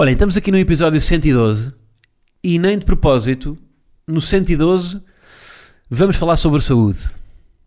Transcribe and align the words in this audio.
Olhem, 0.00 0.12
estamos 0.12 0.36
aqui 0.36 0.52
no 0.52 0.58
episódio 0.58 1.00
112 1.00 1.74
e 2.44 2.56
nem 2.56 2.78
de 2.78 2.84
propósito, 2.84 3.58
no 4.06 4.20
112 4.20 5.02
vamos 5.90 6.14
falar 6.14 6.36
sobre 6.36 6.60
saúde. 6.60 7.00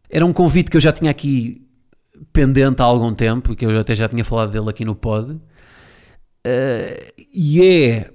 Era 0.09 0.25
um 0.25 0.31
convite 0.31 0.69
que 0.69 0.77
eu 0.77 0.81
já 0.81 0.93
tinha 0.93 1.11
aqui 1.11 1.61
pendente 2.31 2.81
há 2.81 2.85
algum 2.85 3.13
tempo, 3.13 3.53
que 3.53 3.65
eu 3.65 3.77
até 3.77 3.93
já 3.93 4.07
tinha 4.07 4.23
falado 4.23 4.49
dele 4.49 4.69
aqui 4.69 4.85
no 4.85 4.95
pod, 4.95 5.33
uh, 5.33 5.41
e 7.35 7.61
é 7.61 8.09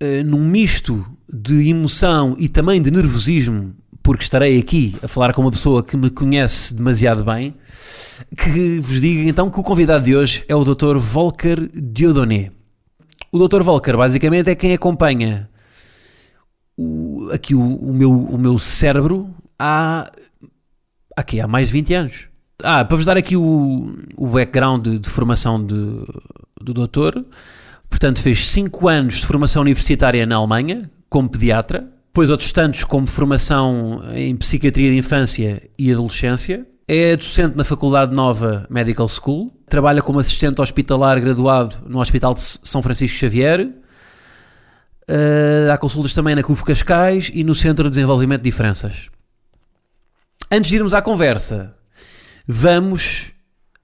uh, 0.00 0.24
num 0.24 0.48
misto 0.48 1.04
de 1.28 1.68
emoção 1.68 2.36
e 2.38 2.48
também 2.48 2.80
de 2.80 2.92
nervosismo, 2.92 3.74
porque 4.04 4.22
estarei 4.22 4.56
aqui 4.56 4.94
a 5.02 5.08
falar 5.08 5.32
com 5.32 5.42
uma 5.42 5.50
pessoa 5.50 5.82
que 5.82 5.96
me 5.96 6.10
conhece 6.10 6.72
demasiado 6.72 7.24
bem, 7.24 7.56
que 8.38 8.78
vos 8.78 9.00
digo 9.00 9.28
então 9.28 9.50
que 9.50 9.58
o 9.58 9.64
convidado 9.64 10.04
de 10.04 10.14
hoje 10.14 10.44
é 10.46 10.54
o 10.54 10.62
Dr. 10.62 10.96
Volker 10.96 11.68
Dieudonné. 11.74 12.55
O 13.36 13.48
Dr. 13.48 13.62
Volker 13.62 13.98
basicamente 13.98 14.48
é 14.48 14.54
quem 14.54 14.72
acompanha 14.72 15.50
o, 16.74 17.28
aqui 17.34 17.54
o, 17.54 17.60
o, 17.60 17.92
meu, 17.92 18.10
o 18.10 18.38
meu 18.38 18.58
cérebro 18.58 19.28
há, 19.58 20.10
aqui, 21.14 21.38
há 21.38 21.46
mais 21.46 21.68
de 21.68 21.74
20 21.74 21.94
anos. 21.94 22.28
Ah, 22.62 22.82
para 22.82 22.96
vos 22.96 23.04
dar 23.04 23.18
aqui 23.18 23.36
o, 23.36 23.94
o 24.16 24.26
background 24.28 24.82
de, 24.84 24.98
de 24.98 25.10
formação 25.10 25.62
de, 25.62 25.74
do 26.62 26.72
doutor, 26.72 27.26
portanto 27.90 28.22
fez 28.22 28.48
5 28.48 28.88
anos 28.88 29.16
de 29.16 29.26
formação 29.26 29.60
universitária 29.60 30.24
na 30.24 30.36
Alemanha, 30.36 30.90
como 31.10 31.28
pediatra, 31.28 31.86
depois 32.06 32.30
outros 32.30 32.50
tantos 32.52 32.84
como 32.84 33.06
formação 33.06 34.02
em 34.14 34.34
psiquiatria 34.34 34.90
de 34.92 34.96
infância 34.96 35.62
e 35.78 35.92
adolescência, 35.92 36.66
é 36.88 37.16
docente 37.16 37.56
na 37.56 37.64
Faculdade 37.64 38.14
Nova 38.14 38.64
Medical 38.70 39.08
School, 39.08 39.52
trabalha 39.68 40.00
como 40.00 40.20
assistente 40.20 40.60
hospitalar 40.60 41.20
graduado 41.20 41.76
no 41.86 42.00
Hospital 42.00 42.32
de 42.32 42.40
São 42.40 42.80
Francisco 42.80 43.18
Xavier, 43.18 43.66
uh, 43.66 45.72
há 45.72 45.78
consultas 45.78 46.14
também 46.14 46.36
na 46.36 46.44
CUF 46.44 46.64
Cascais 46.64 47.30
e 47.34 47.42
no 47.42 47.54
Centro 47.54 47.84
de 47.84 47.90
Desenvolvimento 47.90 48.42
de 48.42 48.44
Diferenças. 48.44 49.08
Antes 50.50 50.70
de 50.70 50.76
irmos 50.76 50.94
à 50.94 51.02
conversa, 51.02 51.74
vamos 52.46 53.32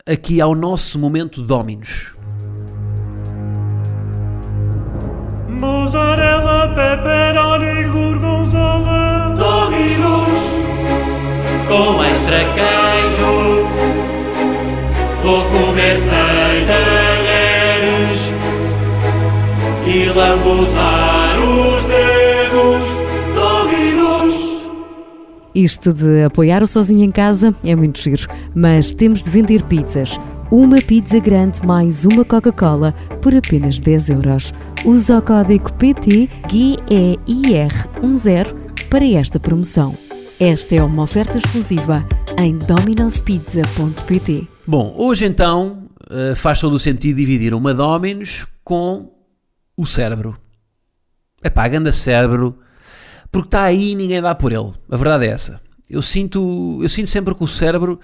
aqui 0.06 0.40
ao 0.40 0.54
nosso 0.54 0.96
momento 0.96 1.42
Dominos. 1.42 2.16
Mozzarella, 5.48 6.68
pepperoni, 6.68 7.90
gorgonzola, 7.90 9.34
Domino's 9.36 10.52
com 11.72 12.04
Vou 15.22 15.44
comer 15.46 15.98
sem 15.98 16.14
talheres 16.66 18.30
e 19.86 20.06
lambuzar 20.06 21.38
os 21.38 21.84
dedos. 21.84 22.82
Domino's. 23.34 24.64
Isto 25.54 25.92
de 25.92 26.24
apoiar 26.24 26.62
o 26.62 26.66
sozinho 26.66 27.04
em 27.04 27.10
casa 27.10 27.54
é 27.64 27.76
muito 27.76 28.00
giro, 28.00 28.26
mas 28.54 28.92
temos 28.92 29.22
de 29.22 29.30
vender 29.30 29.62
pizzas. 29.62 30.18
Uma 30.50 30.78
pizza 30.78 31.18
grande 31.18 31.60
mais 31.66 32.04
uma 32.04 32.24
Coca-Cola 32.24 32.94
por 33.22 33.34
apenas 33.34 33.78
10 33.78 34.10
euros. 34.10 34.52
Usa 34.84 35.18
o 35.18 35.22
código 35.22 35.72
PT 35.74 36.28
GEIR10 36.48 38.54
para 38.90 39.04
esta 39.04 39.38
promoção. 39.38 39.94
Esta 40.40 40.74
é 40.74 40.82
uma 40.82 41.04
oferta 41.04 41.38
exclusiva 41.38 42.04
em 42.38 42.58
dominospizza.pt. 42.58 44.48
Bom, 44.66 44.94
hoje 44.96 45.26
então 45.26 45.88
uh, 46.10 46.34
faz 46.36 46.60
todo 46.60 46.74
o 46.74 46.78
sentido 46.78 47.16
dividir 47.16 47.54
uma 47.54 47.74
Dominos 47.74 48.46
com 48.64 49.12
o 49.76 49.86
cérebro. 49.86 50.38
É 51.42 51.50
pá, 51.50 51.66
ganda 51.68 51.92
cérebro, 51.92 52.58
porque 53.30 53.48
está 53.48 53.64
aí 53.64 53.92
e 53.92 53.94
ninguém 53.94 54.22
dá 54.22 54.34
por 54.34 54.52
ele. 54.52 54.72
A 54.90 54.96
verdade 54.96 55.26
é 55.26 55.30
essa. 55.30 55.60
Eu 55.90 56.00
sinto, 56.00 56.78
eu 56.82 56.88
sinto 56.88 57.08
sempre 57.08 57.34
que 57.34 57.42
o 57.42 57.48
cérebro 57.48 57.98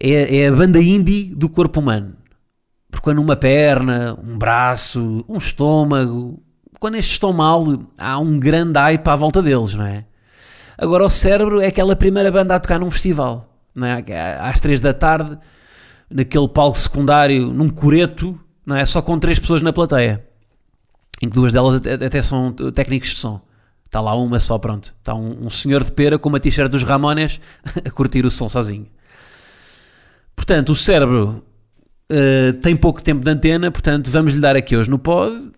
é, 0.00 0.38
é 0.38 0.48
a 0.48 0.52
banda 0.52 0.80
indie 0.80 1.34
do 1.34 1.48
corpo 1.48 1.80
humano. 1.80 2.14
Porque 2.90 3.04
quando 3.04 3.20
uma 3.20 3.36
perna, 3.36 4.18
um 4.22 4.36
braço, 4.36 5.24
um 5.28 5.38
estômago, 5.38 6.42
quando 6.78 6.96
estes 6.96 7.14
estão 7.14 7.32
mal, 7.32 7.64
há 7.98 8.18
um 8.18 8.38
grande 8.38 8.78
hype 8.78 9.06
à 9.06 9.16
volta 9.16 9.42
deles, 9.42 9.74
não 9.74 9.84
é? 9.86 10.04
Agora 10.78 11.04
o 11.04 11.08
cérebro 11.08 11.60
é 11.60 11.68
aquela 11.68 11.96
primeira 11.96 12.30
banda 12.30 12.54
a 12.54 12.60
tocar 12.60 12.78
num 12.78 12.90
festival, 12.90 13.48
não 13.74 13.86
é? 13.86 14.04
às 14.40 14.60
três 14.60 14.80
da 14.80 14.92
tarde, 14.92 15.38
naquele 16.10 16.48
palco 16.48 16.78
secundário, 16.78 17.52
num 17.52 17.68
coreto, 17.68 18.38
não 18.64 18.76
é? 18.76 18.84
Só 18.84 19.00
com 19.00 19.18
três 19.18 19.38
pessoas 19.38 19.62
na 19.62 19.72
plateia, 19.72 20.24
em 21.22 21.28
que 21.28 21.34
duas 21.34 21.52
delas 21.52 21.80
até 21.86 22.22
são 22.22 22.52
técnicos 22.52 23.10
de 23.10 23.18
som. 23.18 23.40
Está 23.86 24.00
lá 24.00 24.14
uma 24.14 24.38
só, 24.40 24.58
pronto. 24.58 24.94
Está 24.98 25.14
um, 25.14 25.46
um 25.46 25.50
senhor 25.50 25.82
de 25.82 25.92
pera 25.92 26.18
com 26.18 26.28
uma 26.28 26.40
t-shirt 26.40 26.70
dos 26.70 26.82
Ramones 26.82 27.40
a 27.84 27.90
curtir 27.90 28.26
o 28.26 28.30
som 28.30 28.48
sozinho. 28.48 28.86
Portanto, 30.34 30.70
o 30.70 30.76
cérebro 30.76 31.42
uh, 32.12 32.52
tem 32.60 32.76
pouco 32.76 33.02
tempo 33.02 33.24
de 33.24 33.30
antena, 33.30 33.70
portanto, 33.70 34.10
vamos 34.10 34.34
lhe 34.34 34.40
dar 34.40 34.54
aqui 34.54 34.76
hoje 34.76 34.90
no 34.90 34.98
pod 34.98 35.50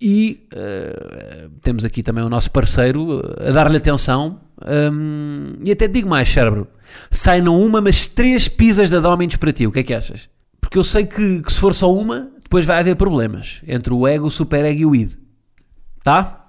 e 0.00 0.48
uh, 0.54 1.50
temos 1.60 1.84
aqui 1.84 2.02
também 2.02 2.24
o 2.24 2.28
nosso 2.28 2.50
parceiro 2.50 3.20
a 3.46 3.50
dar-lhe 3.50 3.76
atenção. 3.76 4.40
E 5.62 5.72
até 5.72 5.88
digo 5.88 6.08
mais, 6.08 6.28
cérebro: 6.28 6.68
sai 7.10 7.40
não 7.40 7.60
uma, 7.60 7.80
mas 7.80 8.08
três 8.08 8.48
pizzas 8.48 8.90
da 8.90 9.00
Domino's 9.00 9.36
para 9.36 9.52
ti. 9.52 9.66
O 9.66 9.72
que 9.72 9.80
é 9.80 9.82
que 9.82 9.94
achas? 9.94 10.28
Porque 10.60 10.78
eu 10.78 10.84
sei 10.84 11.06
que, 11.06 11.42
que 11.42 11.52
se 11.52 11.58
for 11.58 11.74
só 11.74 11.92
uma, 11.92 12.30
depois 12.42 12.64
vai 12.64 12.80
haver 12.80 12.96
problemas 12.96 13.62
entre 13.66 13.92
o 13.92 14.06
ego, 14.06 14.26
o 14.26 14.30
super 14.30 14.64
ego 14.64 14.80
e 14.80 14.86
o 14.86 14.94
id. 14.94 15.12
Tá? 16.02 16.44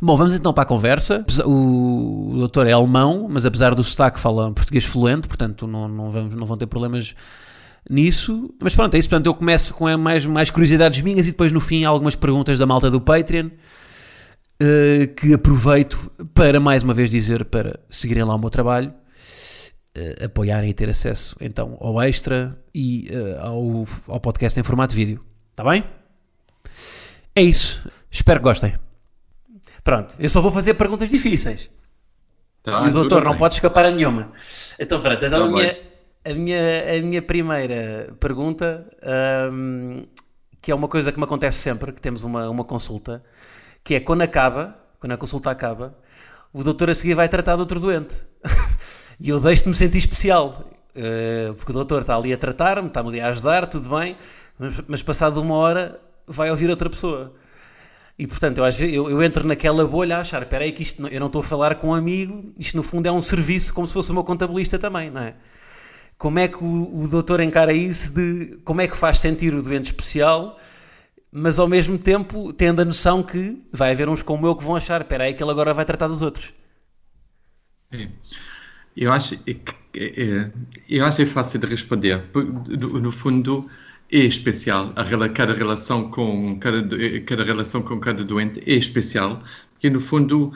Bom, 0.00 0.16
vamos 0.16 0.32
então 0.32 0.52
para 0.52 0.62
a 0.62 0.66
conversa. 0.66 1.24
O 1.44 2.34
doutor 2.36 2.66
é 2.66 2.72
alemão, 2.72 3.26
mas 3.28 3.44
apesar 3.44 3.74
do 3.74 3.82
sotaque 3.82 4.20
fala 4.20 4.52
português 4.52 4.84
fluente, 4.84 5.26
portanto 5.26 5.66
não, 5.66 5.88
não, 5.88 6.10
vamos, 6.10 6.34
não 6.34 6.46
vão 6.46 6.56
ter 6.56 6.66
problemas 6.66 7.16
nisso. 7.90 8.54
Mas 8.60 8.74
pronto, 8.74 8.94
é 8.94 8.98
isso. 8.98 9.08
Portanto, 9.08 9.26
eu 9.26 9.34
começo 9.34 9.74
com 9.74 9.96
mais, 9.96 10.24
mais 10.24 10.50
curiosidades 10.50 11.00
minhas 11.00 11.26
e 11.26 11.30
depois 11.30 11.50
no 11.50 11.60
fim 11.60 11.84
algumas 11.84 12.14
perguntas 12.14 12.58
da 12.58 12.66
malta 12.66 12.90
do 12.90 13.00
Patreon. 13.00 13.50
Uh, 14.60 15.14
que 15.14 15.34
aproveito 15.34 16.10
para 16.34 16.58
mais 16.58 16.82
uma 16.82 16.92
vez 16.92 17.08
dizer 17.08 17.44
para 17.44 17.78
seguirem 17.88 18.24
lá 18.24 18.34
o 18.34 18.38
meu 18.38 18.50
trabalho, 18.50 18.92
uh, 19.96 20.24
apoiarem 20.24 20.68
e 20.68 20.74
ter 20.74 20.88
acesso 20.88 21.36
então 21.40 21.76
ao 21.80 22.02
extra 22.02 22.58
e 22.74 23.08
uh, 23.12 23.46
ao, 23.46 24.14
ao 24.14 24.20
podcast 24.20 24.58
em 24.58 24.64
formato 24.64 24.96
vídeo. 24.96 25.24
Está 25.52 25.62
bem? 25.62 25.84
É 27.36 27.42
isso. 27.42 27.88
Espero 28.10 28.40
que 28.40 28.44
gostem. 28.44 28.74
Pronto, 29.84 30.16
eu 30.18 30.28
só 30.28 30.40
vou 30.40 30.50
fazer 30.50 30.74
perguntas 30.74 31.08
difíceis. 31.08 31.70
Tá, 32.62 32.84
e 32.84 32.90
o 32.90 32.92
doutor 32.92 33.22
não 33.22 33.30
bem. 33.30 33.38
pode 33.38 33.54
escapar 33.54 33.86
a 33.86 33.90
nenhuma. 33.92 34.32
Então, 34.78 35.00
pronto, 35.00 35.24
então 35.24 35.38
Tá 35.38 35.44
a, 35.44 35.48
minha, 35.48 35.78
a, 36.24 36.34
minha, 36.34 36.98
a 36.98 37.02
minha 37.02 37.22
primeira 37.22 38.14
pergunta, 38.18 38.86
hum, 39.52 40.02
que 40.60 40.72
é 40.72 40.74
uma 40.74 40.88
coisa 40.88 41.12
que 41.12 41.18
me 41.18 41.24
acontece 41.24 41.58
sempre, 41.58 41.92
que 41.92 42.00
temos 42.00 42.24
uma, 42.24 42.48
uma 42.50 42.64
consulta, 42.64 43.22
que 43.84 43.94
é 43.94 44.00
quando 44.00 44.22
acaba, 44.22 44.76
quando 44.98 45.12
a 45.12 45.16
consulta 45.16 45.50
acaba, 45.50 45.96
o 46.52 46.62
doutor 46.62 46.90
a 46.90 46.94
seguir 46.94 47.14
vai 47.14 47.28
tratar 47.28 47.54
de 47.54 47.60
outro 47.60 47.80
doente. 47.80 48.16
e 49.20 49.28
eu 49.28 49.40
deixo-me 49.40 49.74
sentir 49.74 49.98
especial. 49.98 50.64
eh, 50.94 51.52
porque 51.56 51.70
o 51.72 51.74
doutor 51.74 52.02
está 52.02 52.16
ali 52.16 52.32
a 52.32 52.38
tratar-me, 52.38 52.88
está-me 52.88 53.08
ali 53.10 53.20
a 53.20 53.28
ajudar, 53.28 53.66
tudo 53.66 53.88
bem, 53.96 54.16
mas, 54.58 54.80
mas 54.88 55.02
passado 55.02 55.40
uma 55.40 55.54
hora 55.54 56.00
vai 56.26 56.50
ouvir 56.50 56.68
outra 56.70 56.90
pessoa. 56.90 57.34
E 58.18 58.26
portanto, 58.26 58.58
eu, 58.58 58.88
eu, 58.88 59.10
eu 59.10 59.22
entro 59.22 59.46
naquela 59.46 59.86
bolha 59.86 60.16
a 60.16 60.20
achar: 60.20 60.42
espera 60.42 60.64
aí, 60.64 60.72
que 60.72 60.82
isto 60.82 61.06
eu 61.06 61.20
não 61.20 61.28
estou 61.28 61.40
a 61.40 61.44
falar 61.44 61.76
com 61.76 61.88
um 61.90 61.94
amigo, 61.94 62.52
isto 62.58 62.76
no 62.76 62.82
fundo 62.82 63.06
é 63.06 63.12
um 63.12 63.20
serviço, 63.20 63.72
como 63.72 63.86
se 63.86 63.94
fosse 63.94 64.12
meu 64.12 64.24
contabilista 64.24 64.78
também, 64.78 65.10
não 65.10 65.22
é? 65.22 65.36
Como 66.16 66.38
é 66.40 66.48
que 66.48 66.58
o, 66.62 67.00
o 67.00 67.08
doutor 67.08 67.40
encara 67.40 67.72
isso 67.72 68.12
de 68.12 68.58
como 68.64 68.80
é 68.80 68.88
que 68.88 68.96
faz 68.96 69.18
sentir 69.20 69.54
o 69.54 69.62
doente 69.62 69.86
especial, 69.86 70.58
mas 71.32 71.58
ao 71.58 71.68
mesmo 71.68 71.98
tempo 71.98 72.52
tendo 72.52 72.80
a 72.82 72.84
noção 72.84 73.22
que 73.22 73.62
vai 73.72 73.92
haver 73.92 74.08
uns 74.08 74.22
como 74.22 74.46
eu 74.46 74.56
que 74.56 74.64
vão 74.64 74.76
achar: 74.76 75.00
espera 75.00 75.24
aí, 75.24 75.34
que 75.34 75.42
ele 75.42 75.50
agora 75.50 75.74
vai 75.74 75.84
tratar 75.84 76.08
dos 76.08 76.22
outros. 76.22 76.52
É. 77.90 78.08
Eu 78.96 79.12
acho 79.12 79.36
que 79.38 79.56
é, 79.94 80.50
eu 80.88 81.04
acho 81.06 81.22
é 81.22 81.26
fácil 81.26 81.60
de 81.60 81.66
responder. 81.66 82.24
No, 82.34 83.00
no 83.00 83.12
fundo, 83.12 83.68
é 84.10 84.18
especial. 84.18 84.92
Cada 85.34 85.54
relação 85.54 86.10
com 86.10 86.58
cada, 86.58 86.78
eh, 87.02 87.20
cada 87.20 87.44
relação 87.44 87.82
com 87.82 87.98
cada 88.00 88.24
doente 88.24 88.60
é 88.66 88.74
especial, 88.74 89.42
porque 89.72 89.90
no 89.90 90.00
fundo 90.00 90.52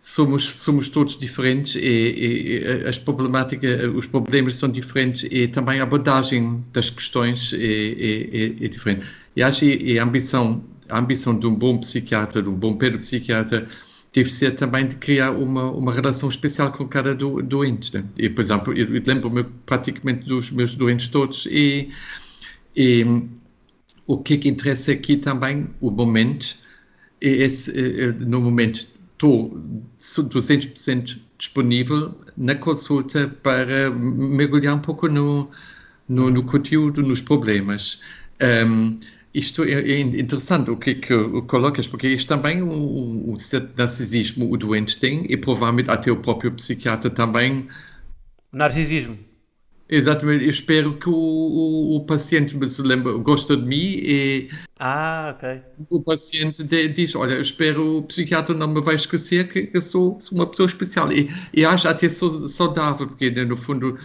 somos 0.00 0.44
somos 0.54 0.88
todos 0.88 1.18
diferentes 1.18 1.76
e, 1.76 1.80
e- 1.80 2.58
e 2.84 2.88
as 2.88 2.98
problemáticas, 2.98 3.84
os 3.94 4.06
problemas 4.08 4.56
são 4.56 4.68
diferentes 4.70 5.24
e 5.30 5.48
também 5.48 5.80
a 5.80 5.84
abordagem 5.84 6.64
das 6.72 6.90
questões 6.90 7.52
é, 7.52 7.56
é- 7.58 8.44
é- 8.62 8.64
é 8.66 8.68
diferente. 8.68 9.06
E 9.36 9.42
acho 9.42 9.60
que 9.60 9.98
a 9.98 10.02
ambição 10.02 10.64
a 10.88 10.98
ambição 10.98 11.38
de 11.38 11.46
um 11.46 11.54
bom 11.54 11.78
psiquiatra, 11.78 12.42
de 12.42 12.48
um 12.48 12.54
bom 12.54 12.76
pedopsiquiatra 12.76 13.68
deve 14.12 14.32
ser 14.32 14.52
também 14.52 14.86
de 14.86 14.96
criar 14.96 15.32
uma, 15.32 15.70
uma 15.70 15.92
relação 15.92 16.28
especial 16.28 16.72
com 16.72 16.86
cada 16.88 17.14
do, 17.14 17.42
doente. 17.42 17.92
Né? 17.92 18.04
E, 18.16 18.28
por 18.28 18.40
exemplo, 18.40 18.72
eu, 18.72 18.94
eu 18.94 19.02
lembro-me 19.04 19.44
praticamente 19.66 20.26
dos 20.26 20.50
meus 20.50 20.74
doentes 20.74 21.08
todos 21.08 21.46
e, 21.46 21.90
e 22.74 23.04
o 24.06 24.16
que, 24.18 24.34
é 24.34 24.36
que 24.38 24.48
interessa 24.48 24.92
aqui 24.92 25.16
também, 25.16 25.68
o 25.80 25.90
momento, 25.90 26.56
é 27.20 27.28
esse, 27.28 27.72
no 28.20 28.40
momento 28.40 28.86
estou 29.12 29.58
200% 29.98 31.18
disponível 31.38 32.14
na 32.36 32.54
consulta 32.54 33.28
para 33.42 33.90
mergulhar 33.90 34.74
um 34.74 34.80
pouco 34.80 35.08
no, 35.08 35.50
no, 36.08 36.30
no 36.30 36.42
conteúdo, 36.42 37.02
nos 37.02 37.20
problemas. 37.20 38.00
Um, 38.66 38.98
isto 39.38 39.64
é, 39.64 39.72
é 39.72 40.00
interessante 40.00 40.70
o 40.70 40.76
que, 40.76 40.94
que 40.96 41.14
colocas, 41.48 41.86
porque 41.86 42.08
isto 42.08 42.28
também 42.28 42.62
o, 42.62 42.68
o, 42.70 43.32
o 43.34 43.38
certo 43.38 43.76
narcisismo 43.76 44.50
o 44.52 44.56
doente 44.56 44.98
tem 44.98 45.26
e 45.30 45.36
provavelmente 45.36 45.90
até 45.90 46.10
o 46.10 46.16
próprio 46.16 46.52
psiquiatra 46.52 47.10
também 47.10 47.68
Narcisismo. 48.52 49.16
Exatamente, 49.88 50.44
eu 50.44 50.50
espero 50.50 50.98
que 50.98 51.08
o, 51.08 51.12
o, 51.14 51.96
o 51.96 52.06
paciente 52.06 52.56
me 52.56 52.68
se 52.68 52.82
gosta 53.22 53.56
de 53.56 53.62
mim 53.62 53.76
e 54.02 54.50
Ah, 54.78 55.32
ok. 55.34 55.44
o 55.90 56.02
paciente 56.02 56.62
de- 56.64 56.88
diz, 56.88 57.14
olha, 57.14 57.34
eu 57.34 57.40
espero 57.42 57.98
o 57.98 58.02
psiquiatra 58.02 58.54
não 58.54 58.68
me 58.68 58.80
vai 58.80 58.94
esquecer 58.94 59.48
que 59.48 59.70
eu 59.74 59.80
sou, 59.82 60.18
sou 60.20 60.36
uma 60.38 60.46
pessoa 60.46 60.66
especial. 60.68 61.12
E, 61.12 61.28
e 61.52 61.64
acho 61.64 61.86
até 61.88 62.08
sau- 62.08 62.48
saudável, 62.48 63.06
porque 63.06 63.30
né, 63.30 63.44
no 63.44 63.56
fundo 63.56 63.98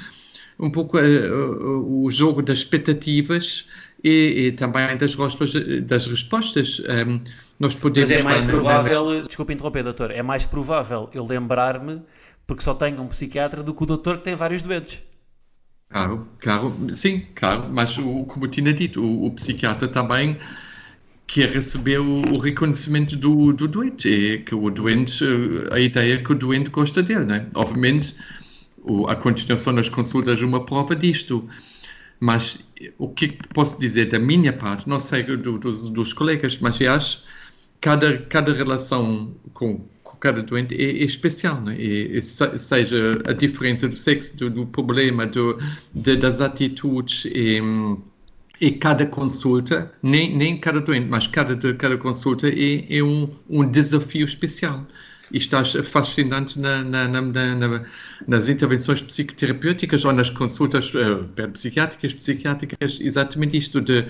um 0.60 0.69
pouco 0.72 0.98
eh, 1.00 1.31
o 1.31 2.04
o 2.06 2.12
jogo 2.12 2.42
das 2.42 2.60
expectativas 2.60 3.68
e, 4.03 4.48
e 4.48 4.51
também 4.53 4.98
das, 4.98 5.15
respostas- 5.15 5.83
das 5.83 6.07
respostas. 6.07 6.81
Ehm, 6.88 7.21
nós 7.59 7.75
podemos... 7.75 8.09
Mas 8.12 8.19
é 8.19 8.24
mais 8.24 8.45
provável, 8.45 9.21
desculpe 9.21 9.53
interromper, 9.53 9.83
doutor, 9.83 10.12
é 10.12 10.21
mais 10.21 10.45
provável 10.45 11.09
eu 11.13 11.25
lembrar-me, 11.25 12.01
porque 12.48 12.63
só 12.63 12.74
tenho 12.74 13.01
um 13.01 13.07
psiquiatra, 13.07 13.63
do 13.63 13.74
que 13.74 13.83
o 13.83 13.86
doutor 13.86 14.18
que 14.18 14.24
tem 14.24 14.36
vários 14.36 14.63
doentes. 14.63 15.03
Claro, 15.89 16.27
claro, 16.39 16.74
sim, 16.95 17.27
claro, 17.36 17.68
mas 17.69 17.98
o, 17.98 18.24
como 18.25 18.45
eu 18.45 18.50
tinha 18.50 18.74
dito, 18.74 19.01
o, 19.03 19.25
o 19.25 19.31
psiquiatra 19.31 19.88
também 19.89 20.38
quer 21.27 21.50
receber 21.50 22.00
o, 22.00 22.36
o 22.36 22.38
reconhecimento 22.39 23.15
do, 23.18 23.53
do 23.53 23.68
doente, 23.68 24.33
é 24.36 24.38
que 24.39 24.56
o 24.56 24.69
doente, 24.69 25.24
eh, 25.24 25.74
a 25.75 25.80
ideia 25.80 26.15
é 26.15 26.18
que 26.18 26.31
o 26.31 26.36
doente 26.36 26.69
gosta 26.69 27.01
dele, 27.03 27.25
né? 27.25 27.48
Obviamente, 27.56 28.15
o, 28.83 29.07
a 29.07 29.15
continuação 29.15 29.74
das 29.74 29.89
consultas 29.89 30.42
é 30.42 30.45
uma 30.45 30.65
prova 30.65 30.95
disto, 30.95 31.48
mas 32.19 32.59
o 32.98 33.10
que 33.10 33.28
posso 33.54 33.80
dizer 33.80 34.06
da 34.10 34.19
minha 34.19 34.54
parte, 34.54 34.88
não 34.89 35.00
sei 35.00 35.24
do- 35.24 35.57
dos, 35.60 35.89
dos 35.89 36.13
colegas, 36.13 36.57
mas 36.60 36.80
eu 36.81 36.92
acho 36.92 37.24
cada, 37.81 38.18
cada 38.28 38.54
relação 38.54 39.36
com, 39.54 39.88
com 40.04 40.18
cada 40.18 40.42
doente 40.44 40.75
é, 40.75 40.83
é 41.01 41.06
especial, 41.06 41.62
né? 41.62 41.75
E, 41.80 42.18
e 42.18 42.22
se- 42.22 42.57
seja 42.60 43.19
a 43.25 43.33
diferença 43.33 43.88
do 43.88 43.95
sexo, 43.95 44.38
do, 44.38 44.50
do 44.50 44.66
problema, 44.68 45.25
do, 45.25 45.57
de- 45.94 46.18
das 46.18 46.42
atitudes 46.42 47.25
e, 47.25 47.60
e 48.60 48.72
cada 48.72 49.06
consulta, 49.07 49.92
nem, 50.04 50.36
nem 50.36 50.60
cada 50.60 50.80
doente, 50.80 51.07
mas 51.07 51.25
cada, 51.27 51.56
cada 51.74 51.98
consulta 51.98 52.48
é, 52.48 52.98
é 52.98 53.04
um, 53.04 53.34
um 53.50 53.68
desafio 53.69 54.24
especial. 54.25 54.86
Isto 55.33 55.56
acho 55.57 55.83
fascinante 55.83 56.60
na, 56.60 56.83
na, 56.83 57.07
na, 57.07 57.22
na- 57.22 57.56
na- 57.56 57.86
nas 58.28 58.50
intervenções 58.50 59.01
psicoterapêuticas 59.01 60.06
ou 60.06 60.13
nas 60.13 60.30
consultas 60.30 60.94
uh, 60.94 61.25
psiquiátricas, 61.54 62.13
psiquiátricas, 62.13 63.00
exatamente 63.01 63.57
isto 63.57 63.81
de, 63.81 64.06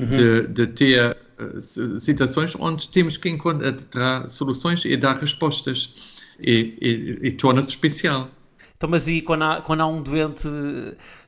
de, 0.00 0.46
de 0.48 0.66
ter 0.68 1.16
uh, 1.40 1.60
si- 1.60 2.00
situações 2.00 2.54
onde 2.58 2.88
temos 2.90 3.16
que 3.16 3.28
encontrar 3.28 4.28
soluções 4.28 4.84
e 4.84 4.96
dar 4.96 5.18
respostas. 5.18 5.92
E, 6.40 6.76
e- 6.80 7.28
e 7.28 7.32
torna-se 7.32 7.70
especial. 7.70 8.28
Então, 8.76 8.90
mas 8.90 9.06
e 9.08 9.22
quando 9.22 9.42
há, 9.44 9.60
quando 9.62 9.80
há 9.82 9.86
um 9.86 10.02
doente, 10.02 10.46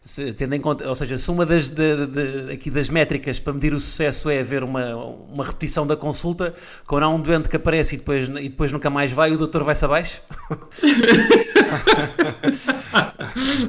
se- 0.04 0.32
tendo 0.34 0.54
em 0.54 0.60
conta, 0.60 0.86
ou 0.88 0.94
seja, 0.94 1.16
se 1.16 1.30
uma 1.30 1.46
das, 1.46 1.68
de- 1.68 2.06
de- 2.06 2.52
aqui 2.52 2.70
das 2.70 2.90
métricas 2.90 3.38
para 3.38 3.52
medir 3.52 3.72
o 3.72 3.80
sucesso 3.80 4.28
é 4.28 4.40
haver 4.40 4.62
uma, 4.62 4.94
uma 4.96 5.44
repetição 5.44 5.86
da 5.86 5.96
consulta, 5.96 6.54
quando 6.86 7.04
há 7.04 7.08
um 7.08 7.20
doente 7.20 7.48
que 7.48 7.56
aparece 7.56 7.94
e 7.94 7.98
depois, 7.98 8.28
e 8.28 8.48
depois 8.48 8.72
nunca 8.72 8.90
mais 8.90 9.12
vai, 9.12 9.32
o 9.32 9.38
doutor 9.38 9.62
vai-se 9.62 9.84
abaixo? 9.84 10.20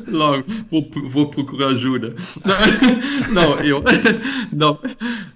Logo, 0.07 0.43
vou, 0.69 0.89
vou 1.09 1.29
procurar 1.29 1.67
ajuda. 1.67 2.15
Não, 3.31 3.59
eu. 3.59 3.83
Não, 4.51 4.79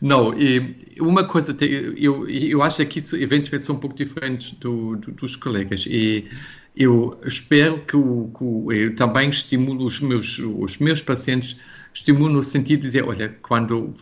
não. 0.01 0.33
E 0.39 0.75
uma 0.99 1.23
coisa, 1.23 1.55
eu, 1.97 2.27
eu 2.29 2.61
acho 2.61 2.85
que 2.85 2.99
isso 2.99 3.15
eventualmente 3.15 3.63
são 3.63 3.75
um 3.75 3.79
pouco 3.79 3.95
diferentes 3.95 4.51
do, 4.59 4.95
do- 4.97 5.11
dos 5.11 5.35
colegas. 5.35 5.85
E 5.87 6.25
eu 6.75 7.19
espero 7.25 7.79
que, 7.85 7.95
o, 7.95 8.31
que 8.37 8.75
eu 8.75 8.95
também 8.95 9.29
estimulo 9.29 9.85
os 9.85 9.99
meus, 9.99 10.39
os 10.39 10.77
meus 10.77 11.01
pacientes. 11.01 11.57
Estimulo 11.93 12.29
no 12.31 12.41
sentido 12.41 12.79
de 12.79 12.87
dizer, 12.87 13.03
olha, 13.03 13.37
quando, 13.41 13.93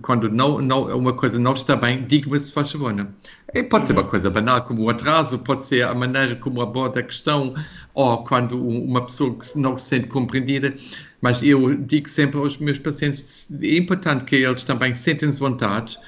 quando 0.00 0.30
não, 0.30 0.62
não, 0.62 0.84
uma 0.96 1.12
coisa 1.12 1.38
não 1.38 1.52
está 1.52 1.76
bem, 1.76 2.02
diga-me 2.06 2.40
se 2.40 2.50
faz 2.50 2.72
favor. 2.72 2.90
Não? 2.94 3.06
E 3.52 3.62
pode 3.62 3.86
ser 3.86 3.92
uma 3.92 4.02
coisa 4.04 4.30
banal, 4.30 4.62
como 4.64 4.82
o 4.82 4.88
atraso, 4.88 5.38
pode 5.38 5.66
ser 5.66 5.82
a 5.84 5.94
maneira 5.94 6.36
como 6.36 6.62
aborda 6.62 7.00
a 7.00 7.02
questão, 7.02 7.54
ou 7.92 8.24
quando 8.24 8.56
um- 8.56 8.84
uma 8.86 9.02
pessoa 9.04 9.36
que 9.38 9.58
não 9.58 9.76
se 9.76 9.88
sente 9.88 10.06
compreendida. 10.08 10.74
Mas 11.20 11.42
eu 11.42 11.74
digo 11.74 12.08
sempre 12.08 12.38
aos 12.38 12.56
meus 12.56 12.78
pacientes, 12.78 13.46
é 13.60 13.76
importante 13.76 14.24
que 14.24 14.36
eles 14.36 14.64
também 14.64 14.94
sentem-se 14.94 15.38
vontade 15.38 15.98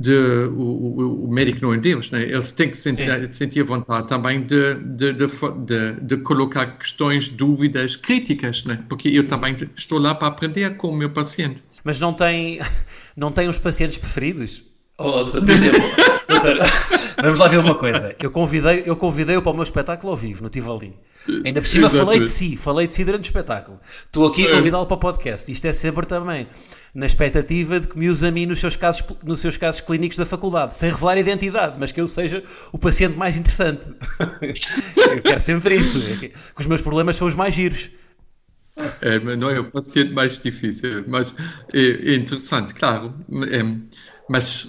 de 0.00 0.16
o, 0.56 0.62
o, 0.62 1.24
o 1.26 1.30
médico 1.30 1.60
não 1.60 1.74
é 1.74 1.76
Deus, 1.76 2.10
né? 2.10 2.22
eles 2.22 2.52
têm 2.52 2.70
que 2.70 2.76
sentir, 2.76 3.28
sentir 3.34 3.62
vontade 3.62 4.08
também 4.08 4.40
de, 4.40 4.74
de, 4.76 5.12
de, 5.12 5.26
de, 5.26 5.92
de 6.00 6.16
colocar 6.18 6.78
questões, 6.78 7.28
dúvidas, 7.28 7.96
críticas, 7.96 8.64
né? 8.64 8.82
porque 8.88 9.08
eu 9.08 9.28
também 9.28 9.54
estou 9.76 9.98
lá 9.98 10.14
para 10.14 10.28
aprender 10.28 10.76
com 10.78 10.88
o 10.88 10.96
meu 10.96 11.10
paciente. 11.10 11.62
Mas 11.84 12.00
não 12.00 12.14
tem, 12.14 12.60
não 13.14 13.30
tem 13.30 13.46
uns 13.46 13.58
pacientes 13.58 13.98
preferidos? 13.98 14.64
Oh, 14.96 15.22
doutor, 15.22 15.40
por 15.42 15.50
exemplo, 15.50 15.80
doutor, 16.28 16.58
vamos 17.22 17.38
lá 17.38 17.48
ver 17.48 17.58
uma 17.58 17.74
coisa. 17.74 18.16
Eu 18.18 18.30
convidei, 18.30 18.82
eu 18.86 18.96
convidei-o 18.96 19.42
para 19.42 19.52
o 19.52 19.54
meu 19.54 19.62
espetáculo 19.62 20.12
ao 20.12 20.16
vivo, 20.16 20.42
no 20.42 20.48
Tivoli. 20.48 20.94
Ainda 21.44 21.60
por 21.60 21.68
cima 21.68 21.90
falei 21.90 22.20
de 22.20 22.28
si, 22.28 22.56
falei 22.56 22.86
de 22.86 22.94
si 22.94 23.04
durante 23.04 23.24
o 23.24 23.28
espetáculo. 23.28 23.78
Estou 24.06 24.26
aqui 24.26 24.46
a 24.46 24.56
convidá-lo 24.56 24.86
para 24.86 24.94
o 24.94 24.98
podcast. 24.98 25.52
Isto 25.52 25.66
é 25.66 25.72
sempre 25.74 26.06
também 26.06 26.46
na 26.94 27.06
expectativa 27.06 27.78
de 27.80 27.88
que 27.88 27.98
me 27.98 28.08
use 28.10 28.26
a 28.26 28.30
mim 28.30 28.46
nos 28.46 28.58
seus 28.58 28.76
casos, 28.76 29.04
nos 29.24 29.40
seus 29.40 29.56
casos 29.56 29.80
clínicos 29.80 30.16
da 30.18 30.24
faculdade, 30.26 30.76
sem 30.76 30.90
revelar 30.90 31.16
a 31.16 31.20
identidade, 31.20 31.76
mas 31.78 31.92
que 31.92 32.00
eu 32.00 32.08
seja 32.08 32.42
o 32.72 32.78
paciente 32.78 33.16
mais 33.16 33.38
interessante. 33.38 33.82
Eu 34.96 35.22
quero 35.22 35.40
sempre 35.40 35.76
isso. 35.76 35.98
é 36.12 36.16
que 36.16 36.32
os 36.58 36.66
meus 36.66 36.82
problemas 36.82 37.16
são 37.16 37.26
os 37.28 37.34
mais 37.34 37.54
giros. 37.54 37.90
É, 39.00 39.18
não 39.36 39.50
é 39.50 39.58
o 39.60 39.70
paciente 39.70 40.12
mais 40.12 40.38
difícil, 40.38 41.04
mas 41.08 41.34
é, 41.72 42.12
é 42.12 42.14
interessante, 42.14 42.72
claro. 42.74 43.14
É, 43.50 43.62
mas, 44.28 44.68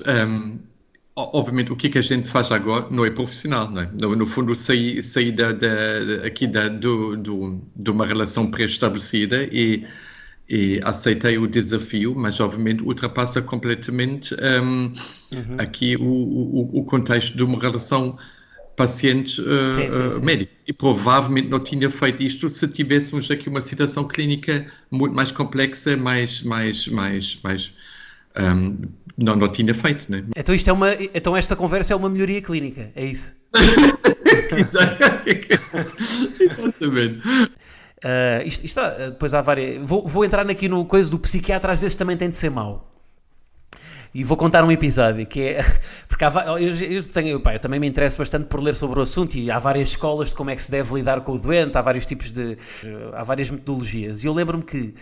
o- 1.16 1.38
obviamente, 1.38 1.72
o 1.72 1.76
que, 1.76 1.88
é 1.88 1.90
que 1.90 1.98
a 2.00 2.02
gente 2.02 2.28
faz 2.28 2.52
agora 2.52 2.88
não 2.90 3.06
é 3.06 3.10
profissional, 3.12 3.70
não 3.70 3.82
é? 3.82 3.90
No, 3.94 4.16
no 4.16 4.26
fundo, 4.28 4.56
sair, 4.56 5.02
sair 5.04 5.32
da, 5.32 5.52
da- 5.52 6.26
aqui 6.26 6.48
da, 6.48 6.68
do, 6.68 7.18
do, 7.18 7.62
de 7.76 7.92
uma 7.92 8.06
relação 8.06 8.50
pré-estabelecida 8.50 9.44
e, 9.52 9.86
e 10.52 10.82
aceitei 10.84 11.38
o 11.38 11.48
desafio, 11.48 12.14
mas, 12.14 12.42
obviamente, 12.42 12.84
ultrapassa 12.84 13.42
completamente 13.42 14.36
um, 14.62 14.92
aqui 15.58 15.96
o, 15.96 16.04
o, 16.04 16.80
o 16.80 16.84
contexto 16.84 17.38
de 17.38 17.42
uma 17.42 17.58
relação 17.58 18.18
paciente 18.76 19.40
uh, 19.40 19.68
Sim, 19.70 19.90
sim, 19.90 20.44
uh. 20.44 20.48
E 20.68 20.74
provavelmente 20.74 21.48
não 21.48 21.60
tinha 21.60 21.90
feito 21.90 22.22
isto 22.22 22.50
se 22.50 22.68
tivéssemos 22.68 23.32
aqui 23.32 23.48
uma 23.48 23.62
situação 23.62 24.06
clínica 24.06 24.66
muito 24.90 25.16
mais 25.16 25.32
complexa, 25.32 25.96
mais, 25.96 26.42
mais, 26.42 26.86
mais, 26.88 27.40
mais 27.42 27.72
um, 28.38 28.78
não, 29.18 29.38
não 29.38 29.50
tinha 29.50 29.74
feito, 29.74 30.12
né? 30.12 30.26
Então, 30.36 30.54
isto 30.54 30.70
é 30.70 30.74
uma, 30.74 30.94
então 31.14 31.38
esta 31.38 31.56
conversa 31.56 31.94
é 31.94 31.96
uma 31.96 32.10
melhoria 32.10 32.42
clínica, 32.42 32.92
é 32.94 33.06
isso? 33.06 33.38
Exatamente. 34.52 35.48
Uh, 38.04 38.48
isto, 38.48 38.66
isto 38.66 38.80
há, 38.80 38.88
uh, 38.88 39.12
depois 39.12 39.34
há 39.34 39.42
várias. 39.42 39.86
Vou, 39.86 40.08
vou 40.08 40.26
entrar 40.26 40.50
aqui 40.50 40.68
no 40.68 40.86
coisa 40.86 41.10
do 41.12 41.20
psiquiatra, 41.20 41.72
às 41.72 41.82
vezes 41.82 41.96
também 41.96 42.18
tem 42.18 42.30
de 42.30 42.36
ser 42.36 42.50
mau. 42.50 42.92
E 44.14 44.24
vou 44.24 44.36
contar 44.36 44.64
um 44.64 44.72
episódio 44.72 45.26
que 45.26 45.42
é. 45.42 45.64
Porque 46.10 46.26
há, 46.26 46.32
eu, 46.60 46.74
eu 46.74 47.04
tenho, 47.04 47.40
pá, 47.40 47.54
eu 47.54 47.60
também 47.60 47.80
me 47.80 47.88
interesso 47.88 48.18
bastante 48.18 48.48
por 48.48 48.60
ler 48.60 48.76
sobre 48.76 49.00
o 49.00 49.04
assunto 49.04 49.36
e 49.36 49.50
há 49.52 49.60
várias 49.60 49.90
escolas 49.90 50.30
de 50.30 50.36
como 50.36 50.50
é 50.50 50.56
que 50.56 50.64
se 50.64 50.72
deve 50.72 50.94
lidar 50.96 51.22
com 51.22 51.34
o 51.34 51.40
doente, 51.40 51.78
há 51.78 51.82
vários 51.82 52.06
tipos 52.06 52.34
de. 52.34 52.58
há 53.14 53.24
várias 53.24 53.50
metodologias. 53.50 54.24
E 54.24 54.28
eu 54.28 54.34
lembro-me 54.34 54.64
que. 54.64 54.96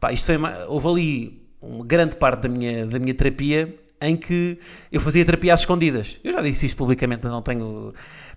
Pá, 0.00 0.12
isto 0.12 0.26
foi. 0.26 0.36
Houve 0.66 0.88
ali 0.88 1.42
uma 1.62 1.84
grande 1.84 2.16
parte 2.16 2.42
da 2.42 2.48
minha, 2.48 2.84
da 2.86 2.98
minha 2.98 3.14
terapia 3.14 3.83
em 4.08 4.16
que 4.16 4.58
eu 4.92 5.00
fazia 5.00 5.24
terapia 5.24 5.54
às 5.54 5.60
escondidas. 5.60 6.20
Eu 6.22 6.32
já 6.32 6.42
disse 6.42 6.66
isto 6.66 6.76
publicamente, 6.76 7.26
não 7.26 7.42
tenho. 7.42 7.92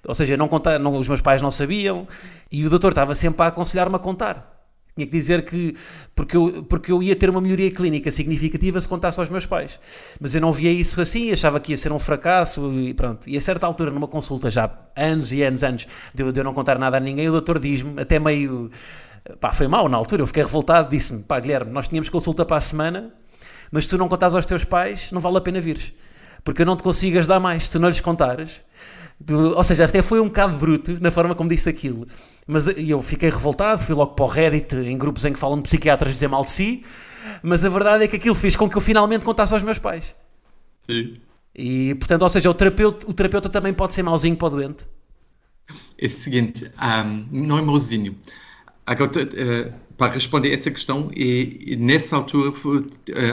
Ou 0.06 0.16
seja, 0.16 0.38
não 0.38 0.48
contar, 0.48 0.80
não, 0.80 0.98
os 0.98 1.08
meus 1.08 1.22
pais 1.22 1.42
não 1.42 1.52
sabiam 1.52 2.08
e 2.52 2.66
o 2.66 2.70
doutor 2.70 2.92
estava 2.92 3.14
sempre 3.16 3.44
a 3.44 3.48
aconselhar-me 3.48 3.96
a 3.96 4.00
contar. 4.00 4.58
Tinha 4.98 5.06
que 5.06 5.12
dizer 5.14 5.46
que. 5.46 5.76
Porque 6.16 6.36
eu, 6.36 6.64
porque 6.64 6.92
eu 6.92 7.04
ia 7.04 7.16
ter 7.16 7.30
uma 7.30 7.40
melhoria 7.40 7.70
clínica 7.70 8.10
significativa 8.10 8.82
se 8.82 8.90
contasse 8.90 9.20
aos 9.20 9.30
meus 9.30 9.46
pais. 9.46 9.80
Mas 10.20 10.34
eu 10.34 10.42
não 10.42 10.52
via 10.52 10.72
isso 10.72 11.00
assim, 11.00 11.32
achava 11.32 11.60
que 11.60 11.72
ia 11.72 11.78
ser 11.78 11.92
um 11.92 12.00
fracasso 12.00 12.74
e 12.74 12.96
pronto. 12.96 13.30
E 13.30 13.38
a 13.38 13.42
certa 13.42 13.68
altura, 13.68 13.92
numa 13.92 14.08
consulta, 14.08 14.50
já 14.50 14.72
anos 14.96 15.32
e 15.32 15.44
anos, 15.44 15.64
anos, 15.64 15.86
de 16.16 16.24
eu, 16.24 16.32
de 16.32 16.40
eu 16.40 16.44
não 16.44 16.52
contar 16.52 16.80
nada 16.80 16.98
a 16.98 17.00
ninguém, 17.00 17.30
o 17.30 17.32
doutor 17.32 17.60
diz-me, 17.60 18.02
até 18.02 18.18
meio. 18.18 18.72
Pá, 19.40 19.52
foi 19.52 19.68
mal 19.68 19.88
na 19.88 19.98
altura, 19.98 20.24
eu 20.24 20.28
fiquei 20.28 20.42
revoltado, 20.42 20.90
disse-me: 20.90 21.22
pá, 21.22 21.40
Guilherme, 21.40 21.72
nós 21.72 21.88
tínhamos 21.88 22.10
consulta 22.10 22.44
para 22.44 22.58
a 22.58 22.62
semana, 22.62 23.14
mas 23.72 23.86
se 23.86 23.90
tu 23.92 23.98
não 23.98 24.08
contares 24.08 24.36
aos 24.36 24.46
teus 24.46 24.64
pais, 24.64 25.12
não 25.12 25.22
vale 25.22 25.38
a 25.38 25.42
pena 25.42 25.60
vires. 25.60 25.94
Porque 26.44 26.62
eu 26.62 26.66
não 26.66 26.76
te 26.76 26.84
consigo 26.84 27.18
ajudar 27.20 27.40
mais 27.40 27.66
se 27.66 27.72
tu 27.72 27.80
não 27.80 27.90
lhes 27.90 28.00
contares. 28.00 28.62
Do, 29.20 29.58
ou 29.58 29.64
seja, 29.64 29.86
até 29.86 30.02
foi 30.02 30.20
um 30.20 30.26
bocado 30.26 30.58
bruto 30.58 30.98
na 31.02 31.10
forma 31.10 31.34
como 31.34 31.50
disse 31.50 31.68
aquilo. 31.68 32.06
Mas 32.46 32.68
eu 32.78 33.02
fiquei 33.02 33.30
revoltado, 33.30 33.82
fui 33.82 33.96
logo 33.96 34.14
para 34.14 34.26
o 34.26 34.28
Reddit, 34.28 34.76
em 34.76 34.98
grupos 34.98 35.26
em 35.26 35.34
que 35.34 35.40
falam 35.40 35.58
de 35.58 35.64
psiquiatras 35.64 36.14
dizer 36.14 36.28
mal 36.28 36.44
de 36.44 36.52
si. 36.52 36.86
Mas 37.42 37.66
a 37.66 37.70
verdade 37.70 38.04
é 38.04 38.08
que 38.08 38.16
aquilo 38.16 38.36
fez 38.36 38.56
com 38.56 38.70
que 38.70 38.78
eu 38.78 38.82
finalmente 38.82 39.26
contasse 39.26 39.54
aos 39.54 39.64
meus 39.64 39.80
pais. 39.80 40.16
Sim. 40.88 41.18
E 41.54 41.96
portanto, 41.96 42.22
ou 42.22 42.30
seja, 42.30 42.50
o 42.50 42.54
terapeuta, 42.54 43.10
o 43.10 43.14
terapeuta 43.14 43.50
também 43.50 43.74
pode 43.74 43.96
ser 43.96 44.04
mauzinho 44.04 44.38
para 44.38 44.48
o 44.48 44.50
doente. 44.52 44.86
É 46.00 46.06
o 46.06 46.10
seguinte, 46.10 46.72
um, 46.82 47.28
não 47.32 47.58
é 47.58 47.62
mauzinho. 47.62 48.16
Agora, 48.86 49.12
uh, 49.12 49.74
para 49.98 50.14
responder 50.14 50.54
essa 50.54 50.70
questão, 50.70 51.10
e, 51.16 51.60
e 51.66 51.76
nessa 51.76 52.16
altura 52.16 52.52
uh, 52.52 52.86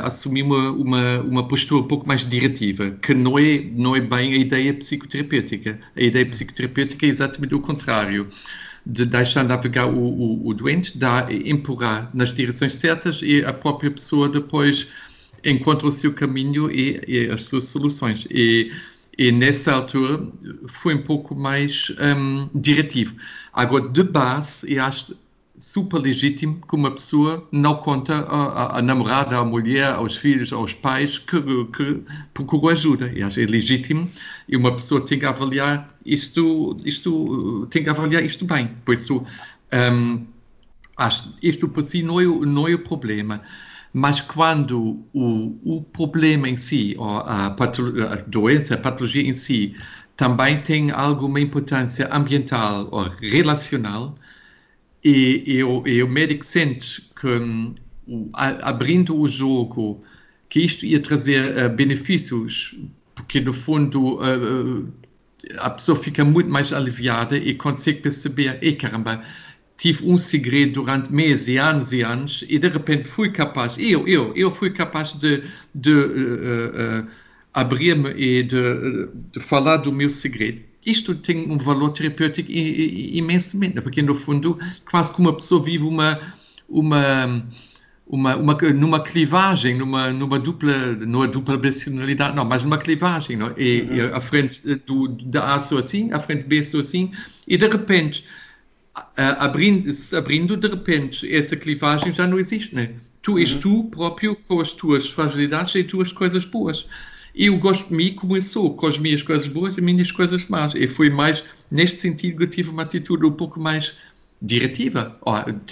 assumi 0.03 0.43
uma, 0.43 0.71
uma, 0.71 1.21
uma, 1.21 1.47
postura 1.49 1.83
um 1.83 1.87
pouco 1.87 2.09
mais 2.09 2.27
diretiva, 2.27 2.93
que 3.03 3.13
não 3.13 3.39
é, 3.39 3.59
não 3.73 3.95
é 3.95 4.01
bem 4.01 4.33
a 4.33 4.37
ideia 4.37 4.73
psicoterapêutica. 4.73 5.79
A 5.95 6.01
ideia 6.01 6.25
psicoterapêutica 6.25 7.05
é 7.05 7.09
exatamente 7.11 7.55
o 7.55 7.61
contrário 7.61 8.29
de 8.87 9.05
deixar 9.05 9.45
navegar 9.45 9.87
o, 9.87 9.99
o, 9.99 10.49
o 10.49 10.55
doente, 10.55 10.97
dar, 10.97 11.31
empurrar 11.31 12.11
nas 12.15 12.33
direções 12.33 12.75
certas 12.75 13.21
e 13.23 13.45
a 13.45 13.53
própria 13.53 13.91
pessoa 13.91 14.29
depois 14.29 14.89
encontra 15.45 15.87
o 15.87 15.93
seu 15.93 16.15
caminho 16.15 16.71
e, 16.71 17.03
e 17.07 17.31
as 17.31 17.43
suas 17.43 17.65
soluções. 17.65 18.27
E, 18.31 18.73
e, 19.19 19.31
nessa 19.31 19.73
altura 19.73 20.27
foi 20.67 20.95
um 20.95 21.03
pouco 21.03 21.35
mais 21.35 21.93
um, 22.17 22.49
diretivo. 22.55 23.17
Agora, 23.53 23.89
de 23.89 24.03
base, 24.03 24.73
eu 24.73 24.83
acho 24.83 25.15
super 25.65 25.99
legítimo 25.99 26.61
que 26.69 26.75
uma 26.75 26.91
pessoa 26.91 27.49
não 27.51 27.77
conta 27.77 28.27
a, 28.29 28.83
namorada, 28.83 29.39
à 29.39 29.45
mulher, 29.45 29.95
aos 29.95 30.15
filhos, 30.15 30.53
aos 30.53 30.75
pais 30.75 31.19
que, 31.19 31.41
que 31.75 32.03
procurou 32.35 32.69
ajuda. 32.69 33.11
E 33.15 33.23
acho 33.23 33.41
é 33.41 33.47
legítimo 33.47 34.11
e 34.47 34.57
uma 34.57 34.73
pessoa 34.73 35.01
tem 35.01 35.19
que 35.19 35.25
avaliar 35.25 35.89
isto, 36.05 36.79
isto 36.85 37.67
tem 37.71 37.83
que 37.83 37.89
avaliar 37.89 38.23
isto 38.23 38.45
bem. 38.45 38.69
Por 38.85 38.95
isso, 38.95 39.25
um, 39.73 40.27
acho 40.99 41.35
isto 41.43 41.67
por 41.67 41.83
si 41.83 42.03
não 42.03 42.21
é, 42.21 42.25
não 42.25 42.69
é 42.69 42.75
o 42.75 42.79
problema. 42.81 43.41
Mas 43.91 44.21
quando 44.21 45.03
o, 45.15 45.59
o 45.65 45.83
problema 45.83 46.47
em 46.47 46.59
si, 46.59 46.95
ou 46.99 47.21
a, 47.21 47.47
a 47.47 48.17
doença, 48.27 48.75
a 48.75 48.79
patologia 48.79 49.23
em 49.23 49.33
si, 49.33 49.75
também 50.15 50.61
tem 50.61 50.91
alguma 50.91 51.41
importância 51.41 52.09
ambiental 52.13 52.87
ou 52.91 53.05
relacional, 53.05 54.15
e, 55.05 55.43
e, 55.47 55.63
o, 55.63 55.87
e 55.87 56.03
o 56.03 56.45
sente 56.45 57.03
que, 57.21 57.27
um, 57.29 57.75
abrindo 58.33 59.17
o 59.17 59.29
jogo, 59.29 60.03
que 60.49 60.61
isto 60.61 60.87
ia 60.87 61.01
trazer 61.01 61.57
uh, 61.57 61.69
benefícios, 61.69 62.75
porque 63.15 63.41
no 63.41 63.53
fundo 63.53 64.17
uh, 64.17 64.89
a 65.59 65.71
pessoa 65.71 65.97
fica 65.97 66.25
muito 66.25 66.49
mais 66.49 66.73
aliviada 66.73 67.37
e 67.37 67.55
consegue 67.55 68.01
perceber, 68.01 68.59
e 68.63 68.73
caramba, 68.73 69.23
tive 69.77 70.09
um 70.09 70.17
segredo 70.17 70.83
durante 70.83 71.13
meses 71.13 71.49
e 71.49 71.59
anos 71.59 71.93
e 71.93 72.03
anos 72.03 72.45
e 72.49 72.59
de 72.59 72.69
repente 72.69 73.05
fui 73.05 73.31
capaz, 73.31 73.77
eu, 73.79 74.07
eu, 74.09 74.33
eu 74.35 74.51
fui 74.53 74.71
capaz 74.71 75.13
de, 75.13 75.43
de 75.75 75.93
uh, 75.93 77.07
abrir-me 77.53 78.11
e 78.11 78.43
de, 78.43 79.09
de, 79.33 79.41
falar 79.41 79.79
do 79.79 79.93
meu 79.93 80.09
segredo 80.09 80.63
isto 80.87 81.15
tem 81.15 81.51
um 81.51 81.59
valor 81.59 81.91
terapêutico 81.91 82.51
imensamente, 82.51 83.81
porque 83.81 84.03
no 84.03 84.15
fundo 84.15 84.59
quase 84.91 85.13
que 85.13 85.21
uma 85.21 85.33
pessoa 85.33 85.63
vive 85.63 85.85
uma 85.85 86.35
uma 86.69 87.45
uma, 88.07 88.37
uma 88.37 88.55
numa 88.75 89.03
clivagem, 89.03 89.77
numa 89.77 90.13
numa 90.13 90.39
dupla, 90.39 90.93
numa 90.93 91.27
dupla 91.27 91.59
personalidade, 91.59 92.37
não, 92.37 92.45
mas 92.45 92.63
numa 92.63 92.79
clivagem, 92.79 93.37
não? 93.37 93.55
E, 93.57 93.81
uhum. 93.81 93.97
e 93.97 94.01
a 94.01 94.21
frente 94.21 94.63
do 94.87 95.09
da 95.09 95.55
A 95.55 95.61
sou 95.61 95.79
assim, 95.79 96.13
a 96.13 96.21
frente 96.21 96.45
B 96.45 96.63
sou 96.63 96.81
assim, 96.81 97.11
e 97.49 97.57
de 97.57 97.67
repente 97.67 98.25
abrindo, 99.17 99.93
abrindo 100.17 100.57
de 100.57 100.69
repente 100.69 101.35
essa 101.35 101.57
clivagem 101.57 102.13
já 102.13 102.27
não 102.27 102.39
existe, 102.39 102.75
né? 102.75 102.91
Tu 103.23 103.39
és 103.39 103.55
uhum. 103.55 103.61
tu 103.61 103.85
próprio 103.85 104.37
com 104.37 104.61
as 104.61 104.73
tuas 104.73 105.09
fragilidades 105.09 105.75
e 105.75 105.79
as 105.79 105.87
tuas 105.87 106.13
coisas 106.13 106.45
boas. 106.45 106.87
Eu 107.35 107.59
gosto 107.59 107.89
de 107.89 107.95
mim 107.95 108.41
sou, 108.41 108.75
com 108.75 108.87
as 108.87 108.97
minhas 108.97 109.23
coisas 109.23 109.49
boas 109.49 109.77
e 109.77 109.81
as 109.81 109.85
minhas 109.85 110.13
coisas 110.13 110.47
más. 110.47 110.75
E 110.75 110.87
foi 110.87 111.11
mais, 111.11 111.45
neste 111.71 112.01
sentido, 112.01 112.39
que 112.39 112.45
eu 112.45 112.51
tive 112.51 112.71
uma 112.71 112.83
atitude 112.83 113.27
um 113.27 113.33
pouco 113.33 113.59
mais 113.59 113.95
diretiva. 114.41 115.19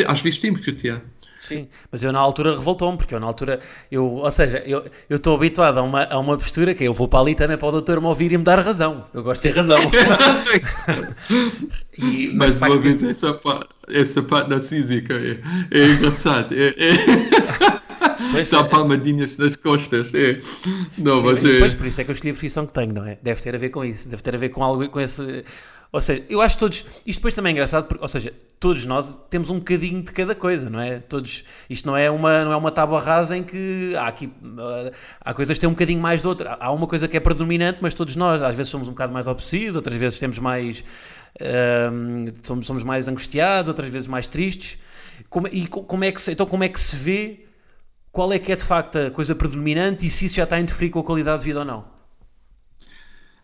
Às 0.07 0.21
vezes 0.21 0.40
temos 0.40 0.61
que 0.64 0.73
ter. 0.73 1.00
Sim, 1.42 1.69
mas 1.90 2.04
eu 2.04 2.12
na 2.12 2.21
altura 2.21 2.54
revoltou-me, 2.54 2.97
porque 2.97 3.12
eu 3.14 3.19
na 3.19 3.26
altura, 3.26 3.59
eu, 3.90 4.04
ou 4.04 4.31
seja, 4.31 4.62
eu 4.64 4.85
estou 5.11 5.35
habituado 5.35 5.76
a 5.78 5.83
uma, 5.83 6.04
a 6.04 6.16
uma 6.16 6.38
postura 6.38 6.73
que 6.73 6.85
eu 6.85 6.95
vou 6.95 7.09
para 7.09 7.19
ali 7.19 7.35
também 7.35 7.59
para 7.59 7.66
o 7.66 7.73
doutor 7.73 8.00
me 8.00 8.07
ouvir 8.07 8.31
e 8.31 8.38
me 8.38 8.45
dar 8.45 8.61
razão. 8.61 9.07
Eu 9.12 9.25
gosto 9.25 9.42
de 9.42 9.49
ter 9.49 9.59
razão. 9.59 9.81
e, 11.99 12.31
mas, 12.33 12.61
mas 12.61 12.71
uma 12.71 12.81
vez 12.81 13.02
essa, 13.02 13.35
parte, 13.35 13.75
essa 13.88 14.23
parte 14.23 14.50
narcísica 14.50 15.14
é, 15.14 15.40
é 15.76 15.87
engraçado. 15.87 16.54
É, 16.54 16.69
é... 16.69 17.82
Pois, 18.33 18.49
Dá 18.49 18.65
palmadinhas 18.65 19.37
nas 19.37 19.57
costas. 19.57 20.12
É. 20.15 20.41
Não, 20.97 21.17
Sim, 21.17 21.27
mas 21.27 21.45
é... 21.45 21.59
Pois, 21.59 21.75
por 21.75 21.87
isso 21.87 22.01
é 22.01 22.05
que 22.05 22.11
eu 22.11 22.15
escolhi 22.15 22.31
a 22.31 22.35
profissão 22.35 22.67
que 22.67 22.73
tenho, 22.73 22.93
não 22.93 23.07
é? 23.07 23.19
Deve 23.23 23.41
ter 23.43 23.55
a 23.55 23.59
ver 23.59 23.69
com 23.69 23.85
isso, 23.85 24.09
deve 24.09 24.23
ter 24.23 24.35
a 24.35 24.39
ver 24.39 24.49
com 24.49 24.65
algo 24.65 24.89
com 24.89 25.01
esse. 25.01 25.45
Ou 25.93 26.01
seja, 26.01 26.25
eu 26.31 26.41
acho 26.41 26.57
que 26.57 26.61
todos. 26.61 26.85
Isto 27.07 27.19
depois 27.19 27.35
também 27.35 27.51
é 27.51 27.53
engraçado, 27.53 27.87
porque, 27.87 28.03
ou 28.03 28.09
seja, 28.09 28.33
todos 28.59 28.87
nós 28.87 29.21
temos 29.29 29.51
um 29.51 29.59
bocadinho 29.59 30.03
de 30.03 30.11
cada 30.11 30.35
coisa, 30.35 30.71
não 30.71 30.81
é? 30.81 31.01
Todos. 31.01 31.45
Isto 31.69 31.87
não 31.87 31.97
é 31.97 32.11
uma, 32.11 32.45
não 32.47 32.53
é 32.53 32.57
uma 32.57 32.71
tábua 32.71 32.99
rasa 32.99 33.37
em 33.37 33.43
que 33.43 33.95
há 33.97 34.07
aqui. 34.07 34.33
Há 35.21 35.35
coisas 35.35 35.59
que 35.59 35.61
têm 35.61 35.69
um 35.69 35.75
bocadinho 35.75 36.01
mais 36.01 36.23
de 36.23 36.29
outra. 36.29 36.57
Há 36.59 36.73
uma 36.73 36.87
coisa 36.87 37.07
que 37.07 37.17
é 37.17 37.21
predominante, 37.21 37.81
mas 37.83 37.93
todos 37.93 38.17
nós, 38.17 38.43
às 38.43 38.55
vezes, 38.55 38.71
somos 38.71 38.89
um 38.89 38.93
bocado 38.93 39.12
mais 39.12 39.27
obsessivos, 39.27 39.77
outras 39.77 39.97
vezes 39.97 40.19
temos 40.19 40.39
mais. 40.39 40.83
Um, 41.93 42.27
somos, 42.43 42.67
somos 42.67 42.85
mais 42.85 43.07
angustiados, 43.07 43.69
outras 43.69 43.91
vezes 43.91 44.09
mais 44.09 44.27
tristes. 44.27 44.79
Como, 45.29 45.47
e 45.49 45.67
como 45.67 46.05
é 46.05 46.11
que 46.11 46.23
se, 46.23 46.33
então, 46.33 46.47
como 46.47 46.65
é 46.65 46.69
que 46.71 46.81
se 46.81 46.97
vê 46.97 47.41
qual 48.12 48.33
é 48.33 48.38
que 48.38 48.52
é 48.52 48.57
de 48.57 48.64
facto 48.64 48.97
a 48.99 49.11
coisa 49.11 49.35
predominante 49.35 50.07
e 50.07 50.11
se 50.11 50.26
isso 50.26 50.37
já 50.37 50.45
está 50.45 50.57
a 50.57 50.61
interferir 50.61 50.90
com 50.90 51.00
a 51.00 51.04
qualidade 51.04 51.38
de 51.38 51.47
vida 51.47 51.61
ou 51.61 51.64
não? 51.64 51.85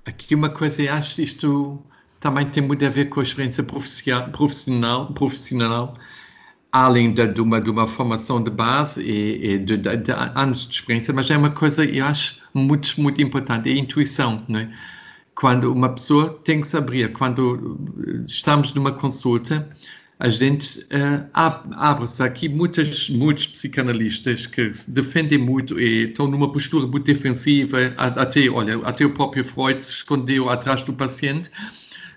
Aqui 0.05 0.35
uma 0.35 0.51
coisa, 0.51 0.83
eu 0.83 0.93
acho 0.93 1.21
isto 1.21 1.83
também 2.21 2.47
tem 2.47 2.63
muito 2.63 2.85
a 2.85 2.89
ver 2.89 3.07
com 3.07 3.21
a 3.21 3.23
experiência 3.23 3.65
profissional, 3.65 5.13
profissional 5.13 5.97
além 6.71 7.13
de, 7.13 7.27
de, 7.27 7.41
uma, 7.41 7.61
de 7.61 7.71
uma 7.71 7.87
formação 7.89 8.43
de 8.43 8.51
base 8.51 9.03
e, 9.03 9.55
e 9.55 9.59
de, 9.59 9.77
de, 9.77 9.97
de, 9.97 10.13
anos 10.13 10.67
de 10.67 10.75
experiência, 10.75 11.15
mas 11.15 11.31
é 11.31 11.37
uma 11.37 11.51
coisa, 11.51 11.85
eu 11.85 12.05
acho, 12.05 12.41
muito, 12.53 13.01
muito 13.01 13.23
importante, 13.23 13.69
é 13.71 13.73
a 13.73 13.77
intuição, 13.77 14.45
é? 14.51 14.69
Quando 15.35 15.73
uma 15.73 15.89
pessoa 15.91 16.31
tem 16.45 16.61
que 16.61 16.67
saber, 16.67 17.13
quando 17.13 17.79
estamos 18.27 18.75
numa 18.75 18.91
consulta, 18.91 19.71
a 20.21 20.29
gente 20.29 20.81
uh, 20.81 21.29
abre-se 21.33 22.23
aqui 22.23 22.49
muitas, 22.49 23.09
muitos 23.09 23.47
psicanalistas 23.47 24.47
que 24.47 24.75
se 24.75 24.91
defendem 24.91 25.39
muito 25.39 25.81
e 25.81 26.09
estão 26.09 26.27
numa 26.27 26.51
postura 26.51 26.87
muito 26.87 27.05
defensiva, 27.05 27.79
até, 27.97 28.49
olha, 28.49 28.79
até 28.85 29.07
o 29.07 29.15
próprio 29.15 29.45
Freud 29.45 29.81
se 29.85 29.93
escondeu 29.93 30.49
atrás 30.49 30.83
do 30.83 30.93
paciente, 30.93 31.49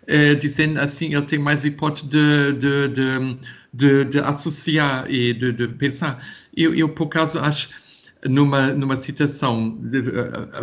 uh, 0.04 0.36
dizendo 0.40 0.80
assim, 0.80 1.14
ele 1.14 1.26
tem 1.26 1.38
mais 1.38 1.64
hipótese 1.64 2.08
de, 2.08 2.54
de, 2.54 2.88
de, 3.72 4.06
de, 4.06 4.20
associar 4.20 5.06
e 5.08 5.34
de, 5.34 5.68
pensar. 5.68 6.26
Eu, 6.58 6.74
eu, 6.74 6.90
por 6.90 7.06
acaso, 7.06 7.38
acho 7.40 7.70
numa, 8.28 8.68
numa 8.68 8.98
citação 8.98 9.80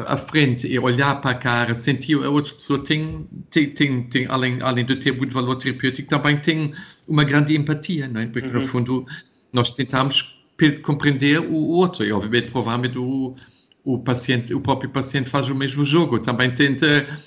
à 0.07 0.17
frente 0.17 0.67
e 0.67 0.79
olhar 0.79 1.21
para 1.21 1.33
a 1.33 1.35
cara, 1.35 1.75
sentir 1.75 2.15
a 2.23 2.31
outra 2.31 2.55
pessoa 2.55 2.85
tem, 2.85 3.27
tem, 3.51 3.71
tem, 3.71 4.03
tem 4.05 4.27
além, 4.29 4.59
além 4.63 4.85
de 4.85 4.97
ter 4.97 5.13
muito 5.13 5.35
valor 5.35 5.57
terapêutico, 5.57 6.09
também 6.09 6.37
tem 6.37 6.73
uma 7.07 7.25
grande 7.25 7.57
empatia, 7.57 8.07
não 8.07 8.21
é? 8.21 8.27
Porque, 8.27 8.49
uhum. 8.49 8.55
no 8.55 8.67
fundo, 8.67 9.07
nós 9.53 9.71
tentamos 9.71 10.41
compreender 10.83 11.41
o 11.41 11.55
outro 11.55 12.05
e, 12.05 12.13
obviamente, 12.13 12.51
provavelmente 12.51 12.99
o, 12.99 13.35
o 13.85 13.99
paciente, 13.99 14.55
o 14.55 14.61
próprio 14.61 14.91
paciente 14.91 15.29
faz 15.29 15.49
o 15.49 15.55
mesmo 15.55 15.85
jogo, 15.85 16.19
também 16.19 16.51
tenta 16.51 17.19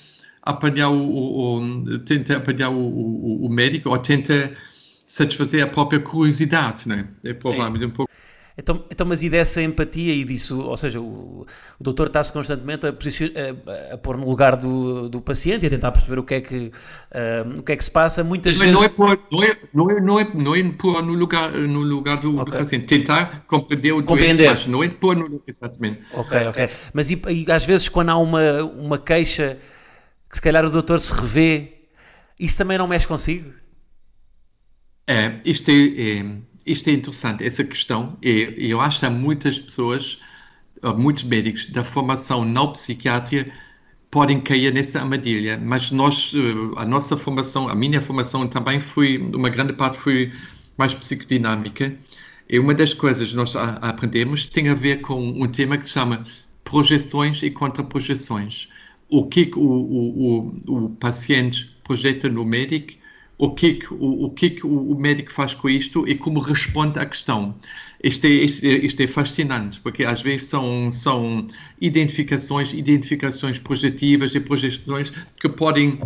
apanhar 0.42 0.90
o, 0.90 0.98
o, 0.98 1.56
o 1.58 1.98
tenta 2.00 2.36
apanhar 2.36 2.70
o, 2.70 3.44
o, 3.44 3.48
médico 3.48 3.90
ou 3.90 3.98
tenta 3.98 4.54
satisfazer 5.04 5.62
a 5.62 5.66
própria 5.66 6.00
curiosidade, 6.00 6.88
não 6.88 6.96
é? 6.96 7.06
É 7.24 7.34
provavelmente 7.34 7.84
Sim. 7.84 7.90
um 7.90 7.94
pouco 7.94 8.11
Então, 8.56 8.84
então, 8.90 9.06
mas 9.06 9.22
e 9.22 9.30
dessa 9.30 9.62
empatia 9.62 10.12
e 10.12 10.24
disso, 10.24 10.60
ou 10.60 10.76
seja, 10.76 11.00
o, 11.00 11.46
o 11.80 11.82
doutor 11.82 12.08
está-se 12.08 12.30
constantemente 12.32 12.86
a, 12.86 12.90
a, 12.90 13.94
a, 13.94 13.98
pôr 13.98 14.18
no 14.18 14.28
lugar 14.28 14.56
do, 14.56 15.08
do 15.08 15.22
paciente 15.22 15.62
e 15.62 15.66
a 15.66 15.70
tentar 15.70 15.90
perceber 15.90 16.18
o 16.18 16.22
que 16.22 16.34
é 16.34 16.40
que, 16.40 16.56
uh, 16.66 17.58
o 17.58 17.62
que, 17.62 17.72
é 17.72 17.76
que 17.76 17.84
se 17.84 17.90
passa, 17.90 18.22
muitas 18.22 18.58
mas 18.58 18.70
vezes... 18.70 18.74
Não 18.74 18.84
é, 18.84 18.88
pôr, 18.88 19.20
não, 19.30 19.42
é, 19.42 19.56
não, 19.72 19.90
é, 19.90 20.00
não, 20.00 20.20
é, 20.20 20.28
não 20.34 20.54
é 20.54 20.62
pôr 20.72 21.02
no 21.02 21.14
lugar, 21.14 21.50
no 21.52 21.80
lugar 21.80 22.18
do, 22.18 22.38
okay. 22.38 22.44
do 22.44 22.58
paciente, 22.58 22.84
tentar 22.84 23.44
compreender 23.46 23.92
o 23.92 24.02
compreender. 24.02 24.48
doente, 24.48 24.60
mas 24.60 24.66
não 24.66 24.84
é 24.84 24.88
pôr 24.88 25.16
no 25.16 25.24
lugar, 25.24 25.44
exatamente. 25.46 26.02
Ok, 26.12 26.46
ok. 26.48 26.68
Mas 26.92 27.10
e, 27.10 27.22
e 27.30 27.50
às 27.50 27.64
vezes 27.64 27.88
quando 27.88 28.10
há 28.10 28.18
uma, 28.18 28.64
uma 28.64 28.98
queixa 28.98 29.58
que 30.28 30.36
se 30.36 30.42
calhar 30.42 30.64
o 30.64 30.70
doutor 30.70 31.00
se 31.00 31.12
revê, 31.14 31.72
isso 32.38 32.58
também 32.58 32.76
não 32.76 32.86
mexe 32.86 33.06
consigo? 33.06 33.52
É, 35.06 35.40
isto 35.44 35.70
é, 35.70 35.74
é, 35.74 36.42
isto 36.66 36.88
é 36.88 36.92
interessante, 36.92 37.44
essa 37.44 37.64
questão. 37.64 38.16
E 38.22 38.70
eu 38.70 38.80
acho 38.80 39.00
que 39.00 39.06
há 39.06 39.10
muitas 39.10 39.58
pessoas, 39.58 40.18
muitos 40.96 41.24
médicos 41.24 41.66
da 41.70 41.84
formação 41.84 42.44
não 42.44 42.72
psiquiátrica 42.72 43.52
podem 44.10 44.40
cair 44.40 44.72
nessa 44.74 45.00
armadilha, 45.00 45.58
mas 45.58 45.90
nós, 45.90 46.32
eh, 46.34 46.80
a 46.80 46.84
nossa 46.84 47.16
formação, 47.16 47.68
a 47.68 47.74
minha 47.74 48.00
formação 48.00 48.46
também 48.46 48.78
foi, 48.78 49.16
uma 49.16 49.48
grande 49.48 49.72
parte 49.72 49.96
foi 49.96 50.30
mais 50.76 50.92
psicodinâmica. 50.94 51.96
E 52.48 52.58
uma 52.58 52.74
das 52.74 52.92
coisas 52.92 53.30
que 53.30 53.36
nós 53.36 53.56
aprendemos 53.56 54.46
tem 54.46 54.68
a 54.68 54.74
ver 54.74 55.00
com 55.00 55.18
um 55.18 55.48
tema 55.48 55.78
que 55.78 55.86
se 55.86 55.92
chama 55.92 56.26
projeções 56.64 57.42
e 57.42 57.50
contraprojeções. 57.50 58.68
O 59.08 59.26
que 59.26 59.50
o, 59.56 59.60
o, 59.60 60.52
o, 60.68 60.84
o 60.86 60.90
paciente 60.90 61.74
projeta 61.82 62.28
no 62.28 62.44
médico 62.44 62.92
o 63.38 63.50
que, 63.50 63.80
o, 63.90 64.26
o 64.26 64.30
que 64.30 64.60
o 64.62 64.94
médico 64.94 65.32
faz 65.32 65.54
com 65.54 65.68
isto 65.68 66.06
e 66.08 66.14
como 66.14 66.40
responde 66.40 66.98
à 66.98 67.06
questão. 67.06 67.54
Isto 68.02 68.26
é, 68.26 68.30
isto, 68.30 68.64
é, 68.64 68.68
isto 68.68 69.00
é, 69.00 69.06
fascinante, 69.06 69.80
porque 69.80 70.04
às 70.04 70.22
vezes 70.22 70.48
são, 70.48 70.90
são 70.90 71.46
identificações, 71.80 72.72
identificações 72.72 73.58
projetivas 73.58 74.34
e 74.34 74.40
projeções 74.40 75.10
que 75.40 75.48
podem 75.48 76.00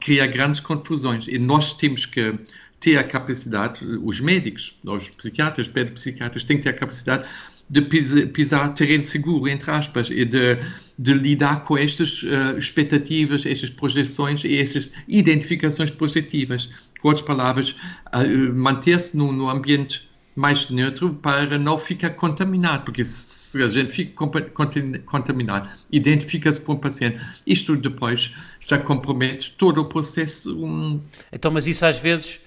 criar 0.00 0.26
grandes 0.26 0.60
confusões. 0.60 1.26
E 1.28 1.38
nós 1.38 1.72
temos 1.74 2.06
que 2.06 2.34
ter 2.80 2.96
a 2.96 3.04
capacidade, 3.04 3.84
os 4.02 4.20
médicos, 4.20 4.78
os 4.84 5.08
psiquiatras, 5.08 5.68
pedopsiquiatras, 5.68 6.44
têm 6.44 6.56
que 6.58 6.64
ter 6.64 6.70
a 6.70 6.74
capacidade 6.74 7.24
de 7.70 7.82
pisar, 7.82 8.26
pisar 8.28 8.74
terreno 8.74 9.04
seguro, 9.04 9.48
entre 9.48 9.70
aspas, 9.70 10.10
e 10.10 10.24
de 10.24 10.58
de 10.98 11.14
lidar 11.14 11.62
com 11.62 11.78
estas 11.78 12.22
uh, 12.24 12.58
expectativas, 12.58 13.46
estas 13.46 13.70
projeções 13.70 14.42
e 14.44 14.58
essas 14.58 14.90
identificações 15.06 15.90
positivas. 15.90 16.68
Com 17.00 17.08
outras 17.08 17.24
palavras, 17.24 17.70
uh, 17.70 18.54
manter-se 18.54 19.16
no, 19.16 19.30
no, 19.30 19.48
ambiente 19.48 20.08
mais 20.34 20.68
neutro 20.70 21.14
para 21.14 21.56
não 21.56 21.78
ficar 21.78 22.10
contaminado, 22.10 22.84
porque 22.84 23.04
se 23.04 23.62
a 23.62 23.70
gente 23.70 23.92
fica 23.92 24.12
contaminado, 25.04 25.68
identifica-se 25.90 26.60
com 26.60 26.72
o 26.72 26.78
paciente, 26.78 27.18
isto 27.46 27.76
depois 27.76 28.34
já 28.60 28.78
compromete 28.78 29.54
todo 29.56 29.80
o 29.80 29.84
processo. 29.84 30.64
Um... 30.64 31.00
Então, 31.32 31.50
mas 31.50 31.66
isso 31.66 31.84
às 31.86 31.98
vezes, 31.98 32.40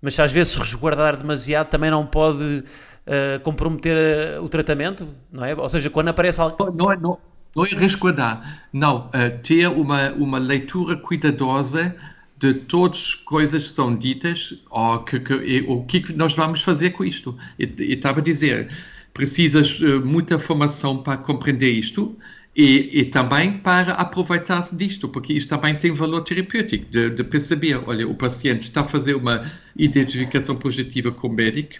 mas 0.00 0.18
às 0.18 0.32
vezes 0.32 0.54
resguardar 0.56 1.16
demasiado 1.16 1.68
também 1.68 1.90
não 1.90 2.06
pode 2.06 2.42
uh, 2.42 3.40
comprometer 3.42 4.40
o 4.40 4.48
tratamento, 4.48 5.08
não 5.30 5.44
é? 5.44 5.54
Ou 5.54 5.68
seja, 5.68 5.90
quando 5.90 6.08
aparece 6.08 6.40
algo... 6.40 6.56
Não, 6.72 6.94
não, 6.96 7.18
não 7.54 7.64
é 7.64 7.68
resguardar, 7.68 8.66
não, 8.72 9.08
uh, 9.08 9.38
ter 9.42 9.68
uma, 9.68 10.10
uma 10.12 10.38
leitura 10.38 10.96
cuidadosa 10.96 11.94
de 12.38 12.54
todas 12.54 12.98
as 12.98 13.14
coisas 13.14 13.64
que 13.64 13.70
são 13.70 13.94
ditas 13.94 14.54
ou 14.68 15.04
que, 15.04 15.20
que, 15.20 15.34
e, 15.34 15.60
o 15.68 15.84
que 15.84 16.12
nós 16.12 16.34
vamos 16.34 16.62
fazer 16.62 16.90
com 16.90 17.04
isto. 17.04 17.36
E, 17.58 17.64
estava 17.92 18.20
a 18.20 18.22
dizer, 18.22 18.68
precisas 19.14 19.80
uh, 19.80 20.04
muita 20.04 20.38
formação 20.38 21.02
para 21.02 21.16
compreender 21.18 21.70
isto 21.70 22.16
e, 22.54 23.00
e 23.00 23.04
também 23.06 23.58
para 23.58 23.92
aproveitar-se 23.92 24.76
disto, 24.76 25.08
porque 25.08 25.32
isto 25.32 25.48
também 25.48 25.74
tem 25.74 25.92
valor 25.92 26.20
terapêutico, 26.22 26.84
de, 26.90 27.10
de, 27.10 27.24
perceber, 27.24 27.82
olha, 27.86 28.06
o 28.06 28.14
paciente 28.14 28.62
está 28.62 28.82
a 28.82 28.84
fazer 28.84 29.14
uma 29.14 29.50
identificação 29.76 30.56
positiva 30.56 31.10
com 31.10 31.28
o 31.28 31.32
médico, 31.32 31.76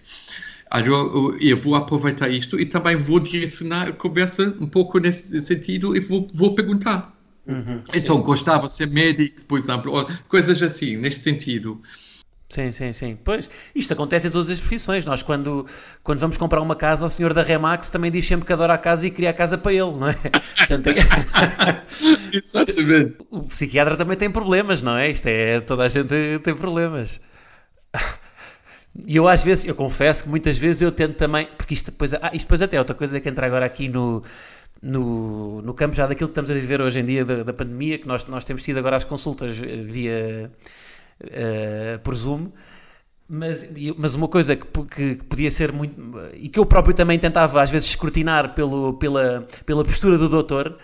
eu, 0.80 1.36
eu 1.38 1.56
vou 1.56 1.74
aproveitar 1.74 2.28
isto 2.28 2.58
e 2.58 2.64
também 2.64 2.96
vou 2.96 3.20
direcionar 3.20 3.88
a 3.88 3.92
conversa 3.92 4.54
um 4.58 4.66
pouco 4.66 4.98
nesse 4.98 5.40
sentido 5.42 5.94
e 5.96 6.00
vou, 6.00 6.26
vou 6.32 6.54
perguntar. 6.54 7.12
Uhum. 7.46 7.82
Então, 7.92 8.20
gostava 8.22 8.66
de 8.66 8.72
ser 8.72 8.86
médico, 8.86 9.42
por 9.46 9.58
exemplo, 9.58 9.92
ou 9.92 10.08
coisas 10.28 10.62
assim, 10.62 10.96
neste 10.96 11.22
sentido. 11.22 11.82
Sim, 12.52 12.70
sim, 12.70 12.92
sim. 12.92 13.18
Pois, 13.24 13.48
isto 13.74 13.94
acontece 13.94 14.28
em 14.28 14.30
todas 14.30 14.50
as 14.50 14.60
profissões. 14.60 15.06
Nós, 15.06 15.22
quando, 15.22 15.64
quando 16.02 16.18
vamos 16.18 16.36
comprar 16.36 16.60
uma 16.60 16.76
casa, 16.76 17.06
o 17.06 17.08
senhor 17.08 17.32
da 17.32 17.42
Remax 17.42 17.88
também 17.88 18.10
diz 18.10 18.26
sempre 18.26 18.44
que 18.44 18.52
adora 18.52 18.74
a 18.74 18.78
casa 18.78 19.06
e 19.06 19.10
cria 19.10 19.30
a 19.30 19.32
casa 19.32 19.56
para 19.56 19.72
ele, 19.72 19.92
não 19.92 20.08
é? 20.08 20.14
Portanto, 20.58 20.88
é... 20.88 21.82
Exatamente. 22.44 23.16
O 23.30 23.42
psiquiatra 23.44 23.96
também 23.96 24.18
tem 24.18 24.30
problemas, 24.30 24.82
não 24.82 24.98
é? 24.98 25.10
Isto 25.10 25.28
é, 25.28 25.60
toda 25.60 25.84
a 25.84 25.88
gente 25.88 26.38
tem 26.40 26.54
problemas. 26.54 27.20
E 29.06 29.16
eu 29.16 29.26
às 29.26 29.42
vezes, 29.42 29.64
eu 29.64 29.74
confesso 29.74 30.24
que 30.24 30.28
muitas 30.28 30.58
vezes 30.58 30.82
eu 30.82 30.92
tento 30.92 31.14
também, 31.14 31.46
porque 31.56 31.74
isto 31.74 31.90
depois, 31.90 32.12
ah, 32.14 32.30
isto 32.34 32.44
depois 32.44 32.60
até 32.60 32.76
é 32.76 32.78
outra 32.78 32.94
coisa 32.94 33.18
que 33.20 33.28
entra 33.28 33.46
agora 33.46 33.64
aqui 33.64 33.88
no, 33.88 34.22
no, 34.82 35.62
no 35.62 35.74
campo 35.74 35.94
já 35.94 36.06
daquilo 36.06 36.28
que 36.28 36.32
estamos 36.32 36.50
a 36.50 36.54
viver 36.54 36.80
hoje 36.80 37.00
em 37.00 37.04
dia 37.04 37.24
da, 37.24 37.42
da 37.42 37.52
pandemia, 37.52 37.98
que 37.98 38.06
nós, 38.06 38.26
nós 38.26 38.44
temos 38.44 38.62
tido 38.62 38.78
agora 38.78 38.96
as 38.96 39.04
consultas 39.04 39.62
eh, 39.62 39.76
via 39.82 40.50
uh, 41.22 41.98
por 42.00 42.14
Zoom, 42.14 42.48
mas, 43.28 43.66
mas 43.96 44.14
uma 44.14 44.28
coisa 44.28 44.56
que, 44.56 44.66
que, 44.66 45.14
que, 45.16 45.24
podia 45.24 45.50
ser 45.50 45.72
muito. 45.72 45.94
e 46.34 46.48
que 46.48 46.58
eu 46.58 46.66
próprio 46.66 46.94
também 46.94 47.18
tentava 47.18 47.62
às 47.62 47.70
vezes 47.70 47.88
escrutinar 47.88 48.54
pelo, 48.54 48.94
pela, 48.94 49.46
pela 49.64 49.82
postura 49.84 50.18
do 50.18 50.28
doutor, 50.28 50.76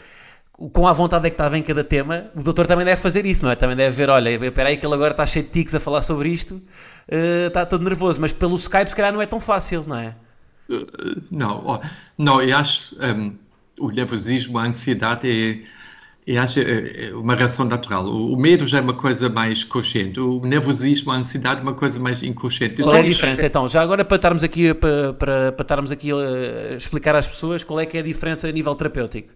com 0.72 0.88
a 0.88 0.92
vontade 0.92 1.26
é 1.26 1.30
que 1.30 1.34
estava 1.34 1.58
em 1.58 1.62
cada 1.62 1.84
tema, 1.84 2.30
o 2.34 2.42
doutor 2.42 2.66
também 2.66 2.84
deve 2.84 3.00
fazer 3.00 3.26
isso, 3.26 3.44
não 3.44 3.52
é? 3.52 3.54
Também 3.54 3.76
deve 3.76 3.94
ver, 3.94 4.10
olha, 4.10 4.30
espera 4.30 4.70
aí 4.70 4.76
que 4.76 4.84
ele 4.84 4.94
agora 4.94 5.12
está 5.12 5.24
cheio 5.26 5.44
de 5.44 5.52
tics 5.52 5.74
a 5.74 5.80
falar 5.80 6.02
sobre 6.02 6.30
isto, 6.30 6.60
está 7.08 7.64
todo 7.64 7.82
nervoso, 7.82 8.20
mas 8.20 8.32
pelo 8.32 8.56
Skype 8.56 8.90
se 8.90 8.96
calhar 8.96 9.12
não 9.12 9.22
é 9.22 9.26
tão 9.26 9.40
fácil, 9.40 9.84
não 9.86 9.96
é? 9.96 10.14
Uh, 10.68 11.22
não, 11.30 11.80
não, 12.16 12.42
eu 12.42 12.56
acho 12.56 12.94
um, 12.96 13.34
o 13.80 13.90
nervosismo, 13.90 14.58
a 14.58 14.64
ansiedade 14.64 15.28
é, 15.28 15.62
eu 16.26 16.42
acho, 16.42 16.60
é, 16.60 17.10
uma 17.14 17.34
reação 17.34 17.64
natural. 17.64 18.04
O, 18.04 18.34
o, 18.34 18.36
medo 18.36 18.66
já 18.66 18.78
é 18.78 18.80
uma 18.82 18.92
coisa 18.92 19.30
mais 19.30 19.64
consciente, 19.64 20.20
o 20.20 20.40
nervosismo, 20.44 21.10
a 21.10 21.16
ansiedade 21.16 21.60
é 21.60 21.62
uma 21.62 21.72
coisa 21.72 21.98
mais 21.98 22.22
inconsciente. 22.22 22.82
Qual 22.82 22.94
é 22.94 23.00
a 23.00 23.02
diferença 23.02 23.46
então? 23.46 23.66
Já 23.66 23.80
agora 23.80 24.04
para 24.04 24.16
estarmos 24.16 24.42
aqui, 24.42 24.74
para, 24.74 25.14
para, 25.14 25.52
para 25.52 25.62
estarmos 25.62 25.90
aqui 25.90 26.10
a 26.12 26.76
explicar 26.76 27.16
às 27.16 27.26
pessoas 27.26 27.64
qual 27.64 27.80
é 27.80 27.86
que 27.86 27.96
é 27.96 28.00
a 28.00 28.04
diferença 28.04 28.46
a 28.46 28.52
nível 28.52 28.74
terapêutico? 28.74 29.32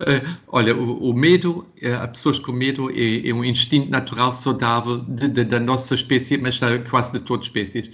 Uh, 0.00 0.22
olha, 0.46 0.76
o, 0.76 1.10
o 1.10 1.12
medo, 1.12 1.66
uh, 1.82 2.08
pessoas 2.12 2.38
com 2.38 2.52
medo 2.52 2.88
é, 2.90 3.28
é, 3.28 3.34
um 3.34 3.44
instinto 3.44 3.90
natural 3.90 4.32
saudável 4.32 4.98
de, 4.98 5.26
de, 5.26 5.42
da 5.42 5.58
nossa 5.58 5.96
espécie, 5.96 6.38
mas 6.38 6.60
quase 6.88 7.12
de 7.12 7.18
todas 7.18 7.46
as 7.46 7.46
espécies. 7.48 7.90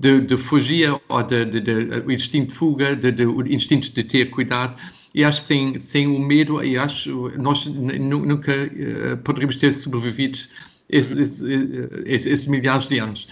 De, 0.00 0.20
de 0.22 0.36
fugir, 0.38 0.90
ou 1.08 1.22
de, 1.22 1.44
o 2.06 2.10
instinto 2.10 2.48
de 2.48 2.54
fuga, 2.54 2.98
o 3.28 3.46
instinto 3.46 3.92
de 3.92 4.02
ter 4.02 4.30
cuidado. 4.30 4.80
E 5.14 5.22
acho 5.22 5.42
que 5.42 5.46
sem, 5.48 5.78
sem 5.78 6.06
o 6.06 6.18
medo, 6.18 6.64
e 6.64 6.78
acho 6.78 7.30
nós 7.38 7.66
nunca 7.66 8.52
uh, 8.52 9.16
poderíamos 9.18 9.56
ter 9.56 9.74
sobrevivido 9.74 10.38
esses, 10.88 11.18
esses, 11.18 12.24
esses, 12.24 12.46
milhares 12.46 12.88
de 12.88 12.98
anos. 12.98 13.28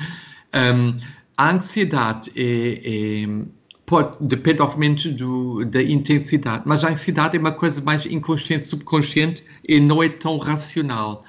Um, 0.55 0.95
a 1.39 1.53
ansiedade 1.53 2.31
é, 2.37 3.23
é 3.25 3.60
pode, 3.91 4.17
depende 4.21 4.63
obviamente 4.63 5.11
do, 5.11 5.65
da 5.65 5.83
intensidade, 5.83 6.63
mas 6.65 6.85
a 6.85 6.91
ansiedade 6.91 7.37
é 7.37 7.41
uma 7.41 7.51
coisa 7.51 7.81
mais 7.81 8.07
inconsciente, 8.07 8.65
subconsciente 8.65 9.43
e 9.69 9.81
não 9.81 10.01
é 10.01 10.09
tão 10.09 10.39
racional. 10.39 11.25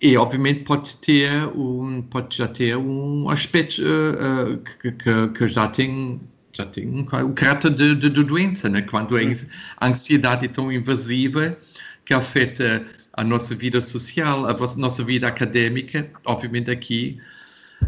E 0.00 0.16
obviamente 0.16 0.62
pode 0.62 0.96
ter 0.98 1.28
um, 1.56 2.02
pode 2.02 2.36
já 2.36 2.46
ter 2.46 2.76
um 2.76 3.28
aspecto 3.28 3.82
uh, 3.82 4.52
uh, 4.52 4.58
que, 4.58 4.92
que, 4.92 5.28
que, 5.36 5.48
já 5.48 5.66
tem 5.66 6.20
já 6.52 6.64
tem 6.64 6.86
um, 6.86 7.00
um 7.00 7.34
caráter 7.34 7.70
de, 7.72 7.96
de, 7.96 8.08
de, 8.08 8.22
doença, 8.22 8.68
né? 8.68 8.82
quando 8.82 9.16
a 9.16 9.86
ansiedade 9.88 10.44
é 10.44 10.48
tão 10.48 10.70
invasiva 10.70 11.58
que 12.04 12.14
afeta 12.14 12.86
a 13.12 13.24
nossa 13.24 13.56
vida 13.56 13.80
social, 13.80 14.46
a 14.46 14.76
nossa 14.76 15.02
vida 15.02 15.26
académica, 15.26 16.08
obviamente 16.24 16.70
aqui 16.70 17.18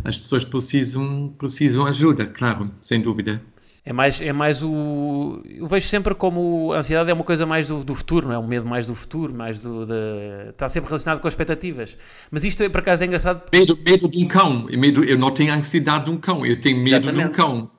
as 0.02 0.18
pessoas 0.18 0.44
precisam 0.44 1.32
precisam 1.38 1.86
ajuda, 1.86 2.26
claro, 2.26 2.72
sem 2.80 3.00
dúvida. 3.00 3.40
É 3.88 3.92
mais, 3.92 4.20
é 4.20 4.32
mais 4.32 4.64
o. 4.64 5.40
Eu 5.48 5.68
vejo 5.68 5.86
sempre 5.86 6.12
como 6.12 6.72
a 6.72 6.78
ansiedade 6.78 7.08
é 7.08 7.14
uma 7.14 7.22
coisa 7.22 7.46
mais 7.46 7.68
do, 7.68 7.84
do 7.84 7.94
futuro, 7.94 8.26
não 8.26 8.34
é? 8.34 8.38
Um 8.38 8.46
medo 8.46 8.66
mais 8.66 8.88
do 8.88 8.96
futuro, 8.96 9.32
mais 9.32 9.60
do. 9.60 9.86
De, 9.86 10.50
está 10.50 10.68
sempre 10.68 10.88
relacionado 10.88 11.20
com 11.20 11.28
as 11.28 11.34
expectativas. 11.34 11.96
Mas 12.28 12.42
isto, 12.42 12.68
por 12.68 12.80
acaso, 12.80 13.04
é 13.04 13.06
engraçado. 13.06 13.42
Medo, 13.52 13.78
medo 13.86 14.08
de 14.08 14.24
um 14.24 14.26
cão. 14.26 14.66
Medo, 14.72 15.04
eu 15.04 15.16
não 15.16 15.30
tenho 15.30 15.54
ansiedade 15.54 16.06
de 16.06 16.10
um 16.10 16.16
cão, 16.16 16.44
eu 16.44 16.60
tenho 16.60 16.78
medo 16.78 16.96
Exatamente. 16.96 17.26
de 17.26 17.30
um 17.30 17.32
cão. 17.32 17.70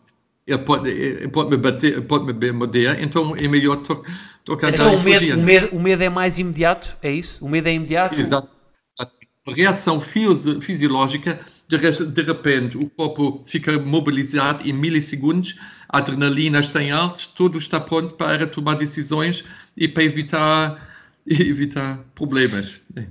Ele 0.47 0.57
pode, 0.59 0.89
ele 0.89 1.27
pode 1.27 1.49
me 1.49 1.57
bater, 1.57 2.01
pode 2.03 2.25
me 2.25 2.51
morder, 2.53 3.03
então 3.03 3.35
é 3.35 3.45
melhor 3.49 3.75
to, 3.75 4.01
tocar 4.45 4.73
Então 4.73 4.95
o 4.95 5.03
medo, 5.03 5.37
o, 5.37 5.43
medo, 5.43 5.75
o 5.75 5.79
medo 5.81 6.03
é 6.03 6.09
mais 6.09 6.39
imediato, 6.39 6.97
é 7.03 7.11
isso? 7.11 7.43
O 7.43 7.49
medo 7.49 7.67
é 7.67 7.73
imediato? 7.73 8.17
Exato. 8.17 8.47
A 8.97 9.53
reação 9.53 9.99
fisiológica 9.99 11.37
de, 11.67 11.77
re- 11.77 11.91
de 12.05 12.21
repente 12.23 12.77
o 12.77 12.89
corpo 12.89 13.43
fica 13.45 13.77
mobilizado 13.79 14.67
em 14.67 14.73
milissegundos, 14.73 15.55
a 15.89 15.97
adrenalina 15.99 16.59
está 16.59 16.81
em 16.81 16.91
alto, 16.91 17.29
tudo 17.35 17.57
está 17.57 17.79
pronto 17.79 18.15
para 18.15 18.47
tomar 18.47 18.75
decisões 18.75 19.43
e 19.75 19.87
para 19.87 20.03
evitar, 20.03 20.89
evitar 21.27 21.99
problemas. 22.15 22.81
É. 22.95 23.07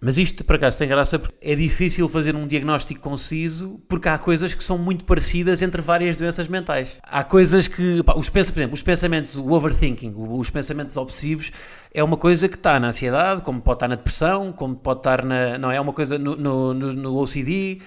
Mas 0.00 0.16
isto, 0.16 0.44
por 0.44 0.54
acaso, 0.54 0.78
tem 0.78 0.86
graça 0.88 1.18
porque 1.18 1.34
é 1.42 1.56
difícil 1.56 2.06
fazer 2.08 2.36
um 2.36 2.46
diagnóstico 2.46 3.00
conciso 3.00 3.80
porque 3.88 4.08
há 4.08 4.16
coisas 4.16 4.54
que 4.54 4.62
são 4.62 4.78
muito 4.78 5.04
parecidas 5.04 5.60
entre 5.60 5.82
várias 5.82 6.16
doenças 6.16 6.46
mentais. 6.46 6.98
Há 7.02 7.24
coisas 7.24 7.66
que, 7.66 8.00
pá, 8.04 8.14
os, 8.16 8.30
pensa- 8.30 8.52
por 8.52 8.60
exemplo, 8.60 8.74
os 8.74 8.82
pensamentos, 8.82 9.36
o 9.36 9.50
overthinking, 9.50 10.14
os 10.16 10.50
pensamentos 10.50 10.96
obsessivos, 10.96 11.50
é 11.92 12.02
uma 12.04 12.16
coisa 12.16 12.48
que 12.48 12.54
está 12.54 12.78
na 12.78 12.88
ansiedade, 12.90 13.42
como 13.42 13.60
pode 13.60 13.76
estar 13.78 13.88
na 13.88 13.96
depressão, 13.96 14.52
como 14.52 14.76
pode 14.76 15.00
estar 15.00 15.24
na. 15.24 15.58
Não 15.58 15.70
é 15.72 15.80
uma 15.80 15.92
coisa 15.92 16.16
no, 16.16 16.36
no, 16.36 16.74
no- 16.74 17.16
OCD. 17.16 17.80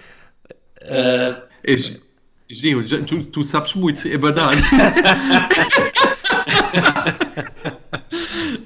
É, 0.82 1.38
Gil, 2.50 2.84
tu, 3.06 3.24
tu 3.24 3.42
sabes 3.44 3.74
muito, 3.74 4.06
é 4.06 4.18
verdade. 4.18 4.62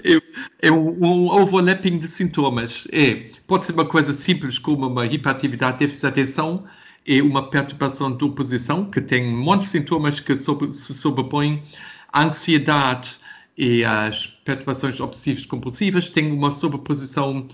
é, 0.03 0.34
é 0.67 0.71
um, 0.71 1.29
overlapping 1.29 1.99
de 1.99 2.07
sintomas. 2.07 2.87
É, 2.91 3.29
pode 3.47 3.65
ser 3.65 3.73
uma 3.73 3.85
coisa 3.85 4.11
simples 4.13 4.57
como 4.57 4.87
uma 4.87 5.05
hiperatividade, 5.05 5.79
déficit 5.79 6.01
de 6.01 6.07
atenção, 6.07 6.65
é 7.07 7.21
uma 7.21 7.49
perturbação 7.49 8.15
de 8.15 8.23
oposição, 8.25 8.89
que 8.89 8.99
tem 8.99 9.27
um 9.27 9.37
monte 9.43 9.61
de 9.61 9.67
sintomas 9.67 10.19
que 10.19 10.35
sobre- 10.35 10.73
se 10.73 10.93
sobrepõem. 10.93 11.61
Ansiedade 12.15 13.17
e 13.57 13.83
as 13.85 14.27
perturbações 14.27 14.99
obsessivas 14.99 15.45
compulsivas 15.45 16.09
têm 16.09 16.31
uma 16.31 16.51
sobreposição 16.51 17.47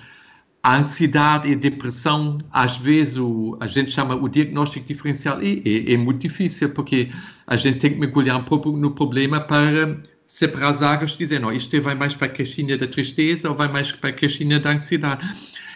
a 0.64 0.78
ansiedade 0.78 1.50
e 1.50 1.56
depressão, 1.56 2.38
às 2.52 2.78
vezes 2.78 3.18
o, 3.18 3.58
a 3.60 3.66
gente 3.66 3.92
chama 3.92 4.16
o 4.16 4.30
diagnóstico 4.30 4.86
diferencial 4.88 5.42
e 5.42 5.62
é, 5.66 5.94
é 5.94 5.98
muito 5.98 6.22
difícil 6.22 6.70
porque 6.70 7.12
a 7.48 7.58
gente 7.58 7.80
tem 7.80 7.94
que 7.94 8.00
mergulhar 8.00 8.38
um 8.40 8.44
pouco 8.44 8.72
no 8.72 8.92
problema 8.92 9.42
para 9.42 9.98
separar 10.34 10.70
as 10.70 10.82
águas, 10.82 11.18
dizer, 11.18 11.40
não, 11.40 11.52
isto 11.52 11.82
vai 11.82 11.94
mais 11.96 12.16
para 12.16 12.28
a 12.28 12.30
caixinha 12.30 12.78
da 12.78 12.88
tristeza 12.88 13.50
ou 13.50 13.56
vai 13.56 13.68
mais 13.68 13.92
para 13.92 14.10
a 14.10 14.14
caixinha 14.14 14.60
da 14.60 14.72
ansiedade. 14.72 15.28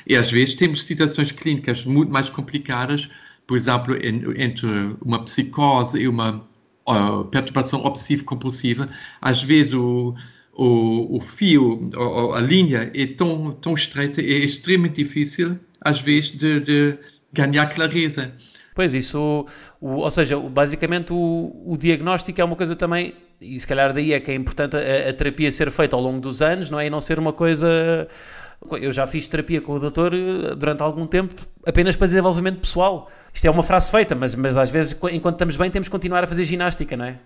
E 0.08 0.16
às 0.16 0.32
vezes 0.32 0.56
temos 0.56 0.84
situações 0.84 1.32
clínicas 1.32 1.84
muito 1.86 2.12
mais 2.12 2.30
complicadas, 2.30 3.10
por 3.48 3.58
exemplo, 3.58 3.96
en- 3.96 4.24
entre 4.42 4.68
uma 5.02 5.24
psicose 5.24 6.00
e 6.00 6.08
uma 6.08 6.46
uh, 6.88 7.26
perturbação 7.26 7.84
obsessiva-compulsiva, 7.84 8.90
às 9.22 9.44
vezes 9.44 9.74
o, 9.74 10.16
o, 10.54 11.18
o 11.18 11.22
fio, 11.22 11.92
o- 11.96 12.34
a 12.34 12.40
linha 12.42 12.92
é 12.96 13.06
tão, 13.08 13.52
tão 13.52 13.74
estreita, 13.74 14.22
é 14.22 14.26
extremamente 14.26 15.04
difícil, 15.04 15.60
às 15.82 16.00
vezes, 16.02 16.32
de, 16.32 16.60
de 16.62 16.98
ganhar 17.34 17.68
clareza. 17.68 18.34
Pois, 18.74 18.94
isso, 18.94 19.46
o- 19.82 19.98
ou 19.98 20.12
seja, 20.12 20.38
basicamente 20.40 21.14
o, 21.14 21.64
o 21.66 21.78
diagnóstico 21.78 22.40
é 22.42 22.44
uma 22.44 22.56
coisa 22.56 22.76
também, 22.76 23.14
e 23.54 23.60
se 23.60 23.68
calhar 23.68 23.94
daí 23.94 24.14
é 24.14 24.20
que 24.20 24.32
é 24.32 24.36
importante 24.36 24.76
a, 24.76 25.10
a 25.10 25.14
terapia 25.14 25.52
ser 25.52 25.72
feita 25.72 25.96
ao 25.96 26.02
longo 26.02 26.20
dos 26.20 26.42
anos, 26.42 26.70
não 26.70 26.80
é? 26.80 26.88
E 26.88 26.90
não 26.90 27.00
ser 27.00 27.20
uma 27.20 27.34
coisa. 27.34 28.08
Eu 28.82 28.92
já 28.92 29.06
fiz 29.06 29.28
terapia 29.28 29.62
com 29.62 29.74
o 29.74 29.80
doutor 29.80 30.14
eh, 30.14 30.56
durante 30.56 30.82
algum 30.82 31.06
tempo 31.06 31.36
apenas 31.66 31.96
para 31.96 32.08
desenvolvimento 32.08 32.60
pessoal. 32.60 33.10
Isto 33.34 33.46
é 33.46 33.52
uma 33.52 33.64
frase 33.64 33.92
feita, 33.92 34.16
mas, 34.16 34.34
mas 34.36 34.58
às 34.58 34.70
vezes, 34.70 34.96
enquanto 35.12 35.36
estamos 35.36 35.58
bem, 35.58 35.70
temos 35.70 35.88
que 35.88 35.92
continuar 35.92 36.24
a 36.24 36.28
fazer 36.28 36.46
ginástica, 36.46 36.96
não 36.96 37.06
é? 37.06 37.20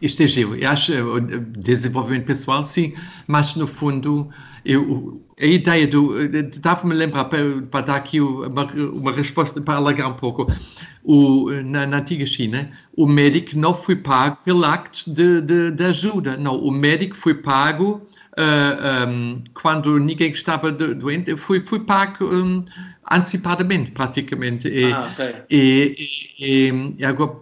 Isto 0.00 0.22
é 0.22 0.26
giro. 0.26 0.54
Eu 0.54 0.70
acho 0.70 0.92
uh, 0.92 1.20
desenvolvimento 1.20 2.26
pessoal, 2.26 2.64
sim, 2.66 2.94
mas 3.26 3.54
no 3.56 3.66
fundo, 3.66 4.28
eu, 4.64 5.22
a 5.40 5.44
ideia 5.46 5.86
do. 5.88 6.14
Dava-me 6.60 6.94
lembrar, 6.94 7.24
para, 7.26 7.62
para 7.62 7.80
dar 7.86 7.96
aqui 7.96 8.20
uma, 8.20 8.64
uma 8.92 9.12
resposta, 9.12 9.60
para 9.60 9.74
alargar 9.74 10.08
um 10.08 10.14
pouco. 10.14 10.46
O, 11.02 11.50
na, 11.64 11.86
na 11.86 11.98
antiga 11.98 12.26
China, 12.26 12.70
o 12.96 13.06
médico 13.06 13.56
não 13.58 13.74
foi 13.74 13.96
pago 13.96 14.36
pelo 14.44 14.64
acto 14.64 15.10
de, 15.12 15.40
de, 15.40 15.70
de 15.72 15.84
ajuda. 15.84 16.36
Não, 16.36 16.56
o 16.56 16.70
médico 16.70 17.16
foi 17.16 17.34
pago. 17.34 18.02
uh, 18.38 19.08
um, 19.08 19.42
quando 19.54 19.98
ninguém 19.98 20.30
estava 20.30 20.70
do- 20.70 20.94
doente, 20.94 21.36
foi, 21.36 21.60
foi 21.60 21.80
pago 21.80 22.24
um, 22.24 22.64
antecipadamente, 23.10 23.90
praticamente. 23.90 24.68
E, 24.68 24.90
Ah, 24.90 25.06
ok. 25.12 25.20
e, 25.50 25.94
e, 26.38 26.94
e 26.98 27.04
agora, 27.04 27.36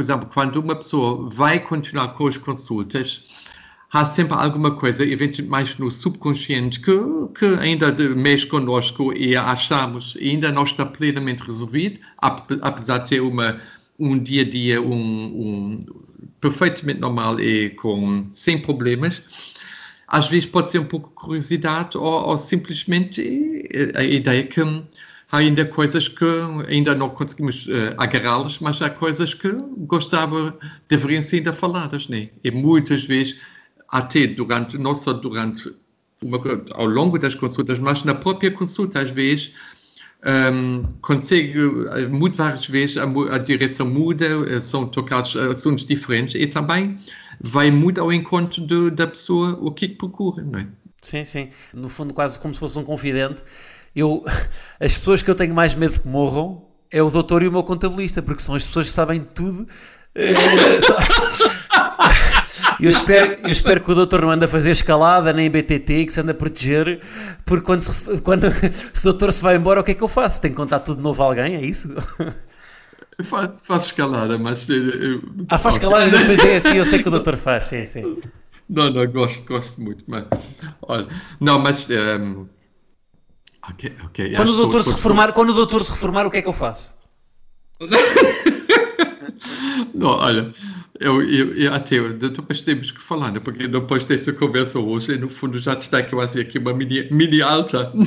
por 0.00 0.04
exemplo, 0.04 0.30
quando 0.32 0.56
uma 0.56 0.74
pessoa 0.74 1.28
vai 1.28 1.60
continuar 1.60 2.08
com 2.14 2.26
as 2.26 2.38
consultas, 2.38 3.22
há 3.92 4.02
sempre 4.02 4.32
alguma 4.32 4.70
coisa, 4.74 5.04
eventualmente 5.04 5.42
mais 5.42 5.76
no 5.76 5.90
subconsciente, 5.90 6.80
que, 6.80 6.90
que 7.38 7.44
ainda 7.60 7.92
mexe 8.14 8.46
connosco 8.46 9.12
e 9.12 9.36
achamos 9.36 10.16
ainda 10.18 10.50
não 10.50 10.62
está 10.62 10.86
plenamente 10.86 11.42
resolvido, 11.42 12.00
ap- 12.16 12.50
apesar 12.62 12.98
de 12.98 13.10
ter 13.10 13.20
uma, 13.20 13.60
um 13.98 14.18
dia 14.18 14.40
a 14.40 14.48
dia 14.48 14.80
um, 14.80 14.90
um, 14.90 15.86
perfeitamente 16.40 16.98
normal 16.98 17.38
e 17.38 17.68
com, 17.68 18.26
sem 18.32 18.58
problemas. 18.58 19.22
Às 20.08 20.30
vezes 20.30 20.46
pode 20.46 20.70
ser 20.70 20.78
um 20.78 20.86
pouco 20.86 21.10
curiosidade 21.10 21.98
ou, 21.98 22.04
ou 22.04 22.38
simplesmente 22.38 23.20
eh, 23.70 23.92
a 23.94 24.02
ideia 24.02 24.44
que 24.44 24.62
há 25.30 25.38
ainda 25.38 25.64
coisas 25.64 26.08
que 26.08 26.24
ainda 26.68 26.94
não 26.94 27.10
conseguimos 27.10 27.66
eh, 27.68 27.94
agarrá-las, 27.96 28.58
mas 28.58 28.80
há 28.82 28.90
coisas 28.90 29.32
que 29.34 29.48
gostava, 29.78 30.58
deveriam 30.88 31.22
ser 31.22 31.36
ainda 31.36 31.52
faladas, 31.52 32.08
né? 32.08 32.30
E 32.42 32.50
muitas 32.50 33.04
vezes, 33.04 33.38
até 33.88 34.26
durante, 34.26 34.76
não 34.78 34.94
só 34.96 35.12
durante, 35.12 35.72
uma, 36.22 36.38
ao 36.72 36.86
longo 36.86 37.18
das 37.18 37.34
consultas, 37.34 37.78
mas 37.78 38.04
na 38.04 38.14
própria 38.14 38.50
consulta, 38.50 39.00
às 39.00 39.10
vezes, 39.10 39.52
um, 40.52 40.84
consegue, 41.00 41.58
eh, 41.94 42.06
muito 42.06 42.36
várias 42.36 42.66
vezes, 42.66 42.96
a, 42.98 43.04
a 43.04 43.38
direção 43.38 43.86
muda, 43.86 44.26
eh, 44.48 44.60
são 44.60 44.86
tocados 44.86 45.34
assuntos 45.36 45.86
diferentes 45.86 46.34
e 46.34 46.46
também 46.46 46.98
vai 47.40 47.70
muito 47.70 48.00
ao 48.00 48.12
encontro 48.12 48.60
do- 48.62 48.90
da 48.90 49.06
pessoa 49.06 49.58
o 49.62 49.70
que 49.70 49.88
procura, 49.88 50.42
não 50.42 50.58
é? 50.58 50.66
Sim, 51.00 51.24
sim. 51.24 51.48
No 51.72 51.88
fundo, 51.88 52.12
quase 52.12 52.38
como 52.38 52.52
se 52.52 52.60
fosse 52.60 52.78
um 52.78 52.84
confidente. 52.84 53.42
Eu, 53.94 54.24
as 54.80 54.96
pessoas 54.96 55.22
que 55.22 55.30
eu 55.30 55.34
tenho 55.34 55.54
mais 55.54 55.74
medo 55.74 56.00
que 56.00 56.08
morram 56.08 56.66
é 56.90 57.02
o 57.02 57.10
doutor 57.10 57.42
e 57.42 57.48
o 57.48 57.52
meu 57.52 57.62
contabilista, 57.62 58.20
porque 58.22 58.42
são 58.42 58.54
as 58.54 58.66
pessoas 58.66 58.86
que 58.88 58.92
sabem 58.92 59.20
tudo. 59.20 59.66
Eu 62.80 62.88
espero, 62.88 63.38
eu 63.44 63.50
espero 63.50 63.80
que 63.82 63.90
o 63.90 63.94
doutor 63.94 64.22
não 64.22 64.30
ande 64.30 64.46
a 64.46 64.48
fazer 64.48 64.70
escalada 64.70 65.32
nem 65.34 65.50
BTT 65.50 66.06
que 66.06 66.12
se 66.12 66.20
ande 66.20 66.30
a 66.30 66.34
proteger, 66.34 67.00
porque 67.44 67.62
quando, 67.64 67.82
se, 67.82 68.20
quando 68.22 68.50
se 68.50 69.00
o 69.06 69.10
doutor 69.10 69.32
se 69.34 69.42
vai 69.42 69.56
embora, 69.56 69.80
o 69.80 69.84
que 69.84 69.90
é 69.90 69.94
que 69.94 70.02
eu 70.02 70.08
faço? 70.08 70.40
Tenho 70.40 70.54
que 70.54 70.56
contar 70.60 70.78
tudo 70.80 70.96
de 70.96 71.02
novo 71.02 71.22
a 71.22 71.26
alguém? 71.26 71.56
É 71.56 71.60
isso? 71.62 71.94
Fa- 73.24 73.54
faço 73.60 73.86
escalada, 73.88 74.38
mas. 74.38 74.68
eh, 74.70 74.72
eu- 74.74 75.22
Ah, 75.50 75.58
faz 75.58 75.74
escalada, 75.74 76.08
depois 76.10 76.38
é 76.38 76.56
assim, 76.56 76.76
eu 76.76 76.86
sei 76.86 77.02
que 77.02 77.08
o 77.08 77.10
doutor 77.10 77.36
faz, 77.36 77.66
sim, 77.66 77.84
sim. 77.84 78.16
Não, 78.68 78.90
não, 78.90 79.06
gosto, 79.06 79.44
gosto 79.46 79.78
muito, 79.80 80.02
mas. 80.08 80.24
Olha, 80.82 81.06
não, 81.38 81.58
mas. 81.58 81.88
ehm, 81.90 82.46
Quando 84.36 84.50
o 84.50 84.56
doutor 84.56 84.82
se 84.82 84.92
reformar, 84.92 85.32
quando 85.32 85.50
o 85.50 85.54
doutor 85.54 85.84
se 85.84 85.92
reformar, 85.92 86.26
o 86.26 86.30
que 86.30 86.38
é 86.38 86.42
que 86.42 86.48
eu 86.48 86.52
faço? 86.52 86.98
Não, 89.94 90.08
olha, 90.08 90.52
eu, 90.98 91.22
eu, 91.22 91.54
eu 91.54 91.72
até 91.72 91.98
depois 92.10 92.60
temos 92.60 92.90
que 92.90 93.00
falar, 93.00 93.32
né? 93.32 93.40
porque 93.40 93.66
depois 93.66 94.04
desta 94.04 94.34
conversa 94.34 94.78
hoje, 94.78 95.16
no 95.16 95.30
fundo 95.30 95.58
já 95.58 95.72
está 95.72 96.02
quase 96.02 96.40
aqui 96.40 96.58
uma 96.58 96.74
mini, 96.74 97.08
mini 97.10 97.40
alta. 97.40 97.90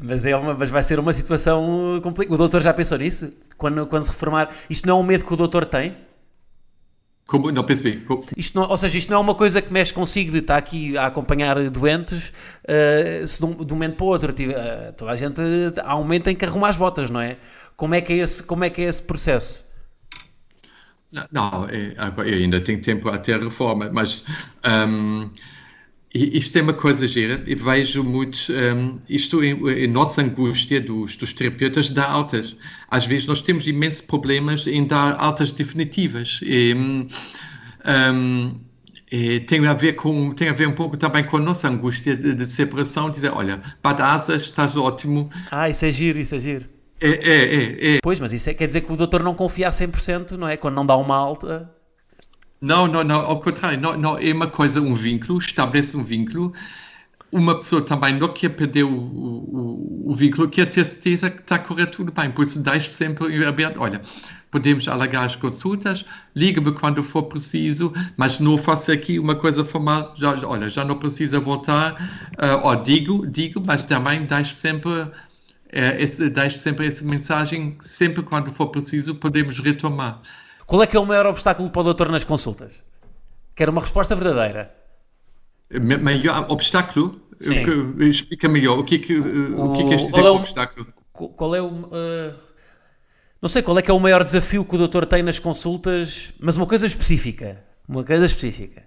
Mas, 0.00 0.24
é 0.26 0.34
uma, 0.34 0.54
mas 0.54 0.68
vai 0.68 0.82
ser 0.82 0.98
uma 0.98 1.12
situação 1.12 2.00
complicada. 2.02 2.34
O 2.34 2.38
doutor 2.38 2.60
já 2.60 2.74
pensou 2.74 2.98
nisso? 2.98 3.32
Quando, 3.56 3.86
quando 3.86 4.02
se 4.02 4.10
reformar, 4.10 4.48
isto 4.68 4.88
não 4.88 4.98
é 4.98 5.00
um 5.00 5.04
medo 5.04 5.24
que 5.24 5.32
o 5.32 5.36
doutor 5.36 5.64
tem? 5.64 5.96
Como, 7.26 7.50
não 7.50 7.64
percebi. 7.64 7.98
Como- 8.00 8.26
Isto 8.36 8.60
não, 8.60 8.68
ou 8.68 8.76
seja, 8.76 8.98
isto 8.98 9.08
não 9.10 9.16
é 9.18 9.20
uma 9.20 9.34
coisa 9.34 9.62
que 9.62 9.72
mexe 9.72 9.94
consigo 9.94 10.30
de 10.32 10.38
estar 10.38 10.56
aqui 10.56 10.98
a 10.98 11.06
acompanhar 11.06 11.58
doentes 11.70 12.32
eh, 12.68 13.24
se 13.26 13.38
de 13.38 13.46
um, 13.46 13.64
de 13.64 13.72
um 13.72 13.76
momento 13.76 13.96
para 13.96 14.04
o 14.04 14.08
outro. 14.08 14.32
tive- 14.32 14.52
eh, 14.54 14.92
toda 14.96 15.12
a 15.12 15.16
gente, 15.16 15.40
há 15.82 15.94
um 15.96 16.00
momento 16.02 16.28
em 16.28 16.36
que 16.36 16.44
arruma 16.44 16.68
as 16.68 16.76
botas, 16.76 17.08
não 17.10 17.20
é? 17.20 17.38
Como 17.76 17.94
é 17.94 18.00
que 18.00 18.12
é 18.12 18.16
esse, 18.16 18.42
como 18.42 18.64
é, 18.64 18.70
que 18.70 18.82
é 18.82 18.84
esse 18.84 19.02
processo? 19.02 19.64
Não, 21.10 21.26
Não, 21.30 21.66
é, 21.68 21.94
ainda 22.34 22.60
tenho 22.60 22.80
tempo 22.82 23.08
até 23.08 23.34
a 23.34 23.38
reforma, 23.38 23.88
mas 23.92 24.24
i- 24.64 25.30
isto 26.14 26.56
é 26.58 26.62
uma 26.62 26.74
coisa 26.74 27.08
gira 27.08 27.42
e 27.46 27.54
vejo 27.54 28.04
muito 28.04 28.38
hum, 28.52 28.98
isto 29.08 29.42
em, 29.42 29.52
em 29.70 29.86
nossa 29.86 30.20
angústia 30.20 30.80
dos, 30.80 31.16
dos 31.16 31.32
terapeutas 31.32 31.88
dar 31.88 32.10
altas. 32.10 32.54
Às 32.90 33.06
vezes 33.06 33.26
nós 33.26 33.40
temos 33.40 33.66
imensos 33.66 34.02
problemas 34.02 34.66
em 34.66 34.86
dar 34.86 35.16
altas 35.18 35.52
definitivas. 35.52 36.40
E, 36.42 36.74
hum, 36.74 37.08
hum, 37.86 38.54
e 39.10 39.40
tem 39.40 39.66
a 39.66 39.72
ver 39.72 39.94
com 39.94 40.32
tem 40.32 40.48
a 40.48 40.52
ver 40.52 40.68
um 40.68 40.72
pouco 40.72 40.96
também 40.96 41.24
com 41.24 41.38
a 41.38 41.40
nossa 41.40 41.68
angústia 41.68 42.14
de, 42.14 42.34
de 42.34 42.46
separação, 42.46 43.10
dizer, 43.10 43.30
olha, 43.30 43.62
Badasa, 43.82 44.36
estás 44.36 44.76
ótimo. 44.76 45.30
Ah, 45.50 45.68
isso 45.70 45.84
é 45.84 45.90
giro, 45.90 46.18
isso 46.18 46.34
é 46.34 46.38
giro. 46.38 46.64
É, 47.00 47.08
é, 47.08 47.54
é, 47.54 47.96
é. 47.96 47.98
Pois, 48.02 48.20
mas 48.20 48.32
isso 48.32 48.48
é, 48.48 48.54
quer 48.54 48.66
dizer 48.66 48.82
que 48.82 48.92
o 48.92 48.96
doutor 48.96 49.22
não 49.22 49.34
confia 49.34 49.68
a 49.68 49.70
100%, 49.70 50.32
não 50.32 50.46
é? 50.46 50.56
Quando 50.56 50.76
não 50.76 50.86
dá 50.86 50.96
uma 50.96 51.16
alta. 51.16 51.70
Não, 52.62 52.86
não, 52.86 53.04
não, 53.04 53.20
ao 53.20 53.40
contrário, 53.40 53.78
não, 53.78 53.98
não, 53.98 54.18
é 54.18 54.32
uma 54.32 54.46
coisa, 54.46 54.80
um 54.80 54.94
vínculo, 54.94 55.38
estabelece 55.38 55.96
um 55.96 56.04
vínculo 56.04 56.54
uma 57.32 57.56
pessoa 57.56 57.80
também 57.80 58.14
não 58.14 58.28
quer 58.28 58.50
perder 58.50 58.84
o, 58.84 58.94
o, 58.94 60.10
o 60.10 60.14
vínculo, 60.14 60.48
quer 60.50 60.66
ter 60.66 60.84
certeza 60.84 61.30
que 61.30 61.40
está 61.40 61.58
correto 61.58 61.96
tudo 61.96 62.12
bem. 62.12 62.30
Por 62.30 62.42
isso, 62.42 62.62
deixe 62.62 62.88
sempre 62.88 63.42
aberto. 63.46 63.80
Olha, 63.80 64.02
podemos 64.50 64.86
alargar 64.86 65.24
as 65.24 65.34
consultas, 65.34 66.04
liga-me 66.36 66.72
quando 66.72 67.02
for 67.02 67.22
preciso, 67.22 67.90
mas 68.18 68.38
não 68.38 68.58
faça 68.58 68.92
aqui 68.92 69.18
uma 69.18 69.34
coisa 69.34 69.64
formal. 69.64 70.12
Já, 70.14 70.46
olha, 70.46 70.68
já 70.68 70.84
não 70.84 70.98
precisa 70.98 71.40
voltar. 71.40 71.94
Uh, 72.38 72.82
digo, 72.82 73.26
digo, 73.26 73.62
mas 73.64 73.86
também 73.86 74.24
deixe 74.24 74.52
sempre. 74.52 74.90
Uh, 74.90 75.10
esse, 75.98 76.28
deixe 76.28 76.58
sempre 76.58 76.86
essa 76.86 77.02
mensagem, 77.02 77.78
sempre 77.80 78.22
quando 78.22 78.52
for 78.52 78.66
preciso, 78.66 79.14
podemos 79.14 79.58
retomar. 79.58 80.20
Qual 80.66 80.82
é 80.82 80.86
que 80.86 80.96
é 80.96 81.00
o 81.00 81.06
maior 81.06 81.26
obstáculo 81.26 81.70
para 81.70 81.80
o 81.80 81.84
doutor 81.84 82.08
nas 82.08 82.24
consultas? 82.24 82.82
Quero 83.54 83.72
uma 83.72 83.80
resposta 83.80 84.14
verdadeira. 84.14 84.74
Maior 86.00 86.46
obstáculo? 86.50 87.20
Sim. 87.40 87.64
Explica 88.08 88.48
melhor. 88.48 88.78
O 88.78 88.84
que 88.84 88.96
é 88.96 88.98
que, 88.98 89.18
o, 89.18 89.72
que, 89.72 89.82
é 89.82 89.88
que 89.88 89.94
este 89.94 90.10
qual 90.10 90.26
é 90.26 90.30
o, 90.30 90.34
obstáculo? 90.36 90.86
Qual 91.12 91.54
é 91.54 91.62
o. 91.62 91.66
Uh, 91.66 92.34
não 93.40 93.48
sei 93.48 93.62
qual 93.62 93.78
é 93.78 93.82
que 93.82 93.90
é 93.90 93.94
o 93.94 94.00
maior 94.00 94.22
desafio 94.22 94.64
que 94.64 94.74
o 94.74 94.78
doutor 94.78 95.06
tem 95.06 95.22
nas 95.22 95.38
consultas, 95.38 96.32
mas 96.38 96.56
uma 96.56 96.66
coisa 96.66 96.86
específica. 96.86 97.62
Uma 97.88 98.04
coisa 98.04 98.24
específica. 98.24 98.84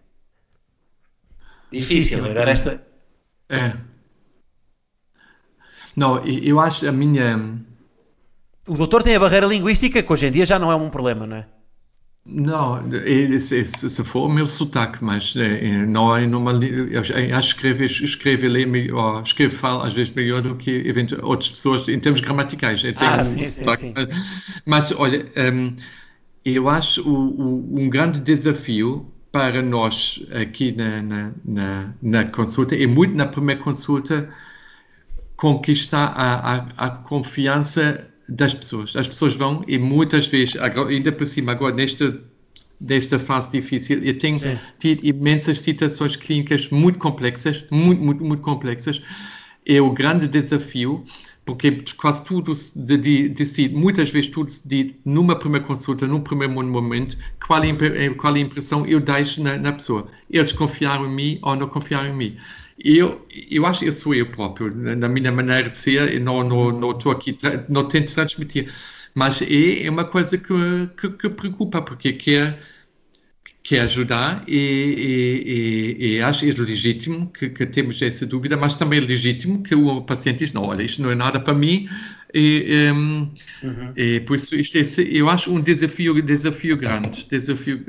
Difícil, 1.71 2.19
Difícil 2.19 2.25
agora 2.25 2.51
esta. 2.51 2.87
É. 3.49 3.75
Não, 5.95 6.23
eu 6.25 6.59
acho 6.59 6.87
a 6.87 6.91
minha. 6.91 7.59
O 8.67 8.75
doutor 8.75 9.03
tem 9.03 9.15
a 9.15 9.19
barreira 9.19 9.45
linguística, 9.45 10.01
que 10.01 10.13
hoje 10.13 10.27
em 10.27 10.31
dia 10.31 10.45
já 10.45 10.57
não 10.57 10.71
é 10.71 10.75
um 10.75 10.89
problema, 10.89 11.27
não 11.27 11.37
é? 11.37 11.47
Não, 12.27 12.81
se, 13.39 13.67
se 13.67 14.03
for 14.03 14.27
o 14.27 14.33
meu 14.33 14.47
sotaque, 14.47 15.03
mas 15.03 15.35
é, 15.35 15.85
não 15.85 16.15
é. 16.15 16.25
Eu 16.25 16.99
acho 16.99 17.13
que 17.13 17.67
escrever, 17.67 17.85
escrever, 17.85 18.49
ler, 18.49 18.91
ou 18.91 19.21
escrever, 19.21 19.55
fala 19.55 19.85
às 19.85 19.93
vezes 19.93 20.11
melhor 20.11 20.41
do 20.41 20.55
que 20.55 20.91
outras 21.21 21.51
pessoas 21.51 21.87
em 21.87 21.99
termos 21.99 22.21
gramaticais. 22.21 22.83
Eu 22.83 22.93
ah, 22.95 23.21
um 23.21 23.23
sim, 23.23 23.45
sotaque, 23.45 23.77
sim, 23.77 23.93
sim. 23.95 24.07
Mas, 24.65 24.91
olha, 24.93 25.23
um, 25.53 25.75
eu 26.43 26.67
acho 26.67 27.07
o, 27.07 27.13
o, 27.13 27.79
um 27.79 27.87
grande 27.89 28.19
desafio 28.19 29.05
para 29.31 29.61
nós 29.61 30.25
aqui 30.31 30.71
na, 30.71 31.03
na, 31.03 31.31
na, 31.45 31.93
na, 32.01 32.25
consulta, 32.25 32.75
e 32.75 32.87
muito 32.87 33.15
na 33.15 33.27
primeira 33.27 33.61
consulta, 33.61 34.29
conquistar 35.35 36.07
a, 36.15 36.55
a, 36.55 36.85
a 36.85 36.89
confiança 36.89 38.07
das 38.27 38.53
pessoas. 38.53 38.95
As 38.95 39.07
pessoas 39.07 39.35
vão 39.35 39.63
e 39.67 39.77
muitas 39.77 40.27
vezes, 40.27 40.55
agora, 40.57 40.89
ainda 40.89 41.11
por 41.11 41.25
cima, 41.25 41.51
agora 41.51 41.75
nesta, 41.75 42.19
nesta 42.79 43.19
fase 43.19 43.51
difícil, 43.51 44.03
eu 44.03 44.17
tenho 44.17 44.39
Sim. 44.39 44.57
tido 44.79 45.05
imensas 45.05 45.59
situações 45.59 46.15
clínicas 46.15 46.69
muito 46.69 46.99
complexas, 46.99 47.63
muito, 47.71 48.01
muito, 48.01 48.23
muito 48.23 48.41
complexas. 48.41 49.01
É 49.67 49.81
o 49.81 49.91
grande 49.91 50.27
desafio, 50.27 51.03
porque 51.45 51.83
quase 51.97 52.23
tudo 52.23 52.53
se 52.53 52.77
decide, 53.29 53.75
muitas 53.75 54.09
vezes 54.09 54.29
tudo 54.29 54.49
se 54.49 54.67
decide 54.67 54.99
numa 55.05 55.35
primeira 55.35 55.65
consulta, 55.65 56.07
num 56.07 56.21
primeiro 56.21 56.53
momento, 56.53 57.17
qual 57.45 57.63
é, 57.63 58.09
qual 58.09 58.35
é 58.35 58.39
a 58.39 58.41
impressão 58.41 58.85
eu 58.85 58.99
deixo 58.99 59.41
na, 59.41 59.57
na 59.57 59.71
pessoa. 59.71 60.07
Eles 60.29 60.51
confiaram 60.51 61.05
em 61.05 61.13
mim 61.13 61.39
ou 61.41 61.55
não 61.55 61.67
confiaram 61.67 62.09
em 62.09 62.15
mim. 62.15 62.37
Eu, 62.85 63.25
eu 63.49 63.65
acho 63.65 63.79
que 63.79 63.91
sou 63.91 64.13
eu 64.13 64.27
próprio, 64.27 64.71
na 64.75 65.09
minha 65.09 65.31
maneira 65.31 65.71
de 65.71 65.77
ser, 65.77 66.13
e 66.13 66.19
não 66.19 66.43
estou 66.43 66.71
não, 66.71 66.91
não 66.91 67.11
aqui, 67.11 67.35
não 67.67 67.87
tento 67.87 68.13
transmitir. 68.13 68.71
Mas 69.15 69.41
é, 69.41 69.85
é 69.85 69.89
uma 69.89 70.05
coisa 70.05 70.37
que, 70.37 70.53
que, 70.95 71.09
que 71.09 71.29
preocupa, 71.29 71.81
porque 71.81 72.13
quer, 72.13 72.59
quer 73.63 73.81
ajudar 73.81 74.43
e, 74.47 74.55
e, 74.55 76.05
e, 76.05 76.15
e 76.17 76.21
acho 76.21 76.45
é 76.45 76.51
legítimo 76.51 77.31
que, 77.31 77.49
que, 77.49 77.65
temos 77.65 77.99
essa 78.03 78.23
dúvida, 78.25 78.55
mas 78.55 78.75
também 78.75 78.99
é 78.99 79.01
legítimo 79.01 79.63
que 79.63 79.73
o 79.73 80.03
paciente 80.03 80.39
diz, 80.39 80.53
não, 80.53 80.65
olha, 80.65 80.83
isto 80.83 81.01
não 81.01 81.09
é 81.09 81.15
nada 81.15 81.39
para 81.39 81.55
mim, 81.55 81.89
e, 82.33 82.91
um, 82.93 83.31
uhum. 83.63 83.93
e 83.95 84.19
por 84.19 84.35
isso 84.35 84.55
isto 84.55 84.77
é, 84.77 84.83
eu 85.09 85.27
acho 85.29 85.51
um 85.51 85.59
desafio, 85.59 86.21
desafio 86.21 86.77
grande, 86.77 87.25
desafio 87.27 87.83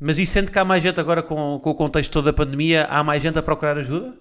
mas 0.00 0.18
e 0.18 0.26
sente 0.26 0.50
que 0.50 0.58
há 0.58 0.64
mais 0.64 0.82
gente 0.82 0.98
agora 0.98 1.22
com, 1.22 1.60
com 1.62 1.70
o 1.70 1.74
contexto 1.74 2.12
todo 2.12 2.24
da 2.24 2.32
pandemia, 2.32 2.86
há 2.86 3.04
mais 3.04 3.22
gente 3.22 3.38
a 3.38 3.42
procurar 3.42 3.76
ajuda? 3.76 4.16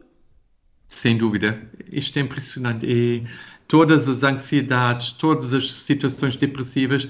Sem 0.88 1.18
dúvida. 1.18 1.70
Isto 1.92 2.20
é 2.20 2.22
impressionante. 2.24 2.86
E 2.86 3.26
todas 3.68 4.10
as 4.10 4.24
ansiedades, 4.24 5.12
todas 5.12 5.54
as 5.54 5.74
situações 5.74 6.36
depressivas, 6.36 7.08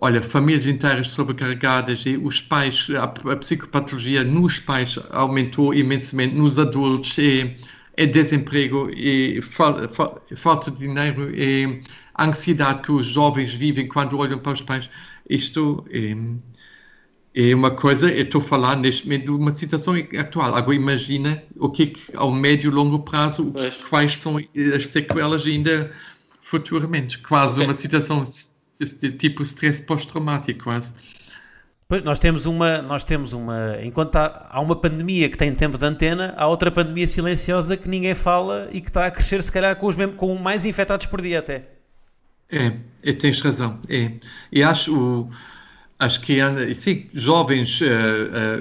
olha, 0.00 0.22
famílias 0.22 0.66
inteiras 0.66 1.10
sobrecarregadas 1.10 2.04
e 2.06 2.16
os 2.16 2.40
pais, 2.40 2.86
a, 2.96 3.04
a 3.32 3.36
psicopatologia 3.36 4.22
nos 4.22 4.58
pais 4.58 4.98
aumentou 5.10 5.74
imensamente, 5.74 6.34
nos 6.34 6.58
adultos, 6.58 7.16
e, 7.18 7.56
é 7.96 8.06
desemprego, 8.06 8.90
e 8.94 9.40
fal, 9.42 9.88
fal, 9.92 10.22
falta 10.36 10.70
de 10.70 10.78
dinheiro, 10.78 11.34
e 11.34 11.80
a 12.14 12.26
ansiedade 12.26 12.82
que 12.82 12.92
os 12.92 13.06
jovens 13.06 13.54
vivem 13.54 13.88
quando 13.88 14.18
olham 14.18 14.38
para 14.38 14.52
os 14.52 14.62
pais. 14.62 14.88
Isto 15.28 15.84
é 15.90 16.14
é 17.38 17.54
uma 17.54 17.70
coisa, 17.70 18.08
eu 18.08 18.22
estou 18.22 18.40
a 18.40 18.44
falar 18.44 18.76
neste 18.76 19.04
momento 19.04 19.24
de 19.26 19.30
uma 19.30 19.52
situação 19.52 19.94
atual. 20.18 20.54
Agora 20.54 20.74
imagina 20.74 21.42
o 21.56 21.68
que, 21.68 21.88
que 21.88 22.16
ao 22.16 22.32
médio 22.32 22.70
e 22.70 22.74
longo 22.74 23.00
prazo, 23.00 23.52
quais 23.90 24.16
são 24.16 24.38
as 24.74 24.86
sequelas 24.86 25.44
ainda 25.44 25.92
futuramente. 26.40 27.18
Quase 27.18 27.56
okay. 27.56 27.66
uma 27.66 27.74
situação 27.74 28.22
de 28.80 29.10
tipo 29.12 29.42
stress 29.42 29.82
pós-traumático, 29.82 30.64
quase. 30.64 30.94
Pois, 31.86 32.02
nós 32.02 32.18
temos 32.18 32.46
uma, 32.46 32.80
nós 32.80 33.04
temos 33.04 33.34
uma, 33.34 33.78
enquanto 33.82 34.16
há, 34.16 34.48
há, 34.50 34.60
uma 34.60 34.74
pandemia 34.74 35.28
que 35.28 35.36
tem 35.36 35.54
tempo 35.54 35.76
de 35.76 35.84
antena, 35.84 36.32
há 36.38 36.46
outra 36.48 36.70
pandemia 36.70 37.06
silenciosa 37.06 37.76
que 37.76 37.86
ninguém 37.86 38.14
fala 38.14 38.66
e 38.72 38.80
que 38.80 38.88
está 38.88 39.04
a 39.04 39.10
crescer 39.10 39.42
se 39.42 39.52
calhar 39.52 39.76
com 39.76 39.86
os 39.86 39.94
mesmos, 39.94 40.16
com 40.16 40.34
mais 40.36 40.64
infectados 40.64 41.04
por 41.04 41.20
dia 41.20 41.40
até. 41.40 41.68
É, 42.50 42.72
é 43.02 43.12
tens 43.12 43.42
razão, 43.42 43.78
é. 43.90 44.12
E 44.50 44.62
acho 44.62 44.98
o 44.98 45.30
Acho 45.98 46.20
que 46.20 46.38
sim, 46.74 47.06
jovens, 47.14 47.80
uh, 47.80 47.84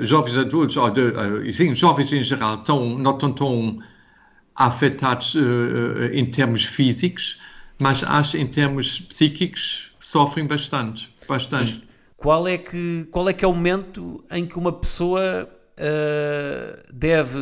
uh, 0.01 0.05
jovens 0.05 0.37
adultos, 0.37 0.77
ou 0.77 0.89
de, 0.89 1.01
uh, 1.01 1.53
sim, 1.53 1.75
jovens 1.75 2.11
em 2.13 2.23
geral, 2.23 2.55
estão, 2.55 2.97
não 2.97 3.11
estão 3.11 3.31
tão 3.33 3.79
afetados 4.55 5.35
em 6.13 6.25
termos 6.25 6.63
físicos, 6.63 7.41
mas 7.77 8.05
acho 8.05 8.37
em 8.37 8.47
termos 8.47 9.01
psíquicos 9.01 9.91
sofrem 9.99 10.47
bastante, 10.47 11.09
bastante. 11.27 11.83
qual 12.15 12.47
é 12.47 12.57
que 12.57 13.05
qual 13.11 13.27
é 13.27 13.33
que 13.33 13.43
é 13.43 13.47
o 13.49 13.53
momento 13.53 14.23
em 14.31 14.45
que 14.45 14.57
uma 14.57 14.71
pessoa 14.71 15.49
deve 16.93 17.37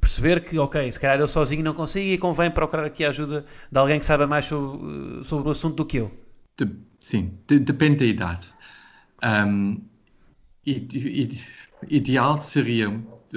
perceber 0.00 0.40
que, 0.42 0.58
ok, 0.58 0.90
se 0.90 1.00
calhar 1.00 1.18
eu 1.18 1.28
sozinho 1.28 1.62
não 1.62 1.72
consigo 1.72 2.06
e 2.06 2.18
convém 2.18 2.50
procurar 2.50 2.84
aqui 2.84 3.04
a 3.04 3.08
ajuda 3.08 3.44
de 3.70 3.78
alguém 3.78 3.98
que 3.98 4.04
saiba 4.04 4.26
mais 4.26 4.44
sobre, 4.44 5.24
sobre 5.24 5.48
o 5.48 5.52
assunto 5.52 5.76
do 5.76 5.86
que 5.86 5.98
eu? 5.98 6.10
De, 6.58 6.68
sim, 7.00 7.32
de, 7.46 7.58
depende 7.58 7.98
da 7.98 8.04
idade. 8.04 8.53
Um, 9.24 9.82
ide, 10.66 11.44
ideal 11.88 12.38
seria, 12.38 12.88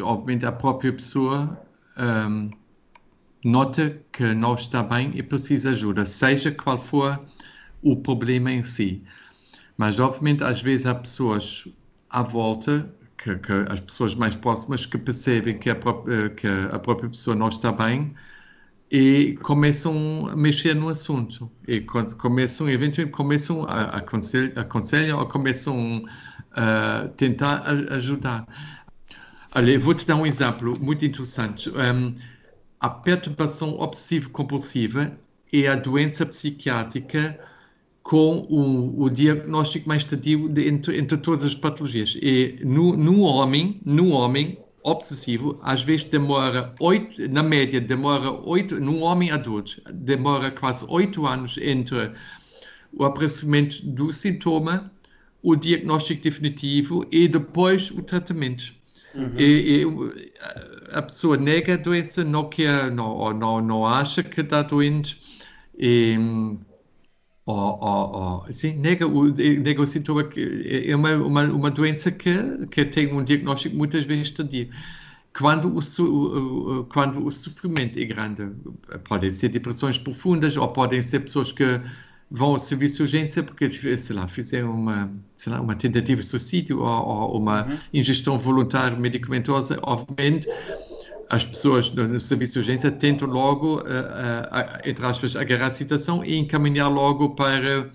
obviamente, 0.01 0.45
a 0.45 0.51
própria 0.51 0.91
pessoa 0.93 1.59
um, 1.97 2.51
nota 3.43 4.01
que 4.11 4.33
não 4.33 4.55
está 4.55 4.83
bem 4.83 5.11
e 5.15 5.23
precisa 5.23 5.69
de 5.69 5.75
ajuda, 5.75 6.05
seja 6.05 6.51
qual 6.51 6.79
for 6.79 7.19
o 7.81 7.95
problema 7.95 8.51
em 8.51 8.63
si. 8.63 9.03
Mas, 9.77 9.99
obviamente, 9.99 10.43
às 10.43 10.61
vezes 10.61 10.85
há 10.85 10.95
pessoas 10.95 11.67
à 12.09 12.21
volta, 12.21 12.89
que, 13.17 13.35
que 13.35 13.53
as 13.69 13.79
pessoas 13.79 14.15
mais 14.15 14.35
próximas, 14.35 14.85
que 14.85 14.97
percebem 14.97 15.57
que 15.57 15.69
a, 15.69 15.75
própria, 15.75 16.29
que 16.31 16.47
a 16.47 16.79
própria 16.79 17.09
pessoa 17.09 17.35
não 17.35 17.49
está 17.49 17.71
bem 17.71 18.13
e 18.91 19.37
começam 19.41 20.27
a 20.27 20.35
mexer 20.35 20.73
no 20.73 20.89
assunto. 20.89 21.51
E 21.67 21.81
começam, 21.81 22.69
eventualmente, 22.69 23.11
começam 23.11 23.65
a 23.65 23.97
aconselhar 23.97 25.17
ou 25.17 25.25
começam 25.25 26.05
a 26.51 27.09
tentar 27.17 27.63
ajudar. 27.91 28.47
Olha, 29.53 29.79
vou-te 29.79 30.05
dar 30.05 30.15
um 30.15 30.25
exemplo 30.25 30.77
muito 30.79 31.05
interessante. 31.05 31.69
Um, 31.69 32.15
a 32.79 32.89
perturbação 32.89 33.79
obsessivo-compulsiva 33.79 35.17
é 35.51 35.67
a 35.67 35.75
doença 35.75 36.25
psiquiátrica 36.25 37.39
com 38.03 38.47
o, 38.49 39.03
o 39.03 39.09
diagnóstico 39.09 39.89
mais 39.89 40.05
tardio 40.05 40.49
entre, 40.57 40.97
entre 40.97 41.17
todas 41.17 41.45
as 41.45 41.55
patologias. 41.55 42.17
E 42.21 42.59
no, 42.63 42.95
no 42.95 43.19
homem, 43.21 43.81
no 43.83 44.11
homem, 44.11 44.57
obsessivo, 44.83 45.59
às 45.61 45.83
vezes 45.83 46.05
demora 46.05 46.73
oito, 46.79 47.27
na 47.29 47.43
média 47.43 47.81
demora 47.81 48.31
oito, 48.31 48.79
num 48.79 49.01
homem 49.01 49.31
adulto, 49.31 49.81
demora 49.91 50.49
quase 50.51 50.85
oito 50.87 51.25
anos 51.25 51.57
entre 51.57 52.11
o 52.93 53.03
aparecimento 53.03 53.85
do 53.85 54.11
sintoma, 54.11 54.91
o 55.43 55.55
diagnóstico 55.55 56.23
definitivo 56.23 57.05
e 57.11 57.27
depois 57.27 57.91
o 57.91 58.01
tratamento. 58.01 58.73
Uhum. 59.13 59.33
E, 59.37 59.81
e, 59.81 60.31
a 60.91 61.01
pessoa 61.01 61.37
nega 61.37 61.73
a 61.73 61.77
doença, 61.77 62.23
não 62.23 62.49
quer, 62.49 62.91
não, 62.91 63.33
não, 63.33 63.61
não 63.61 63.85
acha 63.85 64.23
que 64.23 64.41
está 64.41 64.61
doente. 64.61 65.19
E, 65.77 66.17
Oh, 67.49 67.79
oh, 67.79 68.43
oh. 68.45 68.53
Sim, 68.53 68.73
nega 68.73 69.07
o, 69.07 69.29
nega 69.29 69.81
o 69.81 69.85
sintoma 69.87 70.25
que 70.25 70.83
é 70.85 70.93
uma, 70.93 71.13
uma, 71.15 71.43
uma 71.45 71.71
doença 71.71 72.11
que, 72.11 72.67
que 72.67 72.83
tem 72.83 73.13
um 73.13 73.23
diagnóstico 73.23 73.73
muitas 73.73 74.03
vezes 74.03 74.31
tardio. 74.31 74.69
quando 75.33 75.79
o, 75.79 76.83
quando 76.91 77.25
o 77.25 77.31
sofrimento 77.31 77.97
é 77.97 78.03
grande, 78.03 78.51
podem 79.07 79.31
ser 79.31 79.47
depressões 79.47 79.97
profundas 79.97 80.57
ou 80.57 80.67
podem 80.67 81.01
ser 81.01 81.21
pessoas 81.21 81.53
que 81.53 81.79
vão 82.29 82.49
ao 82.49 82.59
serviço 82.59 82.97
de 82.97 83.03
urgência 83.03 83.41
porque, 83.41 83.71
sei 83.71 84.13
lá, 84.13 84.27
fizeram 84.27 84.71
uma, 84.71 85.09
sei 85.37 85.53
lá, 85.53 85.61
uma 85.61 85.75
tentativa 85.75 86.19
de 86.19 86.27
suicídio 86.27 86.81
ou, 86.81 87.31
ou 87.31 87.39
uma 87.39 87.65
uhum. 87.65 87.77
ingestão 87.93 88.37
voluntária 88.37 88.97
medicamentosa, 88.97 89.79
obviamente 89.83 90.49
as 91.29 91.43
pessoas 91.43 91.91
no, 91.91 92.19
serviço 92.19 92.53
de 92.53 92.59
urgência 92.59 92.91
tentam 92.91 93.27
logo, 93.27 93.77
uh, 93.77 93.81
uh, 93.81 94.89
entre 94.89 95.05
aspas, 95.05 95.35
agarrar 95.35 95.67
a 95.67 95.71
situação 95.71 96.23
e 96.23 96.37
encaminhar 96.37 96.89
logo 96.89 97.35
para, 97.35 97.89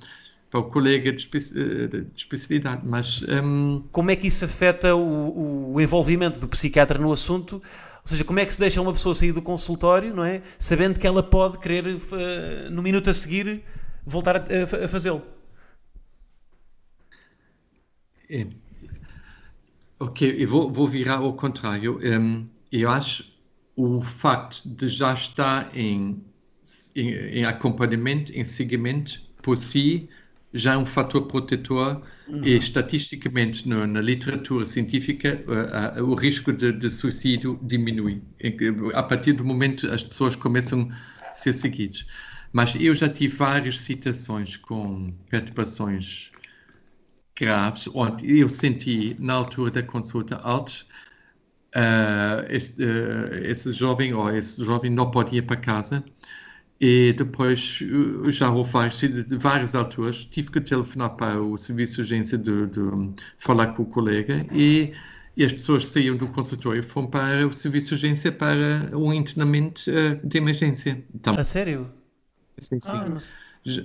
para 0.51 0.61
o 0.61 0.65
colega 0.65 1.13
de, 1.13 1.21
espe 1.21 1.39
eh, 1.39 1.87
de 1.87 2.07
especialidade. 2.15 2.83
Mas, 2.85 3.23
um... 3.23 3.85
Como 3.91 4.11
é 4.11 4.17
que 4.17 4.27
isso 4.27 4.45
afeta 4.45 4.95
o, 4.95 5.75
o, 5.75 5.81
envolvimento 5.81 6.41
do 6.41 6.49
psiquiatra 6.49 6.99
no 6.99 7.11
assunto? 7.11 7.55
Ou 7.55 7.63
seja, 8.05 8.25
como 8.25 8.39
é 8.39 8.45
que 8.45 8.53
se 8.53 8.61
deixa 8.61 8.81
uma 8.83 8.93
pessoa 8.93 9.15
sair 9.15 9.33
do 9.33 9.41
consultório, 9.41 10.15
não 10.15 10.25
é? 10.25 10.43
Sabendo 10.59 11.01
que 11.01 11.07
ela 11.07 11.23
pode 11.23 11.59
querer, 11.59 11.87
uh, 11.87 12.71
no 12.71 12.83
minuto 12.83 13.09
a 13.09 13.15
seguir, 13.15 13.63
voltar 14.05 14.37
a, 14.37 14.41
a, 14.41 14.85
a 14.85 14.89
fazê-lo? 14.89 15.23
É. 18.29 18.47
Ok, 19.99 20.35
eu 20.39 20.49
vou, 20.49 20.71
vou 20.71 20.89
virar 20.89 21.19
ao 21.19 21.33
contrário. 21.33 21.99
Um, 22.03 22.45
eu 22.73 22.91
acho 22.91 23.31
o 23.77 24.03
facto 24.03 24.69
de 24.69 24.89
já 24.89 25.13
estar 25.13 25.71
em, 25.77 26.23
em, 26.95 27.09
em 27.11 27.45
acompanhamento, 27.45 28.33
em 28.33 28.45
seguimento, 28.45 29.23
por 29.43 29.57
si, 29.57 30.09
já 30.55 30.75
é 30.75 30.77
um 30.77 30.87
fator 30.87 31.27
protetor 31.27 32.03
uhum. 32.29 32.45
e 32.45 32.57
estatisticamente 32.57 33.69
no, 33.69 33.87
na 33.87 34.01
literatura 34.01 34.67
científica 34.67 35.43
uh, 35.47 36.03
uh, 36.03 36.05
o 36.05 36.15
risco 36.15 36.53
de, 36.53 36.73
de, 36.73 36.91
suicídio 36.91 37.59
diminui 37.63 38.23
a 38.95 39.03
partir 39.03 39.33
do 39.33 39.45
momento 39.45 39.91
as 39.91 40.05
pessoas 40.05 40.37
começam 40.37 40.91
a 41.27 41.33
ser 41.33 41.53
seguidas. 41.53 42.07
Mas 42.53 42.75
eu 42.79 42.95
já 42.95 43.09
tive 43.09 43.35
várias 43.35 43.79
situações 43.79 44.59
com 44.59 45.15
perturbações 45.31 46.31
graves 47.35 47.89
onde 47.95 48.39
eu 48.39 48.49
senti 48.49 49.17
na 49.19 49.33
altura 49.33 49.71
da 49.71 49.83
consulta 49.83 50.37
altos 50.37 50.87
uh, 51.75 52.47
esse, 52.49 52.73
uh, 52.83 53.35
esse, 53.45 53.73
jovem 53.73 54.15
ou 54.15 54.31
esse 54.31 54.63
jovem 54.65 54.91
não 54.91 55.11
podia 55.11 55.39
ir 55.39 55.43
para 55.43 55.57
casa 55.57 56.05
e 56.81 57.13
depois 57.13 57.79
já 58.29 58.51
houve 58.51 58.73
várias, 58.73 59.01
de 59.01 59.39
várias 59.39 59.75
alturas 59.75 60.25
tive 60.25 60.51
que 60.51 60.61
telefonar 60.61 61.11
para 61.11 61.41
o 61.41 61.57
serviço 61.57 61.95
de 61.95 62.01
urgência 62.01 62.39
de, 62.39 62.67
de 62.67 62.81
falar 63.39 63.69
com 63.69 63.85
o 63.85 63.87
colega 63.87 64.47
e, 64.53 64.93
e, 65.37 65.45
as 65.45 65.53
pessoas 65.53 65.87
saíam 65.87 66.17
do 66.17 66.27
consultório 66.29 66.81
e 66.81 66.83
foram 66.83 67.09
para 67.09 67.47
o 67.47 67.53
serviço 67.53 67.89
de 67.89 67.95
urgência 67.95 68.33
para 68.33 68.91
um 68.95 69.13
internamento 69.13 69.83
uh, 69.91 70.27
de 70.27 70.39
emergência. 70.39 71.05
Então, 71.15 71.37
A 71.37 71.45
sério? 71.45 71.91
Sim, 72.59 72.81
sim. 72.81 72.91
Ah, 72.93 73.19
já, 73.65 73.85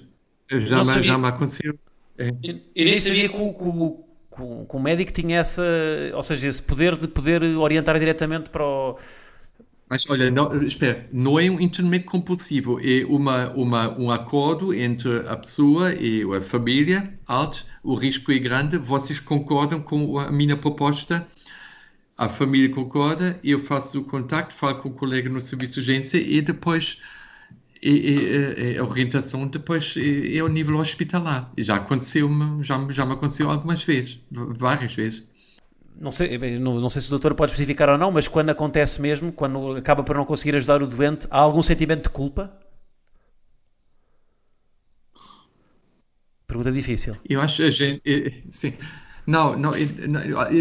já, 0.60 0.84
me, 0.84 1.04
já 1.04 1.18
me 1.18 1.28
aconteceu. 1.28 1.78
É. 2.18 2.30
Eu, 2.44 2.62
eu 2.76 2.86
nem 2.86 3.00
sabia 3.00 3.30
que 3.30 3.38
o, 3.38 4.07
com, 4.38 4.64
com 4.66 4.78
o 4.78 4.82
médico 4.82 5.12
tinha 5.12 5.40
essa, 5.40 5.64
ou 6.14 6.22
seja, 6.22 6.48
esse 6.48 6.62
poder 6.62 6.96
de 6.96 7.08
poder 7.08 7.44
orientar 7.44 7.98
diretamente 7.98 8.50
para 8.50 8.64
o. 8.64 8.96
Mas 9.90 10.08
olha, 10.10 10.30
não, 10.30 10.64
espera, 10.64 11.08
não 11.14 11.40
é 11.40 11.50
um 11.50 11.62
internamento 11.62 12.06
compulsivo, 12.06 12.78
é 12.82 13.06
uma, 13.06 13.50
uma, 13.54 13.98
um 13.98 14.12
acordo 14.12 14.74
entre 14.74 15.26
a 15.28 15.38
pessoa 15.38 15.94
e 15.94 16.24
a 16.24 16.42
família, 16.44 17.18
alto, 17.26 17.66
o 17.82 17.96
risco 17.96 18.32
é 18.34 18.38
grande, 18.38 18.78
vocês 18.78 19.20
concordam 19.22 19.82
com 19.82 20.20
a 20.20 20.30
minha 20.30 20.58
proposta, 20.58 21.26
a 22.18 22.28
família 22.28 22.70
concorda, 22.70 23.40
eu 23.42 23.60
faço 23.60 24.02
o 24.02 24.04
contacto, 24.04 24.54
falo 24.54 24.82
com 24.82 24.90
o 24.90 24.94
colega 24.94 25.30
no 25.30 25.40
serviço 25.40 25.76
de 25.76 25.80
urgência 25.80 26.18
e 26.18 26.42
depois 26.42 27.00
a 28.80 28.84
orientação 28.84 29.48
depois 29.48 29.96
é, 29.98 30.40
ao 30.40 30.48
nível 30.48 30.78
hospitalar. 30.78 31.52
Já 31.58 31.76
aconteceu 31.76 32.30
já, 32.62 32.88
já 32.90 33.06
me 33.06 33.14
aconteceu 33.14 33.50
algumas 33.50 33.84
vezes, 33.84 34.20
várias 34.32 34.94
vezes. 34.96 35.28
Não 36.00 36.12
sei, 36.12 36.38
não, 36.60 36.80
não 36.80 36.90
sei 36.90 37.02
se 37.02 37.08
o 37.08 37.12
doutor 37.12 37.34
pode 37.34 37.52
especificar 37.52 37.90
ou 37.90 37.98
não, 37.98 38.12
mas 38.12 38.28
quando 38.28 38.52
acontece 38.52 39.02
mesmo, 39.02 39.32
quando 39.32 39.76
acaba 39.76 40.04
por 40.04 40.16
não 40.16 40.26
conseguir 40.26 40.56
ajudar 40.56 40.82
o 40.82 40.88
doente, 40.88 41.28
há 41.32 41.40
algum 41.40 41.64
sentimento 41.64 42.04
de 42.04 42.10
culpa? 42.10 42.56
Pergunta 46.46 46.72
difícil. 46.72 47.16
Eu 47.28 47.42
acho 47.42 47.64
a 47.64 47.72
gente. 47.72 48.44
Sim. 48.52 48.74
Não, 49.26 49.58
não, 49.58 49.74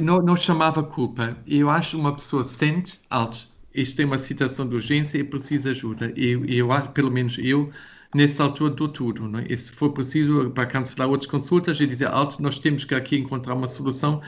não, 0.02 0.22
não 0.22 0.36
chamava 0.36 0.82
culpa. 0.82 1.36
Eu 1.46 1.70
acho 1.70 1.98
uma 1.98 2.12
pessoa 2.14 2.42
sente 2.42 2.98
alto 3.08 3.48
isto 3.76 3.96
tem 3.96 4.06
uma 4.06 4.18
situação 4.18 4.68
de 4.68 4.74
urgência 4.74 5.18
e 5.18 5.24
precisa 5.24 5.70
ajuda. 5.70 6.12
E 6.16 6.28
eu, 6.28 6.44
eu, 6.46 6.68
pelo 6.92 7.10
menos 7.10 7.38
eu, 7.38 7.70
nessa 8.14 8.42
altura 8.42 8.74
dou 8.74 8.88
tudo. 8.88 9.28
Não 9.28 9.40
é? 9.40 9.46
E 9.48 9.56
se 9.56 9.72
for 9.72 9.90
preciso 9.90 10.50
para 10.50 10.66
cancelar 10.66 11.08
outras 11.08 11.30
consultas 11.30 11.80
e 11.80 11.86
dizer, 11.86 12.08
alto, 12.08 12.42
nós 12.42 12.58
temos 12.58 12.84
que 12.84 12.94
aqui 12.94 13.16
encontrar 13.16 13.54
uma 13.54 13.68
solução. 13.68 14.22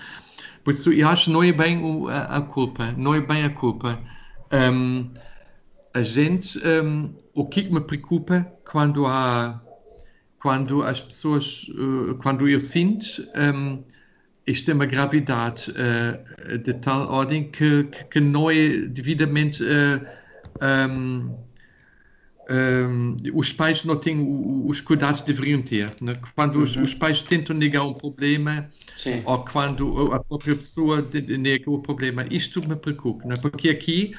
Por 0.63 0.73
isso, 0.73 0.93
eu 0.93 1.09
acho 1.09 1.27
que 1.27 1.31
não 1.31 1.43
é 1.43 1.53
bem 1.53 1.83
o, 1.83 2.09
a, 2.09 2.37
a, 2.37 2.41
culpa, 2.41 2.93
não 2.97 3.15
é 3.15 3.21
bem 3.21 3.45
a 3.45 3.51
culpa. 3.51 3.99
Um, 4.53 5.11
a 5.95 6.03
gente, 6.03 6.59
um, 6.59 7.15
o 7.35 7.47
que 7.47 7.63
me 7.63 7.81
preocupa 7.81 8.47
quando 8.71 9.07
há, 9.07 9.61
quando 10.41 10.83
as 10.83 11.01
pessoas, 11.01 11.69
uh, 11.71 12.15
quando 12.23 12.49
eu 12.49 12.61
sinto 12.61 13.07
um, 13.37 13.83
isto 14.51 14.73
uma 14.73 14.87
gravidade 14.87 15.71
uh, 15.71 16.59
de 16.59 16.75
tal 16.75 17.11
ordem 17.11 17.51
que, 17.51 17.85
que, 17.85 18.05
que, 18.05 18.21
não 18.21 18.51
é 18.51 18.79
devidamente. 18.87 19.63
Uh, 19.63 20.19
um, 20.91 21.37
um, 22.51 23.17
os 23.35 23.53
pais 23.53 23.85
não 23.85 23.97
têm 23.97 24.17
os 24.67 24.81
cuidados 24.81 25.21
que 25.21 25.27
deveriam 25.29 25.61
ter. 25.61 25.95
Né? 26.01 26.19
Quando 26.35 26.57
uhum. 26.57 26.63
os, 26.63 26.77
os, 26.77 26.95
pais 26.95 27.23
tentam 27.23 27.55
negar 27.55 27.85
um 27.85 27.93
problema, 27.93 28.69
Sim. 28.97 29.23
ou 29.25 29.39
quando 29.45 30.13
a 30.13 30.21
própria 30.21 30.57
pessoa 30.57 31.07
nega 31.39 31.71
o 31.71 31.79
problema, 31.81 32.25
isto 32.31 32.67
me 32.67 32.75
preocupa, 32.75 33.27
né? 33.29 33.37
porque 33.37 33.69
aqui, 33.69 34.15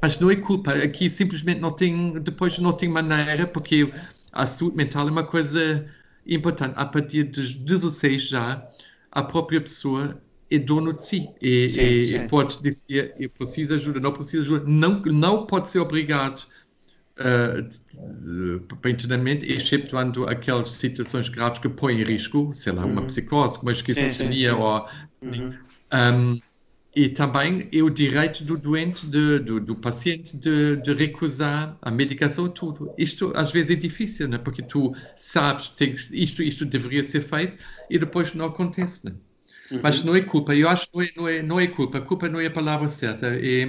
mas 0.00 0.18
não 0.20 0.30
é 0.30 0.36
culpa, 0.36 0.72
aqui 0.72 1.10
simplesmente 1.10 1.60
não 1.60 1.72
tem, 1.72 2.20
depois 2.20 2.58
não 2.58 2.72
tem 2.72 2.88
maneira, 2.88 3.46
porque 3.46 3.92
a 4.32 4.46
saúde 4.46 4.76
mental 4.76 5.08
é 5.08 5.10
uma 5.10 5.24
coisa 5.24 5.84
importante. 6.26 6.74
A 6.76 6.84
partir 6.84 7.24
dos 7.24 7.54
16 7.54 8.28
já, 8.28 8.64
a 9.12 9.22
própria 9.22 9.60
pessoa 9.60 10.20
é 10.50 10.58
dono 10.58 10.92
de 10.92 11.06
si 11.06 11.28
e, 11.40 11.72
sim, 11.72 11.84
e 11.84 12.12
sim. 12.14 12.26
pode 12.26 12.60
dizer 12.60 13.14
eu 13.18 13.30
preciso 13.30 13.74
ajuda, 13.74 14.00
não 14.00 14.12
preciso 14.12 14.42
ajuda, 14.42 14.70
não, 14.70 15.00
não 15.02 15.46
pode 15.46 15.70
ser 15.70 15.78
obrigado 15.78 16.46
uh, 17.20 18.60
para 18.76 18.90
internamento, 18.90 19.46
exceptuando 19.46 20.26
aquelas 20.26 20.70
situações 20.70 21.28
graves 21.28 21.58
que 21.58 21.68
põem 21.68 22.00
em 22.00 22.04
risco, 22.04 22.50
sei 22.52 22.72
lá, 22.72 22.84
uhum. 22.84 22.92
uma 22.92 23.02
psicose, 23.02 23.58
uma 23.62 23.72
esquizofrenia 23.72 24.56
ou... 24.56 24.88
Uhum. 25.22 25.54
Um, 25.94 26.40
e 26.94 27.08
também 27.08 27.68
é 27.72 27.82
o 27.82 27.88
direito 27.88 28.44
do 28.44 28.56
doente, 28.56 29.06
de, 29.06 29.38
do, 29.38 29.58
do, 29.58 29.74
paciente, 29.74 30.36
de, 30.36 30.76
de, 30.76 30.92
recusar 30.92 31.76
a 31.80 31.90
medicação 31.90 32.48
tudo. 32.48 32.92
Isto 32.98 33.32
às 33.34 33.50
vezes 33.50 33.76
é 33.76 33.80
difícil, 33.80 34.28
né? 34.28 34.36
porque 34.36 34.60
tu 34.60 34.94
sabes 35.16 35.68
que 35.68 35.96
isto, 36.10 36.42
isto 36.42 36.66
deveria 36.66 37.02
ser 37.02 37.22
feito 37.22 37.56
e 37.88 37.98
depois 37.98 38.34
não 38.34 38.46
acontece. 38.46 39.06
Né? 39.06 39.14
Uhum. 39.70 39.80
Mas 39.82 40.04
não 40.04 40.14
é 40.14 40.20
culpa, 40.20 40.54
eu 40.54 40.68
acho 40.68 40.90
que 40.90 40.96
não 40.96 41.02
é, 41.02 41.10
não 41.16 41.28
é, 41.28 41.42
não 41.42 41.60
é 41.60 41.66
culpa. 41.66 41.98
Culpa 42.00 42.28
não 42.28 42.38
é 42.38 42.46
a 42.46 42.50
palavra 42.50 42.90
certa. 42.90 43.26
É, 43.26 43.66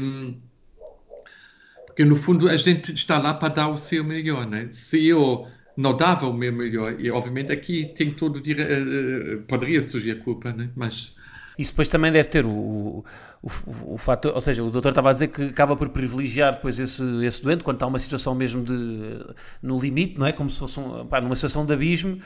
porque 1.86 2.04
no 2.04 2.18
fundo 2.18 2.50
a 2.50 2.58
gente 2.58 2.94
está 2.94 3.20
lá 3.20 3.34
para 3.34 3.54
dar 3.54 3.70
o 3.70 3.78
seu 3.78 4.04
melhor. 4.04 4.46
Né? 4.46 4.68
Se 4.70 5.08
eu 5.08 5.48
não 5.78 5.96
dava 5.96 6.28
o 6.28 6.34
meu 6.34 6.52
melhor, 6.52 7.00
e 7.00 7.10
obviamente 7.10 7.54
aqui 7.54 7.86
tem 7.96 8.12
todo 8.12 8.38
uh, 8.38 9.42
poderia 9.48 9.82
surgir 9.82 10.12
a 10.12 10.16
culpa, 10.16 10.52
né? 10.52 10.70
mas 10.76 11.13
isso 11.58 11.72
depois 11.72 11.88
também 11.88 12.12
deve 12.12 12.30
ter 12.30 12.46
o, 12.46 12.50
o, 12.50 13.04
o, 13.44 13.94
o 13.94 13.98
fator, 13.98 14.34
ou 14.34 14.42
seja, 14.42 14.64
o 14.64 14.70
doutor 14.70 14.90
estava 14.90 15.10
a 15.10 15.14
dizer 15.14 15.28
que 15.28 15.44
acaba 15.44 15.76
por 15.76 15.90
privilegiar 15.90 16.54
depois 16.54 16.80
esse, 16.80 17.04
esse 17.26 17.44
doente 17.44 17.64
quando 17.64 17.76
está 17.76 17.88
uma 17.88 18.00
situação 18.00 18.34
mesmo 18.34 18.64
de, 18.64 19.20
no 19.62 19.80
limite, 19.80 20.18
não 20.18 20.26
é? 20.26 20.32
Como 20.32 20.50
se 20.50 20.60
fosse 20.60 20.80
um, 20.80 21.06
pá, 21.06 21.22
numa 21.22 21.36
situação 21.36 21.66
de 21.66 21.74
abismo. 21.74 22.20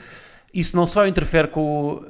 Isso 0.52 0.74
não 0.76 0.86
só 0.86 1.06
interfere 1.06 1.48
com, 1.48 2.02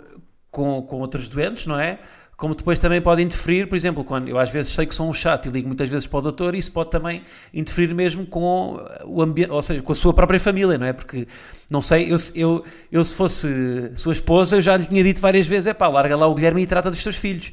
com, 0.51 0.83
com 0.83 1.01
outros 1.01 1.29
doentes, 1.29 1.67
não 1.67 1.79
é? 1.79 1.99
Como 2.39 2.55
depois 2.55 2.79
também 2.79 3.03
pode 3.03 3.21
interferir, 3.21 3.67
por 3.67 3.75
exemplo, 3.75 4.05
quando 4.05 4.29
eu 4.29 4.39
às 4.39 4.49
vezes 4.49 4.73
sei 4.73 4.87
que 4.87 4.95
sou 4.95 5.11
um 5.11 5.13
chato 5.13 5.47
e 5.47 5.49
ligo 5.51 5.67
muitas 5.67 5.91
vezes 5.91 6.07
para 6.07 6.21
o 6.21 6.23
doutor, 6.23 6.55
isso 6.55 6.71
pode 6.71 6.89
também 6.89 7.25
interferir 7.53 7.93
mesmo 7.93 8.25
com 8.25 8.81
o 9.05 9.21
ambiente, 9.21 9.51
ou 9.51 9.61
seja, 9.61 9.83
com 9.83 9.93
a 9.93 9.97
sua 9.97 10.15
própria 10.15 10.39
família, 10.39 10.79
não 10.79 10.87
é? 10.87 10.93
Porque, 10.93 11.27
não 11.69 11.83
sei, 11.83 12.13
eu, 12.13 12.17
eu, 12.37 12.65
eu 12.93 13.05
se 13.05 13.17
fosse 13.17 13.91
sua 13.97 14.13
esposa, 14.13 14.55
eu 14.55 14.63
já 14.63 14.77
lhe 14.77 14.87
tinha 14.87 15.03
dito 15.03 15.21
várias 15.21 15.49
vezes, 15.49 15.67
é 15.67 15.75
pá, 15.75 15.89
larga 15.89 16.17
lá 16.17 16.29
o 16.29 16.35
Guilherme 16.37 16.63
e 16.63 16.67
trata 16.67 16.93
dos 16.93 17.03
teus 17.03 17.17
filhos, 17.17 17.51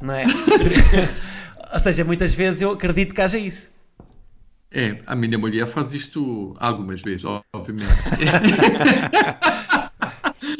não 0.00 0.14
é? 0.14 0.24
ou 1.74 1.80
seja, 1.80 2.04
muitas 2.04 2.32
vezes 2.32 2.62
eu 2.62 2.70
acredito 2.70 3.16
que 3.16 3.20
haja 3.20 3.38
isso. 3.38 3.72
É, 4.70 5.00
a 5.04 5.16
minha 5.16 5.36
mulher 5.36 5.66
faz 5.66 5.92
isto 5.92 6.54
algumas 6.60 7.02
vezes, 7.02 7.24
obviamente. 7.52 7.90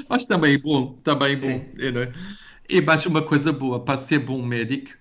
Mas 0.08 0.24
também 0.24 0.54
é 0.54 0.58
bom, 0.58 0.98
também 1.04 1.34
é 1.34 1.36
bom, 1.36 1.64
é, 1.78 1.92
não 1.92 2.02
é? 2.02 2.12
E 2.72 2.80
mais 2.80 3.04
uma 3.04 3.20
coisa 3.22 3.52
boa, 3.52 3.84
para 3.84 3.98
ser 3.98 4.18
bom 4.18 4.40
médico 4.42 4.92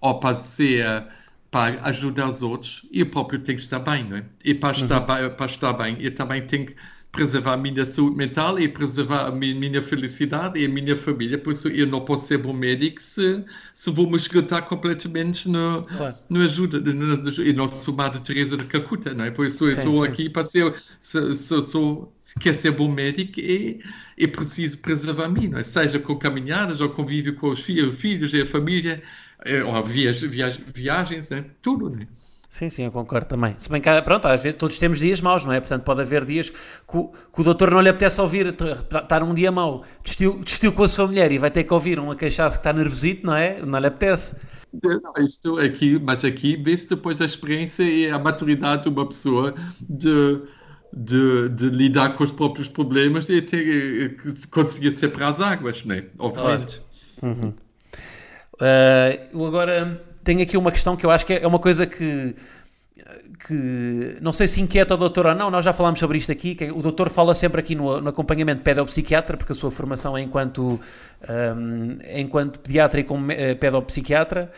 ou 0.00 0.18
para 0.18 0.36
ser 0.36 1.06
para 1.50 1.80
ajudar 1.86 2.28
os 2.28 2.42
outros 2.42 2.86
e 2.92 3.02
o 3.02 3.10
próprio 3.10 3.40
tem 3.40 3.56
que 3.56 3.62
estar 3.62 3.78
bem, 3.80 4.04
não 4.04 4.16
é? 4.18 4.24
E 4.44 4.54
para 4.54 4.72
estar, 4.72 5.00
bem, 5.00 5.30
para 5.30 5.46
estar 5.46 5.72
bem, 5.72 5.96
eu 6.00 6.14
também 6.14 6.44
tenho 6.46 6.66
que 6.66 6.76
preservar 7.12 7.54
a 7.54 7.56
minha 7.56 7.84
saúde 7.86 8.16
mental 8.16 8.58
e 8.58 8.68
preservar 8.68 9.26
a 9.26 9.32
minha, 9.32 9.54
minha 9.54 9.82
felicidade 9.82 10.60
e 10.60 10.64
a 10.66 10.68
minha 10.68 10.96
família. 10.96 11.38
Por 11.38 11.52
isso, 11.52 11.68
eu 11.68 11.86
não 11.86 12.04
posso 12.04 12.26
ser 12.26 12.38
bom 12.38 12.52
médico 12.52 13.00
se, 13.02 13.44
se 13.74 13.90
vou 13.90 14.08
me 14.08 14.16
esgotar 14.16 14.66
completamente 14.68 15.48
no, 15.48 15.88
Claro. 15.96 16.16
no 16.28 16.40
ajuda. 16.42 16.80
No, 16.80 17.14
e 17.42 17.52
não 17.52 17.66
sou 17.68 17.94
Madre 17.94 18.20
Teresa 18.20 18.56
de 18.56 18.64
Calcutta, 18.66 19.12
não 19.14 19.24
é? 19.24 19.30
Por 19.32 19.46
isso, 19.46 19.64
eu 19.64 19.70
estou 19.70 20.04
aqui 20.04 20.28
para 20.30 20.44
ser. 20.44 20.72
Se, 21.00 21.34
se, 21.36 21.62
sou, 22.32 22.40
quer 22.40 22.54
ser 22.54 22.70
bom 22.72 22.88
médico 22.90 23.40
e, 23.40 23.82
e 24.16 24.26
preciso 24.28 24.78
preservar 24.78 25.24
a 25.26 25.28
mim, 25.28 25.48
não 25.48 25.58
é? 25.58 25.64
Seja 25.64 25.98
com 25.98 26.16
caminhadas 26.18 26.80
ou 26.80 26.90
convívio 26.90 27.36
com 27.36 27.50
os 27.50 27.60
filhos, 27.60 27.94
os 27.94 28.00
filhos 28.00 28.32
e 28.32 28.42
a 28.42 28.46
família, 28.46 29.02
eh, 29.44 29.62
ou 29.64 29.84
vias, 29.84 30.20
vias, 30.22 30.56
viagens, 30.74 31.30
né? 31.30 31.44
tudo, 31.62 31.90
né? 31.90 32.06
Sim, 32.48 32.68
sim, 32.68 32.82
eu 32.84 32.90
concordo 32.90 33.28
também. 33.28 33.54
Se 33.58 33.68
bem 33.70 33.80
que, 33.80 33.88
há- 33.88 34.02
pronto, 34.02 34.26
às 34.26 34.42
vezes 34.42 34.58
todos 34.58 34.76
temos 34.76 34.98
dias 34.98 35.20
maus, 35.20 35.44
não 35.44 35.52
é? 35.52 35.60
Portanto, 35.60 35.84
pode 35.84 36.00
haver 36.00 36.24
dias 36.24 36.50
que, 36.50 36.56
o- 36.96 37.08
que 37.08 37.40
o 37.40 37.44
doutor 37.44 37.70
não 37.70 37.80
lhe 37.80 37.88
apetece 37.88 38.20
ouvir, 38.20 38.46
estar 38.48 39.22
um 39.22 39.32
dia 39.32 39.52
mau, 39.52 39.84
discutiu, 40.02 40.40
discutiu 40.42 40.72
com 40.72 40.82
a 40.82 40.88
sua 40.88 41.06
mulher 41.06 41.30
e 41.30 41.38
vai 41.38 41.50
ter 41.50 41.62
que 41.62 41.72
ouvir 41.72 42.00
um 42.00 42.12
queixado 42.16 42.52
que 42.52 42.58
está 42.58 42.72
nervosito, 42.72 43.24
não 43.24 43.36
é? 43.36 43.62
Não 43.64 43.78
lhe 43.78 43.86
apetece. 43.86 44.36
Não, 44.72 45.12
Isto 45.24 45.58
aqui, 45.58 45.98
mas 45.98 46.24
aqui 46.24 46.56
vê-se 46.56 46.88
depois 46.88 47.20
a 47.20 47.24
experiência 47.24 47.82
e 47.82 48.08
a 48.08 48.18
maturidade 48.18 48.84
de 48.84 48.88
uma 48.88 49.06
pessoa 49.08 49.54
de, 49.80 50.40
de, 50.92 51.48
de 51.50 51.68
lidar 51.68 52.16
com 52.16 52.24
os 52.24 52.32
próprios 52.32 52.68
problemas 52.68 53.28
e 53.28 53.40
ter, 53.40 53.58
eh, 53.58 54.08
que 54.08 54.46
conseguir 54.48 54.94
ser 54.94 55.08
para 55.08 55.28
as 55.28 55.40
águas, 55.40 55.84
né? 55.84 56.04
Obviamente. 56.18 56.80
Uh, 58.54 59.28
eu 59.32 59.46
agora 59.46 60.02
tenho 60.22 60.42
aqui 60.42 60.56
uma 60.56 60.70
questão 60.70 60.96
que 60.96 61.06
eu 61.06 61.10
acho 61.10 61.24
que 61.24 61.32
é 61.34 61.46
uma 61.46 61.58
coisa 61.58 61.86
que, 61.86 62.34
que 63.46 64.18
não 64.20 64.32
sei 64.32 64.46
se 64.46 64.60
inquieta 64.60 64.94
o 64.94 64.96
doutor 64.96 65.26
ou 65.26 65.34
não, 65.34 65.50
nós 65.50 65.64
já 65.64 65.72
falámos 65.72 65.98
sobre 65.98 66.18
isto 66.18 66.30
aqui, 66.30 66.54
que 66.54 66.64
é- 66.64 66.72
o 66.72 66.82
doutor 66.82 67.08
fala 67.08 67.34
sempre 67.34 67.60
aqui 67.60 67.74
no, 67.74 68.00
no 68.00 68.08
acompanhamento 68.10 68.60
pedopsiquiatra, 68.62 69.36
porque 69.36 69.52
a 69.52 69.54
sua 69.54 69.70
formação 69.70 70.16
é 70.16 70.22
enquanto, 70.22 70.78
um, 71.28 71.98
é 72.02 72.20
enquanto 72.20 72.60
pediatra 72.60 73.00
e 73.00 73.04
como 73.04 73.32
eh, 73.32 73.54
pedopsiquiatra, 73.54 74.50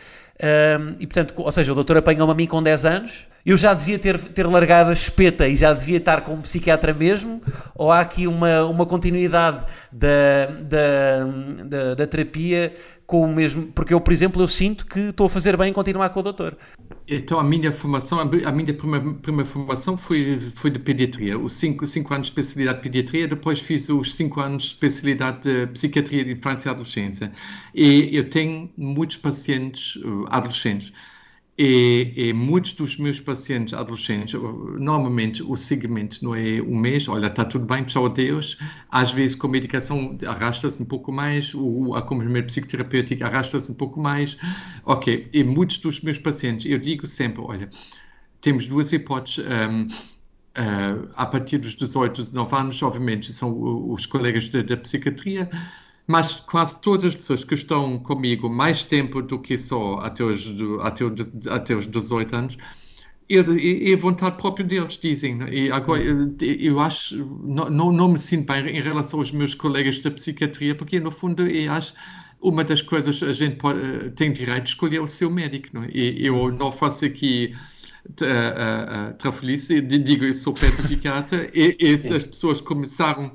um, 0.43 0.95
e 0.99 1.07
portanto, 1.07 1.33
ou 1.37 1.51
seja, 1.53 1.71
o 1.71 1.75
doutor 1.75 1.95
apanhou-me 1.95 2.33
a 2.33 2.35
mim 2.35 2.45
com 2.45 2.61
10 2.61 2.85
anos, 2.85 3.27
eu 3.45 3.55
já 3.55 3.73
devia 3.73 3.97
ter, 3.97 4.19
ter 4.19 4.45
largado 4.45 4.89
a 4.89 4.93
espeta 4.93 5.47
e 5.47 5.55
já 5.55 5.73
devia 5.73 5.97
estar 5.97 6.19
como 6.19 6.41
psiquiatra 6.41 6.93
mesmo, 6.93 7.41
ou 7.73 7.89
há 7.89 8.01
aqui 8.01 8.27
uma, 8.27 8.65
uma 8.65 8.85
continuidade 8.85 9.65
da, 9.89 10.47
da, 10.67 11.25
da, 11.65 11.95
da 11.95 12.07
terapia 12.07 12.73
com 13.07 13.21
o 13.21 13.27
mesmo, 13.27 13.67
porque 13.67 13.93
eu, 13.93 14.01
por 14.01 14.11
exemplo, 14.11 14.41
eu 14.41 14.47
sinto 14.47 14.85
que 14.85 14.99
estou 14.99 15.27
a 15.27 15.29
fazer 15.29 15.55
bem 15.55 15.69
em 15.69 15.73
continuar 15.73 16.09
com 16.09 16.19
o 16.19 16.23
doutor. 16.23 16.57
Então, 17.05 17.37
a 17.37 17.43
minha 17.43 17.71
formação, 17.73 18.19
a 18.19 18.51
minha 18.51 18.73
primeira, 18.73 19.13
primeira 19.15 19.49
formação 19.49 19.97
foi, 19.97 20.39
foi 20.55 20.69
de 20.71 20.79
pediatria. 20.79 21.37
Os 21.37 21.51
cinco, 21.53 21.85
cinco 21.85 22.13
anos 22.13 22.27
de 22.27 22.31
especialidade 22.31 22.77
de 22.77 22.83
pediatria, 22.83 23.27
depois 23.27 23.59
fiz 23.59 23.89
os 23.89 24.15
cinco 24.15 24.39
anos 24.39 24.63
de 24.63 24.69
especialidade 24.69 25.41
de 25.41 25.67
psiquiatria 25.73 26.23
de 26.23 26.31
infância 26.31 26.69
e 26.69 26.71
adolescência. 26.71 27.33
E 27.73 28.09
eu 28.15 28.29
tenho 28.29 28.71
muitos 28.77 29.17
pacientes 29.17 29.97
uh, 29.97 30.25
adolescentes. 30.29 30.93
E, 31.55 32.11
e 32.15 32.33
muitos 32.33 32.73
dos 32.73 32.97
meus 32.97 33.19
pacientes 33.19 33.75
adolescentes, 33.75 34.33
normalmente 34.79 35.43
o 35.43 35.55
segmento 35.55 36.23
não 36.23 36.33
é 36.33 36.59
um 36.61 36.75
mês, 36.75 37.07
olha, 37.07 37.27
está 37.27 37.45
tudo 37.45 37.65
bem, 37.65 37.83
tchau, 37.83 38.07
adeus. 38.07 38.57
Às 38.89 39.11
vezes 39.11 39.35
com 39.35 39.47
medicação 39.47 40.17
arrasta-se 40.25 40.81
um 40.81 40.85
pouco 40.85 41.11
mais, 41.11 41.53
o 41.53 41.93
acompanhamento 41.93 42.47
psicoterapêutico 42.47 43.23
arrasta-se 43.23 43.71
um 43.71 43.75
pouco 43.75 43.99
mais. 44.01 44.35
Ok, 44.83 45.29
e 45.31 45.43
muitos 45.43 45.77
dos 45.77 46.01
meus 46.01 46.17
pacientes, 46.17 46.69
eu 46.69 46.79
digo 46.79 47.05
sempre, 47.05 47.41
olha, 47.41 47.69
temos 48.41 48.67
duas 48.67 48.91
hipóteses. 48.91 49.45
um, 49.69 49.87
uh, 50.57 51.09
a 51.15 51.25
partir 51.25 51.57
dos 51.57 51.75
18, 51.75 52.21
19 52.21 52.55
anos, 52.55 52.81
obviamente, 52.81 53.33
são 53.33 53.91
os 53.91 54.05
colegas 54.05 54.47
da, 54.49 54.61
da 54.61 54.77
psiquiatria, 54.77 55.49
mas 56.07 56.35
quase 56.35 56.81
todas 56.81 57.09
as 57.09 57.15
pessoas 57.15 57.43
que 57.43 57.53
estão 57.53 57.99
comigo 57.99 58.49
mais 58.49 58.83
tempo 58.83 59.21
do 59.21 59.39
que 59.39 59.57
só 59.57 59.95
até 59.99 60.23
os, 60.23 60.47
até, 60.81 61.05
o- 61.05 61.15
até 61.49 61.75
os 61.75 61.87
18 61.87 62.35
anos, 62.35 62.57
é, 63.29 63.35
é, 63.37 63.91
é 63.91 63.93
a 63.93 63.97
vontade 63.97 64.37
própria 64.37 64.65
deles, 64.65 64.97
dizem. 64.97 65.35
né? 65.35 65.47
E 65.53 65.71
agora, 65.71 66.01
eu, 66.03 66.35
eu 66.41 66.79
acho, 66.79 67.17
não, 67.43 67.69
não, 67.69 67.91
não 67.91 68.09
me 68.09 68.19
sinto 68.19 68.47
bem 68.47 68.67
em 68.77 68.81
relação 68.81 69.19
aos 69.19 69.31
meus 69.31 69.55
colegas 69.55 69.99
da 69.99 70.11
psiquiatria, 70.11 70.75
porque 70.75 70.99
no 70.99 71.11
fundo 71.11 71.47
eu 71.47 71.71
acho 71.71 71.93
uma 72.41 72.63
das 72.63 72.81
coisas 72.81 73.23
a 73.23 73.33
gente 73.33 73.55
pode, 73.55 73.79
eh, 73.79 74.09
tem 74.09 74.31
direito 74.33 74.63
de 74.63 74.69
escolher 74.69 74.99
o 75.01 75.07
seu 75.07 75.29
médico. 75.31 75.69
Não 75.73 75.83
é? 75.83 75.89
E 75.93 76.25
eu 76.25 76.51
não 76.51 76.71
faço 76.71 77.05
aqui 77.05 77.55
uh, 78.21 79.11
uh, 79.11 79.13
trafolhice, 79.17 79.81
digo 79.81 80.25
eu 80.25 80.33
sou 80.33 80.53
psiquiatra, 80.53 81.49
e, 81.55 81.77
e 81.79 81.93
as 81.93 82.23
pessoas 82.25 82.61
começaram 82.61 83.33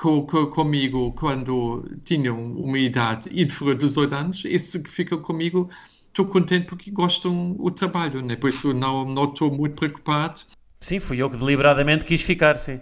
co, 0.00 0.26
co, 0.26 0.46
comigo 0.48 1.12
quando 1.12 1.84
tinham 2.04 2.36
uma 2.56 2.78
idade 2.78 3.28
inferior 3.30 3.74
a 3.76 3.78
18 3.78 4.14
anos, 4.14 4.44
esses 4.46 4.82
que 4.82 4.90
ficam 4.90 5.20
comigo 5.20 5.68
estou 6.08 6.26
contente 6.26 6.66
porque 6.66 6.90
gostam 6.90 7.52
do 7.52 7.70
trabalho, 7.70 8.22
né? 8.22 8.36
por 8.36 8.48
isso 8.48 8.72
não 8.74 9.04
não 9.04 9.24
estou 9.24 9.50
muito 9.50 9.76
preocupado, 9.76 10.40
Sim, 10.80 10.98
fui 10.98 11.18
eu 11.22 11.28
que 11.30 11.36
deliberadamente 11.36 12.04
quis 12.04 12.22
ficar, 12.22 12.58
sim. 12.58 12.80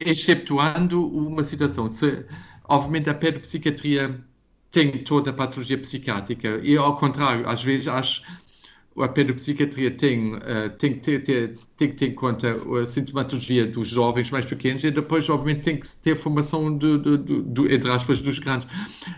exceptuando 0.00 1.06
uma 1.06 1.44
situação. 1.44 1.88
Se, 1.88 2.24
obviamente 2.64 3.08
a 3.10 3.14
pedopsiquiatria 3.14 4.20
tem 4.70 5.02
toda 5.04 5.30
a 5.30 5.32
patologia 5.32 5.78
psiquiátrica 5.78 6.60
e 6.62 6.76
ao 6.76 6.96
contrário, 6.96 7.48
às 7.48 7.62
vezes 7.62 7.88
acho 7.88 8.22
a 9.02 9.08
pedopsiquiatria 9.08 9.90
tem, 9.90 10.34
uh, 10.34 10.70
tem, 10.78 10.94
que 10.94 11.18
ter, 11.18 11.54
tem 11.76 11.88
que 11.88 11.94
ter 11.94 12.06
em 12.06 12.14
conta 12.14 12.56
a 12.82 12.86
sintomatologia 12.86 13.66
dos 13.66 13.88
jovens 13.88 14.30
mais 14.30 14.46
pequenos 14.46 14.82
e 14.84 14.90
depois, 14.90 15.28
obviamente, 15.28 15.64
tem 15.64 15.76
que 15.76 15.88
ter 16.02 16.16
formação, 16.16 16.76
de, 16.76 16.98
de, 16.98 17.18
de, 17.18 17.42
de, 17.42 17.74
entre 17.74 17.90
aspas, 17.90 18.20
dos 18.20 18.38
grandes. 18.38 18.66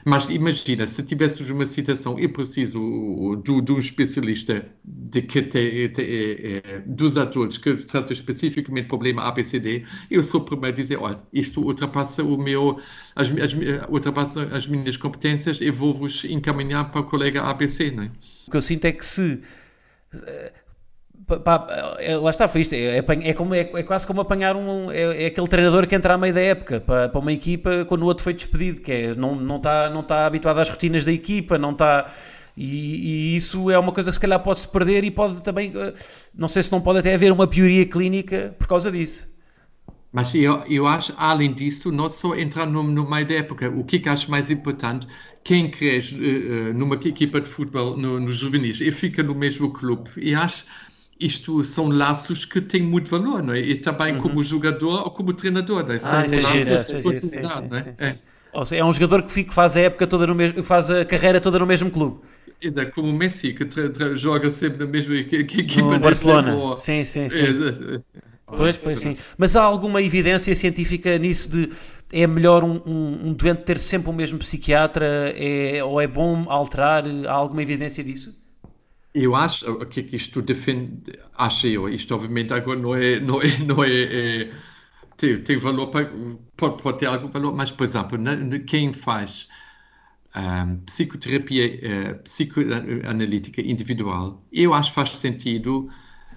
Mas 0.05 0.29
imagina, 0.29 0.87
se 0.87 1.03
tivéssemos 1.03 1.51
uma 1.51 1.67
situação, 1.67 2.19
eu 2.19 2.29
preciso 2.31 3.41
do, 3.45 3.61
do 3.61 3.79
especialista 3.79 4.67
de 4.85 5.23
que 5.23 5.43
te, 5.43 5.89
te, 5.89 6.03
é, 6.03 6.83
dos 6.87 7.17
adultos 7.17 7.59
que 7.59 7.75
trata 7.75 8.13
especificamente 8.13 8.85
do 8.85 8.89
problema 8.89 9.23
ABCD, 9.23 9.85
eu 10.11 10.23
sou 10.23 10.41
o 10.41 10.45
primeiro 10.45 10.77
a 10.77 10.81
dizer, 10.81 10.99
olha, 10.99 11.19
isto 11.33 11.61
ultrapassa 11.61 12.23
o 12.23 12.37
meu, 12.37 12.79
as, 13.17 13.29
as, 13.29 13.55
ultrapassa 13.89 14.49
as 14.53 14.67
minhas 14.67 14.97
competências, 14.97 15.61
eu 15.61 15.73
vou-vos 15.73 16.25
encaminhar 16.25 16.91
para 16.91 17.01
o 17.01 17.05
colega 17.05 17.43
ABC, 17.43 17.91
não 17.91 18.05
é? 18.05 18.11
O 18.47 18.51
que 18.51 18.57
eu 18.57 18.63
sinto 18.63 18.85
é 18.85 18.93
que 18.93 19.05
se 19.05 19.41
É, 21.99 22.17
lá 22.17 22.31
está, 22.31 22.49
foi 22.49 22.63
isto. 22.63 22.75
É, 22.75 22.99
é, 22.99 23.33
como, 23.35 23.55
é, 23.55 23.61
é, 23.61 23.83
quase 23.83 24.07
como 24.07 24.21
apanhar 24.21 24.57
um. 24.57 24.91
É, 24.91 25.25
é, 25.25 25.27
aquele 25.27 25.47
treinador 25.47 25.87
que 25.87 25.95
entra 25.95 26.15
à 26.15 26.19
meio 26.19 26.35
da 26.35 26.41
época 26.41 26.81
para, 26.81 27.09
para 27.09 27.21
uma 27.21 27.33
equipa 27.33 27.85
quando 27.85 28.03
o 28.03 28.07
outro 28.07 28.25
foi 28.25 28.33
despedido, 28.33 28.81
que 28.81 28.91
é, 28.91 29.15
não, 29.15 29.35
não, 29.35 29.57
está, 29.57 29.89
não 29.91 30.01
está 30.01 30.27
habituado 30.27 30.59
às 30.59 30.69
rotinas 30.69 31.05
da 31.05 31.13
equipa, 31.13 31.57
não 31.57 31.73
está. 31.73 32.11
E, 32.57 33.35
e 33.35 33.37
isso 33.37 33.71
é 33.71 33.79
uma 33.79 33.93
coisa 33.93 34.11
que 34.11 34.15
se 34.15 34.21
calhar 34.21 34.41
pode-se 34.41 34.67
perder 34.69 35.05
e 35.05 35.11
pode 35.11 35.41
também. 35.43 35.73
Não 36.35 36.49
sei 36.49 36.63
se 36.63 36.73
não 36.73 36.81
pode 36.81 36.99
até 36.99 37.15
haver 37.15 37.31
uma 37.33 37.47
pioria 37.47 37.87
clínica 37.87 38.55
por 38.59 38.67
causa 38.67 38.91
disso. 38.91 39.30
Mas 40.13 40.35
eu, 40.35 40.65
eu 40.69 40.87
acho, 40.87 41.13
além 41.17 41.53
disso, 41.53 41.93
não 41.93 42.11
só 42.11 42.35
entrar 42.35 42.67
no, 42.67 42.83
no 42.83 43.09
meio 43.09 43.27
da 43.27 43.35
época. 43.35 43.71
O 43.71 43.85
que, 43.85 43.97
é 43.97 43.99
que 44.01 44.09
acho 44.09 44.31
mais 44.31 44.51
importante? 44.51 45.07
Quem 45.45 45.71
cresce 45.71 46.17
uh, 46.17 46.75
numa 46.75 46.97
equipa 46.97 47.41
de 47.41 47.49
futebol 47.49 47.97
no, 47.97 48.19
nos 48.19 48.37
juvenis 48.37 48.81
e 48.81 48.91
fica 48.91 49.23
no 49.23 49.35
mesmo 49.35 49.73
clube. 49.73 50.11
E 50.17 50.35
acho 50.35 50.67
isto 51.21 51.63
são 51.63 51.89
laços 51.89 52.45
que 52.45 52.61
têm 52.61 52.83
muito 52.83 53.11
valor, 53.11 53.43
não 53.43 53.53
é? 53.53 53.61
E 53.61 53.77
também 53.77 54.15
uhum. 54.15 54.21
como 54.21 54.43
jogador 54.43 55.03
ou 55.03 55.11
como 55.11 55.35
treinador, 55.35 55.87
não 55.87 55.95
é? 55.95 55.99
São 56.01 56.11
ah, 56.11 56.23
laços 56.23 56.33
é 56.33 56.43
gira, 56.43 56.83
de 56.83 56.97
oportunidade, 56.97 57.71
não 57.71 57.77
é? 57.77 57.83
Sim, 57.83 57.91
sim, 57.97 58.05
é. 58.05 58.19
Ou 58.53 58.67
seja, 58.67 58.83
é 58.83 58.85
um 58.85 58.93
jogador 58.93 59.23
que 59.23 59.31
fica, 59.31 59.53
faz 59.53 59.77
a 59.77 59.81
época 59.81 60.07
toda 60.07 60.27
no 60.27 60.35
mesmo, 60.35 60.65
faz 60.65 60.91
a 60.91 61.05
carreira 61.05 61.41
toda 61.41 61.59
no 61.59 61.67
mesmo 61.67 61.91
clube. 61.91 62.21
É 62.63 62.85
como 62.87 63.09
o 63.09 63.13
Messi, 63.13 63.55
que 63.55 63.67
joga 64.17 64.51
sempre 64.51 64.85
na 64.85 64.91
mesma 64.91 65.15
equipa. 65.15 65.81
No 65.83 65.99
Barcelona, 65.99 66.55
ou... 66.55 66.77
sim, 66.77 67.05
sim, 67.05 67.29
sim. 67.29 67.41
É, 67.41 68.21
Pois, 68.57 68.77
pois 68.77 69.01
sim. 69.01 69.17
Mas 69.39 69.57
há 69.57 69.63
alguma 69.63 70.03
evidência 70.03 70.55
científica 70.55 71.17
nisso 71.19 71.51
de 71.51 71.69
é 72.13 72.27
melhor 72.27 72.65
um, 72.65 72.81
um, 72.85 73.29
um 73.29 73.33
doente 73.33 73.63
ter 73.63 73.79
sempre 73.79 74.11
o 74.11 74.13
mesmo 74.13 74.39
psiquiatra 74.39 75.33
é, 75.37 75.83
ou 75.85 76.01
é 76.01 76.07
bom 76.07 76.45
alterar? 76.49 77.05
Há 77.27 77.33
alguma 77.33 77.63
evidência 77.63 78.03
disso? 78.03 78.37
Eu 79.15 79.35
acho 79.35 79.65
que, 79.87 80.03
que 80.03 80.17
isto 80.17 80.41
defende, 80.41 81.19
acho 81.37 81.67
eu, 81.67 81.89
isto 81.89 82.15
obviamente 82.15 82.53
agora 82.53 82.79
não 82.79 82.95
é, 82.95 83.19
não 83.19 83.43
é, 83.43 83.59
não 83.59 83.85
é, 83.85 84.03
é 84.03 84.51
tem, 85.17 85.41
tem, 85.43 85.59
valor, 85.59 85.89
para, 85.89 86.11
pode, 86.57 86.83
pode 86.83 86.99
ter 86.99 87.07
algum 87.07 87.29
valor, 87.29 87.55
mas, 87.55 87.71
por 87.71 87.85
exemplo, 87.85 88.17
na, 88.17 88.37
na, 88.37 88.59
quem 88.61 88.93
faz 88.93 89.49
um, 90.35 90.77
psicoterapia 90.87 91.67
uh, 91.67 92.23
psicoanalítica 92.23 93.61
individual, 93.61 94.43
eu 94.53 94.73
acho 94.73 94.91
que 94.91 94.95
faz 94.95 95.17
sentido 95.17 95.91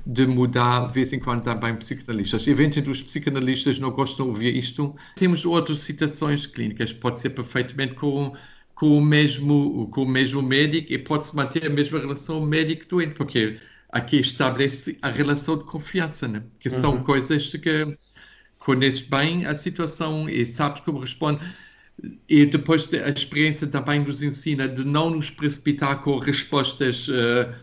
de 0.06 0.26
mudar 0.26 0.88
de 0.88 0.94
vez 0.94 1.14
em 1.14 1.20
quando 1.20 1.44
também 1.44 1.76
psicanalistas. 1.76 2.46
Eventualmente 2.48 2.90
os 2.90 3.02
psicanalistas 3.02 3.80
não 3.80 3.92
gostam 3.92 4.26
de 4.26 4.30
ouvir 4.32 4.56
isto. 4.56 4.96
Temos 5.16 5.46
outras 5.46 5.80
citações 5.80 6.46
clínicas, 6.46 6.92
pode 6.94 7.20
ser 7.22 7.32
perfeitamente 7.32 7.96
com 7.96 8.34
com 8.76 8.98
o 8.98 9.02
mesmo 9.06 9.88
com 9.92 10.04
o 10.04 10.08
mesmo 10.08 10.42
médico 10.42 10.92
e 10.92 10.98
pode-se 10.98 11.36
manter 11.36 11.68
a 11.68 11.70
mesma 11.70 12.00
relação 12.00 12.42
médico-doente, 12.46 13.14
porque 13.16 13.60
aqui 13.90 14.18
estabelece 14.20 14.98
a 15.02 15.10
relação 15.10 15.58
de 15.58 15.64
confiança, 15.66 16.28
né? 16.28 16.44
que 16.60 16.70
são 16.70 17.04
coisas 17.04 17.50
que 17.50 17.98
conheces 18.58 19.02
bem 19.02 19.46
a 19.46 19.56
situação 19.56 20.28
e 20.30 20.46
sabes 20.48 20.82
como 20.82 21.00
responde. 21.00 21.40
E 22.28 22.46
depois 22.46 22.90
a 22.94 23.10
experiência 23.10 23.68
também 23.68 24.00
nos 24.00 24.22
ensina 24.24 24.68
de 24.68 24.84
não 24.84 25.12
nos 25.12 25.30
precipitar 25.30 26.02
com 26.02 26.18
respostas 26.18 27.08
uh, 27.08 27.54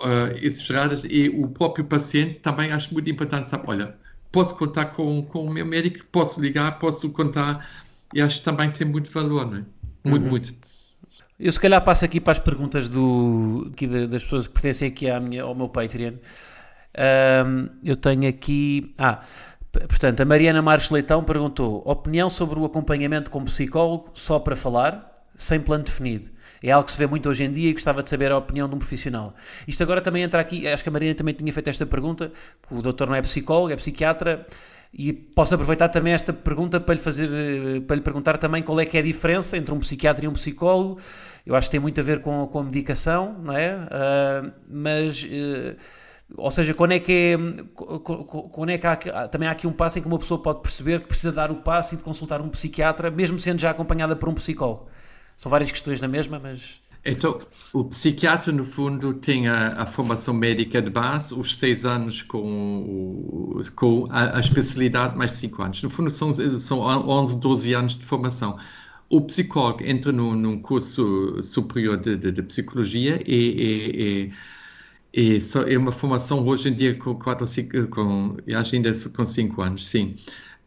uh, 0.00 0.36
exageradas 0.40 1.02
e 1.04 1.28
o 1.30 1.48
próprio 1.48 1.84
paciente 1.86 2.40
também 2.40 2.72
acho 2.72 2.92
muito 2.92 3.10
importante 3.10 3.48
saber, 3.48 3.64
olha, 3.68 3.98
posso 4.32 4.56
contar 4.56 4.86
com, 4.86 5.22
com 5.26 5.44
o 5.46 5.50
meu 5.50 5.66
médico, 5.66 6.04
posso 6.12 6.40
ligar, 6.40 6.78
posso 6.78 7.10
contar 7.12 7.68
e 8.14 8.20
acho 8.20 8.38
que 8.38 8.44
também 8.44 8.70
tem 8.72 8.86
muito 8.86 9.10
valor, 9.10 9.50
não 9.50 9.58
é? 9.58 9.66
Muito, 10.04 10.26
Uhum. 10.26 10.30
muito. 10.30 10.54
Eu 11.38 11.52
se 11.52 11.60
calhar 11.60 11.82
passo 11.84 12.04
aqui 12.04 12.20
para 12.20 12.32
as 12.32 12.38
perguntas 12.38 12.88
do, 12.88 13.70
das 14.10 14.24
pessoas 14.24 14.46
que 14.48 14.54
pertencem 14.54 14.88
aqui 14.88 15.08
à 15.08 15.20
minha, 15.20 15.42
ao 15.44 15.54
meu 15.54 15.68
Patreon. 15.68 16.14
Ahm, 16.96 17.68
eu 17.84 17.96
tenho 17.96 18.28
aqui. 18.28 18.94
Ah, 18.98 19.20
portanto, 19.72 20.20
a 20.20 20.24
Mariana 20.24 20.62
Marques 20.62 20.90
Leitão 20.90 21.22
perguntou: 21.24 21.82
opinião 21.86 22.28
sobre 22.30 22.58
o 22.58 22.64
acompanhamento 22.64 23.30
com 23.30 23.44
psicólogo 23.44 24.10
só 24.14 24.38
para 24.40 24.56
falar, 24.56 25.12
sem 25.34 25.60
plano 25.60 25.84
definido. 25.84 26.28
É 26.62 26.70
algo 26.70 26.86
que 26.86 26.92
se 26.92 26.98
vê 26.98 27.06
muito 27.06 27.28
hoje 27.28 27.44
em 27.44 27.52
dia 27.52 27.70
e 27.70 27.72
gostava 27.72 28.02
de 28.02 28.08
saber 28.08 28.32
a 28.32 28.38
opinião 28.38 28.68
de 28.68 28.74
um 28.74 28.78
profissional. 28.78 29.34
Isto 29.66 29.82
agora 29.82 30.00
também 30.00 30.22
entra 30.22 30.40
aqui, 30.40 30.66
acho 30.66 30.82
que 30.82 30.88
a 30.88 30.92
Mariana 30.92 31.14
também 31.14 31.34
tinha 31.34 31.52
feito 31.52 31.68
esta 31.68 31.86
pergunta, 31.86 32.32
porque 32.60 32.74
o 32.74 32.82
doutor 32.82 33.08
não 33.08 33.14
é 33.14 33.22
psicólogo, 33.22 33.72
é 33.72 33.76
psiquiatra, 33.76 34.46
e 34.92 35.12
posso 35.12 35.54
aproveitar 35.54 35.88
também 35.88 36.12
esta 36.12 36.32
pergunta 36.32 36.80
para 36.80 36.94
lhe 36.94 37.00
fazer, 37.00 37.28
eh, 37.30 37.80
para 37.80 37.96
lhe 37.96 38.02
perguntar 38.02 38.38
também 38.38 38.62
qual 38.62 38.80
é 38.80 38.86
que 38.86 38.96
é 38.96 39.00
a 39.00 39.02
diferença 39.02 39.56
entre 39.56 39.72
um 39.74 39.78
psiquiatra 39.78 40.24
e 40.24 40.28
um 40.28 40.32
psicólogo. 40.32 40.98
Eu 41.44 41.54
acho 41.54 41.68
que 41.68 41.72
tem 41.72 41.80
muito 41.80 42.00
a 42.00 42.02
ver 42.02 42.20
com, 42.20 42.46
com 42.46 42.58
a 42.58 42.62
medicação, 42.62 43.38
não 43.42 43.56
é? 43.56 43.72
Ah, 43.90 44.50
mas, 44.68 45.26
eh, 45.30 45.76
ou 46.36 46.50
seja, 46.50 46.74
quando 46.74 46.92
é 46.92 46.98
que 46.98 47.12
é, 47.12 47.38
quando 48.52 48.70
é 48.70 48.78
que 48.78 48.86
há, 48.86 49.28
também 49.28 49.48
há 49.48 49.52
aqui 49.52 49.66
um 49.66 49.72
passo 49.72 49.98
em 49.98 50.02
que 50.02 50.08
uma 50.08 50.18
pessoa 50.18 50.40
pode 50.42 50.60
perceber 50.60 51.00
que 51.00 51.06
precisa 51.06 51.32
dar 51.32 51.50
o 51.50 51.56
passo 51.56 51.94
e 51.94 51.98
de 51.98 52.02
consultar 52.02 52.40
um 52.40 52.48
psiquiatra, 52.48 53.10
mesmo 53.10 53.38
sendo 53.38 53.60
já 53.60 53.70
acompanhada 53.70 54.16
por 54.16 54.28
um 54.28 54.34
psicólogo? 54.34 54.88
São 55.38 55.48
várias 55.50 55.72
questões 55.72 56.00
na 56.02 56.08
mesma, 56.08 56.38
mas... 56.38 56.82
Então, 57.04 57.40
o 57.72 57.84
psiquiatra, 57.84 58.52
no 58.52 58.64
fundo, 58.64 59.14
tem 59.14 59.48
a, 59.48 59.82
a 59.82 59.86
formação 59.86 60.34
médica 60.34 60.82
de 60.82 60.90
base, 60.90 61.32
os 61.32 61.56
seis 61.56 61.86
anos 61.86 62.22
com, 62.22 63.54
com 63.76 64.06
a, 64.10 64.36
a 64.36 64.40
especialidade, 64.40 65.16
mais 65.16 65.32
cinco 65.32 65.62
anos. 65.62 65.82
No 65.82 65.88
fundo, 65.90 66.10
são, 66.10 66.32
são 66.58 66.80
11, 66.80 67.40
12 67.40 67.72
anos 67.72 67.96
de 67.96 68.04
formação. 68.04 68.58
O 69.08 69.22
psicólogo 69.22 69.82
entra 69.84 70.12
num, 70.12 70.34
num 70.34 70.60
curso 70.60 71.42
superior 71.42 71.96
de, 71.96 72.16
de- 72.16 72.32
de 72.32 72.42
psicologia 72.42 73.22
e, 73.26 74.30
e- 74.32 74.32
e- 75.14 75.36
e 75.36 75.40
só 75.40 75.62
é 75.62 75.76
uma 75.78 75.92
formação 75.92 76.46
hoje 76.46 76.68
em 76.68 76.74
dia 76.74 76.94
com 76.98 77.14
quatro, 77.18 77.46
cinco, 77.46 77.88
com, 77.88 78.36
ainda 78.72 78.92
com 79.16 79.24
cinco 79.24 79.62
anos, 79.62 79.88
sim. 79.88 80.16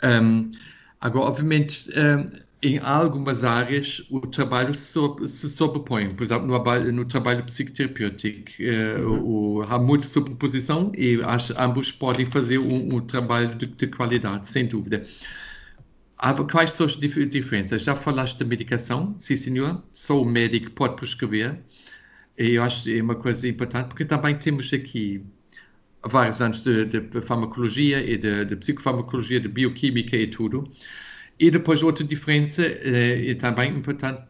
Um, 0.03 0.51
agora, 0.99 1.25
obviamente, 1.27 1.89
um, 1.91 2.41
em 2.63 2.77
algumas 2.79 3.43
áreas 3.43 4.01
o 4.09 4.21
trabalho 4.21 4.73
se 4.75 5.49
sobrepõe. 5.49 6.13
Por 6.15 6.23
exemplo, 6.23 6.45
no, 6.47 6.53
trabalho- 6.53 6.91
no 6.93 7.05
trabalho 7.05 7.43
psicoterapêutico, 7.45 8.51
eh, 8.61 9.01
o- 9.05 9.63
há 9.67 9.79
muita 9.79 10.05
sobreposição 10.05 10.91
e 10.95 11.19
acho, 11.23 11.53
ambos 11.57 11.91
podem 11.91 12.25
fazer 12.25 12.59
um, 12.59 12.95
um 12.97 13.01
trabalho 13.01 13.55
de, 13.57 13.65
de 13.65 13.87
qualidade, 13.87 14.47
sem 14.49 14.67
dúvida. 14.67 15.03
Há- 16.17 16.33
Quais 16.43 16.73
são 16.73 16.85
as 16.85 16.95
dif- 16.95 17.25
diferenças? 17.25 17.83
Já 17.83 17.95
falaste 17.95 18.37
da 18.39 18.45
medicação? 18.45 19.15
Sim, 19.19 19.35
senhor. 19.35 19.83
Só 19.93 20.21
o 20.21 20.25
médico 20.25 20.71
pode 20.71 20.95
prescrever. 20.95 21.59
E 22.37 22.51
eu 22.55 22.63
acho 22.63 22.83
que 22.83 22.97
é 22.99 23.03
uma 23.03 23.15
coisa 23.15 23.47
importante, 23.47 23.89
porque 23.89 24.05
também 24.05 24.37
temos 24.37 24.71
aqui 24.73 25.25
vários 26.05 26.41
anos 26.41 26.61
de, 26.61 26.85
de 26.85 27.21
farmacologia 27.21 27.99
e 28.03 28.17
de, 28.17 28.45
de 28.45 28.55
psicofarmacologia, 28.57 29.39
de 29.39 29.47
bioquímica 29.49 30.17
e 30.17 30.27
tudo. 30.27 30.63
E 31.41 31.51
depois 31.51 31.83
outra 31.83 32.05
diferença, 32.05 32.63
eh, 32.63 33.31
é 33.31 33.35
também 33.35 33.71
importante, 33.77 34.23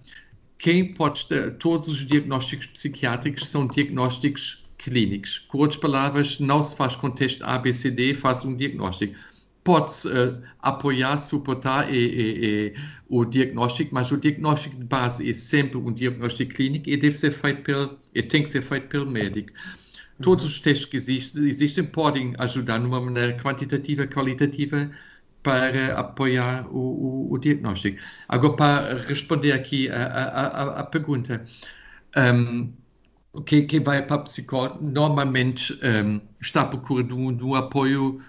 quem 0.59 0.93
pode 0.93 1.25
todos 1.59 1.87
os 1.89 2.05
diagnósticos 2.07 2.67
psiquiátricos 2.67 3.47
são 3.49 3.67
diagnósticos 3.67 4.69
clínicos. 4.77 5.39
Com 5.39 5.59
outras 5.59 5.79
palavras, 5.81 6.39
não 6.39 6.61
se 6.63 6.75
faz 6.75 6.95
com 6.95 7.11
teste 7.11 7.43
ABCD, 7.43 8.13
faz 8.15 8.45
um 8.45 8.55
diagnóstico. 8.55 9.15
Pode-se 9.63 10.09
eh, 10.09 10.35
apoiar, 10.59 11.17
suportar 11.19 11.93
e, 11.93 11.97
e- 11.97 12.67
e 12.69 12.75
o 13.09 13.25
diagnóstico, 13.25 13.93
mas 13.93 14.11
o 14.11 14.17
diagnóstico 14.17 14.77
de 14.77 14.85
base 14.85 15.29
é 15.29 15.33
sempre 15.35 15.77
um 15.77 15.93
diagnóstico 15.93 16.53
clínico 16.55 16.89
e 16.89 16.97
deve 16.97 17.17
ser 17.17 17.31
feito 17.31 17.63
pelo, 17.63 17.99
e 18.15 18.23
tem 18.23 18.43
que 18.43 18.49
ser 18.49 18.61
feito 18.63 18.87
pelo 18.89 19.09
médico. 19.11 19.51
Todos 20.21 20.43
os 20.45 20.59
testes 20.59 20.85
que 20.85 20.97
existem, 20.97 21.43
existem 21.49 21.83
podem 21.83 22.33
ajudar 22.37 22.79
de 22.79 22.85
uma 22.85 23.01
maneira 23.01 23.37
quantitativa, 23.41 24.05
qualitativa, 24.07 24.91
para 25.43 25.97
apoiar 25.99 26.67
o, 26.69 26.77
o- 27.29 27.33
o 27.33 27.37
diagnóstico. 27.39 27.99
Agora, 28.27 28.55
para 28.55 28.97
responder 29.03 29.51
aqui 29.53 29.89
a 29.89 30.83
pergunta, 30.83 31.45
um, 32.17 32.73
quem, 33.45 33.65
quem 33.67 33.79
vai 33.81 34.05
para 34.05 34.19
psicólogo 34.19 34.83
normalmente 34.83 35.73
um, 35.73 36.21
está 36.41 36.61
à 36.61 36.65
procura 36.65 37.03
de 37.03 37.13
um, 37.13 37.35
de 37.35 37.43
um 37.43 37.55
apoio 37.55 38.21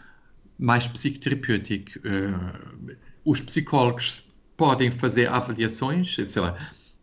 mais 0.59 0.87
psicoterapêutico. 0.87 1.99
Uh, 2.01 2.97
os 3.25 3.41
psicólogos 3.41 4.25
podem 4.57 4.91
fazer 4.91 5.29
avaliações, 5.29 6.15
sei 6.15 6.43
lá, 6.43 6.57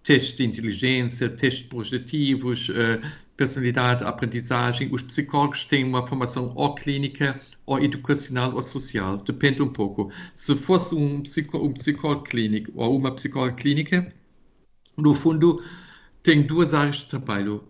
testes 0.03 0.36
de 0.38 0.45
inteligência, 0.45 1.30
testes 1.30 1.66
projetivos, 1.66 2.70
uh, 2.70 2.74
personalidade, 3.39 4.03
aprendizagem. 4.03 4.89
Os 4.91 5.01
psicólogos 5.01 5.63
têm 5.63 5.85
uma 5.85 6.05
formação 6.05 6.51
ou 6.55 6.75
clínica, 6.75 7.39
ou 7.65 7.79
educacional, 7.81 8.53
ou 8.53 8.61
social. 8.61 9.17
Depende 9.19 9.61
um 9.61 9.71
pouco. 9.71 10.11
Se 10.33 10.53
fosse 10.55 10.93
um, 10.93 11.21
psico, 11.21 11.57
um 11.57 11.71
psicólogo 11.73 12.23
clínico 12.23 12.71
ou 12.75 12.97
uma 12.97 13.15
psicóloga 13.15 13.55
clínica, 13.55 14.13
no 14.97 15.15
fundo, 15.15 15.63
tem 16.21 16.41
duas 16.41 16.73
áreas 16.73 16.97
de 16.97 17.05
trabalho. 17.05 17.63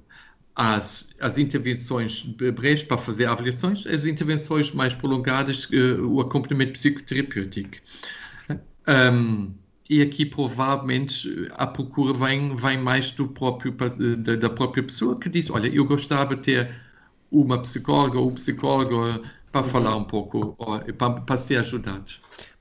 As, 0.56 1.10
as 1.22 1.38
intervenções 1.38 2.24
breves 2.24 2.84
para 2.84 2.98
fazer 2.98 3.28
avaliações, 3.28 3.86
as 3.88 4.06
intervenções 4.06 4.72
mais 4.72 4.94
prolongadas, 4.94 5.68
eh, 5.72 6.02
o 6.02 6.20
acompanhamento 6.20 6.74
psicoterapêutico. 6.74 7.78
Um, 8.88 9.54
e 9.90 10.02
aqui 10.02 10.26
provavelmente 10.26 11.48
a 11.54 11.66
procura 11.68 12.14
vem, 12.14 12.56
vem 12.56 12.78
mais 12.78 13.12
do 13.12 13.28
próprio, 13.28 13.72
da, 14.18 14.36
da 14.36 14.50
própria 14.50 14.84
pessoa 14.84 15.20
que 15.20 15.30
diz, 15.30 15.50
olha, 15.50 15.68
eu 15.74 15.86
gostava 15.86 16.36
de 16.36 16.42
ter 16.44 16.76
uma 17.32 17.62
psicóloga 17.62 18.20
ou 18.20 18.30
um 18.30 18.34
psicólogo 18.36 19.24
para 19.52 19.64
falar 19.64 19.96
um 19.96 20.04
pouco, 20.04 20.56
ou 20.60 20.80
para, 20.94 21.22
para 21.22 21.38
ser 21.38 21.58
ajudado. 21.58 22.12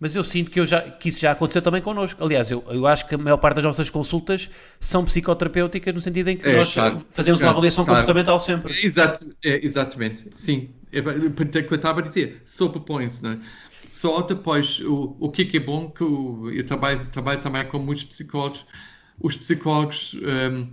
Mas 0.00 0.14
eu 0.14 0.24
sinto 0.24 0.50
que, 0.50 0.60
eu 0.60 0.66
já, 0.66 0.80
que 0.80 1.08
isso 1.08 1.20
já 1.20 1.32
aconteceu 1.32 1.60
também 1.60 1.82
connosco. 1.82 2.22
Aliás, 2.22 2.50
eu, 2.50 2.64
eu 2.68 2.86
acho 2.86 3.06
que 3.06 3.14
a 3.14 3.18
maior 3.18 3.36
parte 3.36 3.56
das 3.56 3.64
nossas 3.64 3.90
consultas 3.90 4.48
são 4.80 5.04
psicoterapêuticas, 5.04 5.92
no 5.94 6.00
sentido 6.00 6.28
em 6.28 6.36
que 6.36 6.48
É, 6.48 6.56
nós 6.56 6.72
claro. 6.72 7.04
fazemos 7.10 7.40
uma 7.40 7.44
Claro, 7.44 7.52
avaliação 7.52 7.84
claro. 7.84 8.00
comportamental 8.00 8.40
sempre. 8.40 8.84
Exato, 8.84 9.24
é, 9.44 9.64
exatamente, 9.64 10.26
sim. 10.36 10.70
É 10.90 11.02
que 11.62 11.72
eu 11.72 11.76
estava 11.76 12.00
a 12.00 12.02
dizer, 12.02 12.42
sobrepõe-se, 12.46 13.22
né? 13.22 13.38
Só 14.00 14.22
depois, 14.22 14.80
o, 14.80 15.16
o 15.20 15.30
que 15.30 15.42
é 15.42 15.44
que 15.46 15.56
é 15.58 15.60
bom, 15.60 15.90
que 15.90 16.04
o- 16.04 16.50
eu 16.52 16.64
trabalho, 16.66 17.06
trabalho 17.10 17.40
também 17.40 17.66
com 17.68 17.78
muitos 17.78 18.04
psicólogos, 18.04 18.66
os 19.20 19.36
psicólogos, 19.36 20.14
hum, 20.14 20.72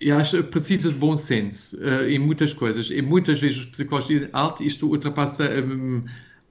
eu 0.00 0.16
acho 0.18 0.38
que 0.38 0.42
precisa 0.44 0.88
de 0.90 0.94
bom 0.94 1.16
senso 1.16 1.76
eh, 1.82 2.12
em 2.12 2.18
muitas 2.18 2.52
coisas, 2.52 2.90
e 2.90 3.02
muitas 3.02 3.40
vezes 3.40 3.58
os 3.60 3.66
psicólogos 3.66 4.08
dizem, 4.08 4.28
alto, 4.32 4.62
isto 4.64 4.88
ultrapassa 4.88 5.44
hum, 5.62 6.04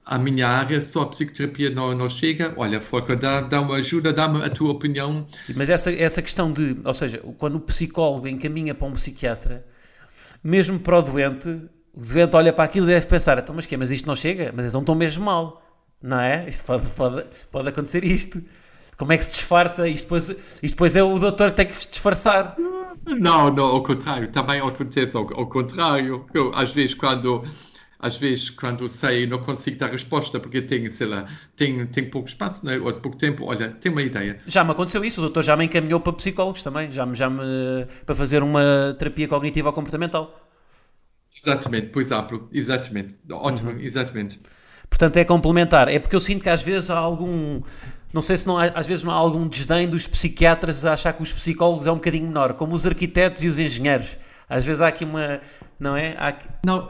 a 0.04 0.18
minha 0.18 0.48
área, 0.48 0.80
só 0.80 1.02
a 1.02 1.06
psicoterapia 1.08 1.70
não, 1.70 1.94
não 1.94 2.08
chega, 2.08 2.54
olha, 2.56 2.80
Foca, 2.80 3.16
dá, 3.16 3.40
dá 3.42 3.60
uma 3.60 3.76
ajuda, 3.76 4.12
dá-me 4.12 4.42
a 4.44 4.50
tua 4.50 4.70
opinião, 4.72 5.26
Mas 5.54 5.68
essa, 5.68 5.92
essa 5.92 6.22
questão 6.22 6.52
de, 6.52 6.76
ou 6.84 6.94
seja, 6.94 7.18
quando 7.38 7.56
o 7.56 7.60
psicólogo 7.60 8.28
encaminha 8.28 8.74
para 8.74 8.86
um 8.86 8.92
psiquiatra, 8.92 9.64
mesmo 10.44 10.78
para 10.80 10.98
o 10.98 11.02
doente, 11.02 11.48
o 11.94 12.00
doente 12.00 12.36
olha 12.36 12.52
para 12.52 12.64
aquilo 12.64 12.86
e 12.86 12.94
deve 12.94 13.06
pensar, 13.06 13.38
então, 13.38 13.54
mas 13.54 13.66
que 13.66 13.76
Mas 13.76 13.90
isto 13.90 14.06
não 14.06 14.16
chega? 14.16 14.52
Mas 14.54 14.66
então 14.66 14.80
estou 14.80 14.94
mesmo 14.94 15.24
mal, 15.24 15.59
não 16.02 16.20
é? 16.20 16.48
Isto 16.48 16.64
pode, 16.64 16.86
pode, 16.90 17.24
pode 17.50 17.68
acontecer 17.68 18.04
isto. 18.04 18.42
Como 18.96 19.12
é 19.12 19.18
que 19.18 19.24
se 19.24 19.30
disfarça? 19.30 19.88
Isto 19.88 20.04
depois, 20.04 20.28
isto 20.28 20.74
depois 20.74 20.96
é 20.96 21.02
o 21.02 21.18
doutor 21.18 21.50
que 21.50 21.56
tem 21.56 21.66
que 21.66 21.76
se 21.76 21.88
disfarçar. 21.88 22.56
Não, 23.06 23.50
não, 23.50 23.64
ao 23.64 23.82
contrário, 23.82 24.30
também 24.30 24.60
acontece 24.60 25.16
ao, 25.16 25.22
ao 25.38 25.48
contrário. 25.48 26.26
Eu, 26.34 26.52
às 26.54 26.72
vezes, 26.72 26.94
quando 26.94 27.42
às 28.02 28.16
vezes, 28.16 28.48
quando 28.48 28.88
sei, 28.88 29.26
não 29.26 29.38
consigo 29.38 29.76
dar 29.76 29.90
resposta 29.90 30.40
porque 30.40 30.62
tenho, 30.62 30.90
sei 30.90 31.06
lá, 31.06 31.26
tenho, 31.54 31.86
tenho 31.86 32.10
pouco 32.10 32.28
espaço, 32.28 32.64
né? 32.64 32.78
ou 32.78 32.92
pouco 32.94 33.18
tempo, 33.18 33.44
olha, 33.44 33.68
tenho 33.72 33.94
uma 33.94 34.02
ideia. 34.02 34.38
Já 34.46 34.64
me 34.64 34.70
aconteceu 34.70 35.04
isso, 35.04 35.20
o 35.20 35.24
doutor 35.24 35.44
já 35.44 35.54
me 35.54 35.66
encaminhou 35.66 36.00
para 36.00 36.14
psicólogos 36.14 36.62
também, 36.62 36.90
já 36.90 37.04
me, 37.04 37.14
já 37.14 37.28
me 37.28 37.42
para 38.06 38.14
fazer 38.14 38.42
uma 38.42 38.96
terapia 38.98 39.28
cognitiva 39.28 39.68
ou 39.68 39.74
comportamental. 39.74 40.48
Exatamente, 41.36 41.88
por 41.88 42.00
exemplo, 42.00 42.48
exatamente, 42.52 43.16
ótimo, 43.30 43.70
exatamente. 43.72 44.38
Portanto, 44.90 45.16
é 45.16 45.24
complementar. 45.24 45.88
É 45.88 45.98
porque 45.98 46.14
eu 46.16 46.20
sinto 46.20 46.42
que 46.42 46.48
às 46.50 46.62
vezes 46.62 46.90
há 46.90 46.98
algum. 46.98 47.62
Não 48.12 48.20
sei 48.22 48.36
se 48.36 48.46
não 48.46 48.58
há, 48.58 48.64
às 48.66 48.86
vezes 48.86 49.04
não 49.04 49.12
há 49.12 49.16
algum 49.16 49.46
desdém 49.48 49.88
dos 49.88 50.06
psiquiatras 50.06 50.84
a 50.84 50.92
achar 50.94 51.12
que 51.12 51.22
os 51.22 51.32
psicólogos 51.32 51.86
é 51.86 51.92
um 51.92 51.96
bocadinho 51.96 52.26
menor, 52.26 52.54
como 52.54 52.74
os 52.74 52.86
arquitetos 52.86 53.42
e 53.44 53.48
os 53.48 53.58
engenheiros. 53.58 54.18
Às 54.48 54.64
vezes 54.64 54.80
há 54.80 54.88
aqui 54.88 55.04
uma. 55.04 55.40
Não 55.78 55.96
é? 55.96 56.16
Aqui- 56.18 56.48
Não, 56.66 56.88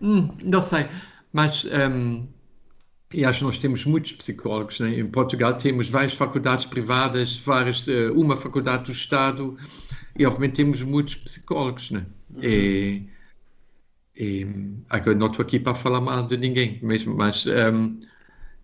hum, 0.00 0.30
não 0.42 0.62
sei, 0.62 0.88
mas 1.32 1.64
hum, 1.66 2.26
e 3.12 3.24
acho 3.24 3.38
que 3.40 3.44
nós 3.46 3.58
temos 3.58 3.84
muitos 3.84 4.12
psicólogos, 4.12 4.80
né? 4.80 4.98
Em 5.00 5.06
Portugal 5.06 5.54
temos 5.54 5.88
várias 5.88 6.12
faculdades 6.14 6.66
privadas, 6.66 7.38
várias, 7.38 7.86
eh, 7.88 8.10
uma 8.10 8.36
faculdade 8.36 8.84
do 8.84 8.92
Estado, 8.92 9.56
e 10.18 10.26
obviamente 10.26 10.56
temos 10.56 10.82
muitos 10.82 11.16
psicólogos, 11.16 11.90
né? 11.90 12.06
E, 12.42 13.02
e, 14.18 14.46
agora 14.90 15.16
não 15.16 15.28
estou 15.28 15.42
aqui 15.44 15.60
para 15.60 15.74
falar 15.74 16.00
mal 16.00 16.26
de 16.26 16.36
ninguém 16.36 16.78
mesmo, 16.82 17.16
mas 17.16 17.46
hum, 17.46 18.00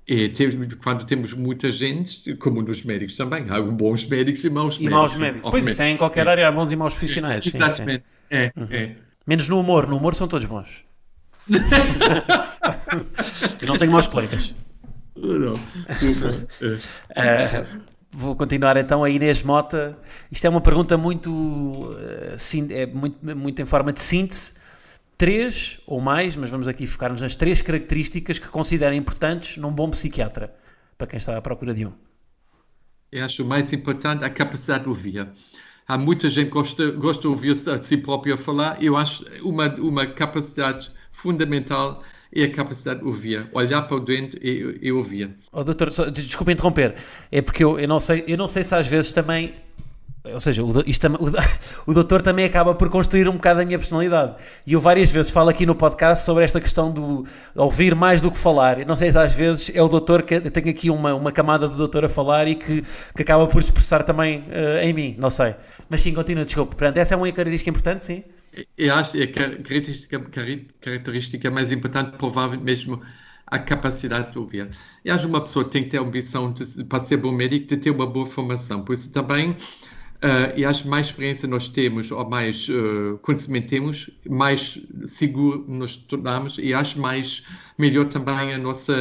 e 0.07 0.28
temos- 0.28 0.74
quando 0.82 1.05
temos 1.07 1.32
muita 1.32 1.70
gente, 1.70 2.34
como 2.36 2.61
nos 2.61 2.82
médicos 2.84 3.16
também, 3.16 3.46
há 3.48 3.62
bons 3.62 4.05
médicos 4.07 4.42
e 4.44 4.50
maus 4.50 4.74
E 4.74 4.78
médicos. 4.80 4.98
maus 4.98 5.14
médicos. 5.16 5.50
Pois 5.50 5.66
isso 5.66 5.80
é 5.82 5.90
em 5.90 5.96
qualquer 5.96 6.26
área, 6.28 6.48
há 6.48 6.52
bons 6.52 6.72
e 6.72 6.76
maus 6.76 6.92
profissionais. 6.94 7.44
sim, 7.44 7.50
sim. 7.52 7.57
Exatamente. 7.59 8.05
É, 8.30 8.52
é. 8.70 8.96
Menos 9.26 9.48
no 9.48 9.59
humor, 9.61 9.86
no 9.86 9.96
humor 9.96 10.14
são 10.14 10.26
todos 10.28 10.46
bons. 10.46 10.82
Eu 13.61 13.68
não 13.68 13.78
tenho 13.78 13.92
maus 13.92 14.07
colegas. 14.07 14.55
Não, 15.16 15.55
é. 17.14 17.61
Uh, 17.61 17.66
vou 18.11 18.34
continuar 18.36 18.76
então 18.76 19.02
a 19.05 19.11
Inês 19.11 19.42
Mota. 19.42 19.96
Isto 20.30 20.46
é 20.46 20.50
uma 20.50 20.61
pergunta 20.61 20.96
muito, 20.96 21.96
sim- 22.36 22.72
é 22.72 22.86
muito, 22.86 23.36
muito 23.36 23.62
em 23.62 23.64
forma 23.66 23.92
de 23.92 24.00
síntese. 24.00 24.55
Três 25.16 25.80
ou 25.86 26.00
mais, 26.00 26.36
mas 26.36 26.50
vamos 26.50 26.66
aqui 26.66 26.86
focar-nos 26.86 27.20
nas 27.20 27.36
três 27.36 27.62
características 27.62 28.38
que 28.38 28.48
considera 28.48 28.94
importantes 28.94 29.56
num 29.56 29.72
bom 29.72 29.88
psiquiatra, 29.90 30.54
para 30.98 31.06
quem 31.06 31.16
está 31.16 31.36
à 31.36 31.40
procura 31.40 31.72
de 31.72 31.86
um. 31.86 31.92
Eu 33.12 33.24
acho 33.24 33.44
o 33.44 33.46
mais 33.46 33.72
importante 33.72 34.24
a 34.24 34.30
capacidade 34.30 34.84
de 34.84 34.88
ouvir. 34.88 35.28
Há 35.86 35.96
muita 35.96 36.28
gente 36.28 36.46
que 36.46 36.52
gosta, 36.52 36.90
gosta 36.90 37.22
de 37.22 37.28
ouvir 37.28 37.52
a 37.68 37.80
si 37.80 37.96
próprio 37.96 38.34
a 38.34 38.36
falar. 38.36 38.82
Eu 38.82 38.96
acho 38.96 39.24
uma, 39.42 39.68
uma 39.76 40.06
capacidade 40.06 40.90
fundamental 41.12 42.02
é 42.34 42.44
a 42.44 42.50
capacidade 42.50 43.00
de 43.00 43.06
ouvir. 43.06 43.48
Olhar 43.52 43.82
para 43.82 43.96
o 43.96 44.00
doente 44.00 44.36
e, 44.42 44.78
e 44.82 44.90
ouvir. 44.90 45.30
Oh, 45.52 45.62
doutor, 45.62 45.92
só, 45.92 46.06
desculpa 46.06 46.50
interromper, 46.50 46.96
é 47.30 47.40
porque 47.40 47.62
eu, 47.62 47.78
eu, 47.78 47.86
não 47.86 48.00
sei, 48.00 48.24
eu 48.26 48.36
não 48.36 48.48
sei 48.48 48.64
se 48.64 48.74
às 48.74 48.86
vezes 48.88 49.12
também. 49.12 49.54
Ou 50.32 50.40
seja, 50.40 50.64
o, 50.64 50.82
isto 50.86 51.06
o, 51.06 51.30
o 51.90 51.94
doutor 51.94 52.22
também 52.22 52.46
acaba 52.46 52.74
por 52.74 52.88
construir 52.88 53.28
um 53.28 53.32
bocado 53.32 53.60
a 53.60 53.64
minha 53.64 53.78
personalidade. 53.78 54.36
E 54.66 54.72
eu 54.72 54.80
várias 54.80 55.10
vezes 55.10 55.30
falo 55.30 55.50
aqui 55.50 55.66
no 55.66 55.74
podcast 55.74 56.24
sobre 56.24 56.44
esta 56.44 56.60
questão 56.60 56.90
do 56.90 57.24
ouvir 57.54 57.94
mais 57.94 58.22
do 58.22 58.30
que 58.30 58.38
falar. 58.38 58.80
Eu 58.80 58.86
não 58.86 58.96
sei 58.96 59.12
se 59.12 59.18
às 59.18 59.34
vezes 59.34 59.70
é 59.74 59.82
o 59.82 59.88
doutor 59.88 60.22
que 60.22 60.40
tenho 60.40 60.70
aqui 60.70 60.88
uma, 60.90 61.14
uma 61.14 61.30
camada 61.30 61.68
do 61.68 61.76
doutor 61.76 62.04
a 62.04 62.08
falar 62.08 62.48
e 62.48 62.54
que, 62.54 62.82
que 63.14 63.22
acaba 63.22 63.46
por 63.46 63.60
expressar 63.60 64.02
também 64.02 64.44
eh, 64.50 64.86
em 64.88 64.92
mim, 64.94 65.14
não 65.18 65.28
sei. 65.30 65.54
Mas 65.90 66.00
sim, 66.00 66.14
continua, 66.14 66.44
desculpa. 66.44 66.74
Portanto, 66.74 66.96
essa 66.96 67.14
é 67.14 67.16
uma 67.16 67.26
característica 67.30 67.68
importante, 67.68 68.02
sim. 68.02 68.24
Eu 68.76 68.94
acho 68.94 69.12
que 69.12 69.22
a 69.22 69.32
car- 69.32 69.62
característica, 69.62 70.20
característica 70.80 71.50
mais 71.50 71.72
importante, 71.72 72.16
provavelmente 72.16 72.62
mesmo, 72.62 73.02
a 73.46 73.58
capacidade 73.58 74.30
de 74.32 74.38
ouvir. 74.38 74.70
Eu 75.04 75.14
acho 75.14 75.24
que 75.24 75.30
uma 75.30 75.40
pessoa 75.42 75.68
tem 75.68 75.82
que 75.84 75.90
ter 75.90 75.98
a 75.98 76.02
ambição, 76.02 76.52
de, 76.52 76.84
para 76.84 77.02
ser 77.02 77.16
bom 77.16 77.32
médico, 77.32 77.66
de 77.66 77.76
ter 77.76 77.90
uma 77.90 78.06
boa 78.06 78.26
formação. 78.26 78.84
Por 78.84 78.92
isso 78.94 79.10
também, 79.10 79.56
eh, 80.24 80.54
eu 80.56 80.70
acho 80.70 80.84
que 80.84 80.88
mais 80.88 81.08
experiência 81.08 81.46
nós 81.46 81.68
temos, 81.68 82.10
ou 82.10 82.26
mais 82.26 82.66
eh, 82.70 83.18
conhecimento 83.20 83.68
temos, 83.68 84.08
mais 84.26 84.80
seguro 85.06 85.66
nos 85.68 85.98
tornamos 85.98 86.56
e 86.56 86.72
acho 86.72 86.98
mais 86.98 87.44
melhor 87.76 88.06
também 88.06 88.54
a 88.54 88.56
nossa, 88.56 88.94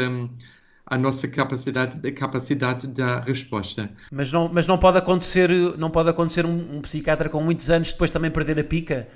a 0.85 0.97
nossa 0.97 1.25
capacidade, 1.29 2.05
a 2.05 2.11
capacidade 2.11 2.87
da 2.87 3.21
resposta. 3.21 3.89
Mas 4.11 4.33
não, 4.33 4.49
mas 4.51 4.67
não 4.67 4.77
pode 4.77 4.97
acontecer, 4.97 5.49
não 5.77 5.89
pode 5.89 6.09
acontecer 6.09 6.45
um, 6.45 6.75
um 6.75 6.81
psiquiatra 6.81 7.29
com 7.29 7.41
muitos 7.41 7.71
anos 7.71 7.93
depois 7.93 8.11
também 8.11 8.29
perder 8.29 8.59
a 8.59 8.63
pica. 8.65 9.07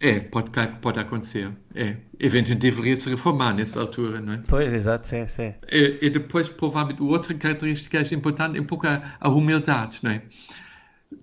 É, 0.00 0.20
pode, 0.20 0.50
pode 0.80 1.00
acontecer. 1.00 1.50
É. 1.74 1.96
Eventualmente 2.20 2.60
deveria 2.60 2.96
se 2.96 3.10
reformar 3.10 3.52
nessa 3.52 3.80
altura, 3.80 4.20
não 4.20 4.34
é? 4.34 4.42
Pois, 4.46 4.72
exato, 4.72 5.08
sim, 5.08 5.26
sim. 5.26 5.54
E, 5.70 5.98
e 6.02 6.10
depois, 6.10 6.48
provavelmente, 6.48 7.02
outra 7.02 7.34
característica 7.34 7.98
é 7.98 8.14
importante 8.14 8.58
é 8.58 8.60
um 8.60 8.64
pouco 8.64 8.86
a, 8.86 9.16
a 9.20 9.28
humildade, 9.28 9.98
não 10.02 10.12
é? 10.12 10.22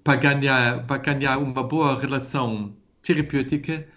Para 0.04 0.20
ganhar, 0.20 0.86
para 0.86 0.98
ganhar 0.98 1.38
uma 1.38 1.64
boa 1.64 2.00
relação 2.00 2.76
terapêutica, 3.02 3.88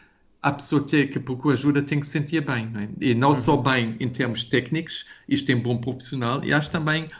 a 0.42 0.52
pessoa 0.52 0.86
tem 0.86 1.08
que 1.08 1.18
procurar 1.18 1.54
ajuda 1.54 1.82
tem 1.82 1.98
que 1.98 2.06
se 2.06 2.12
sentir 2.12 2.40
bem, 2.44 2.66
não 2.66 2.80
é? 2.82 2.88
E 3.00 3.14
não 3.14 3.34
só 3.34 3.56
bem 3.56 3.96
em 3.98 4.08
termos 4.08 4.44
técnicos, 4.44 5.04
isto 5.28 5.50
é 5.50 5.56
um 5.56 5.60
bom 5.60 5.78
profissional, 5.78 6.44
e 6.44 6.52
acho 6.52 6.70
também 6.70 7.10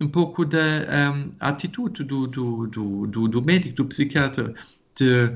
um 0.00 0.08
pouco 0.08 0.44
da 0.44 0.58
um, 1.14 1.32
atitude 1.40 2.04
do, 2.04 2.26
do, 2.26 2.66
do, 2.66 3.06
do, 3.06 3.28
do 3.28 3.42
médico, 3.42 3.76
do 3.76 3.84
psiquiatra, 3.86 4.54
de 4.96 5.32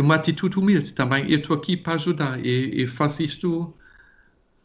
uma 0.00 0.14
atitude 0.16 0.58
humilde 0.58 0.92
também. 0.94 1.30
Eu 1.30 1.38
estou 1.38 1.56
aqui 1.56 1.76
para 1.76 1.94
ajudar 1.94 2.44
e, 2.44 2.82
e 2.84 2.86
faço 2.88 3.22
isto 3.22 3.74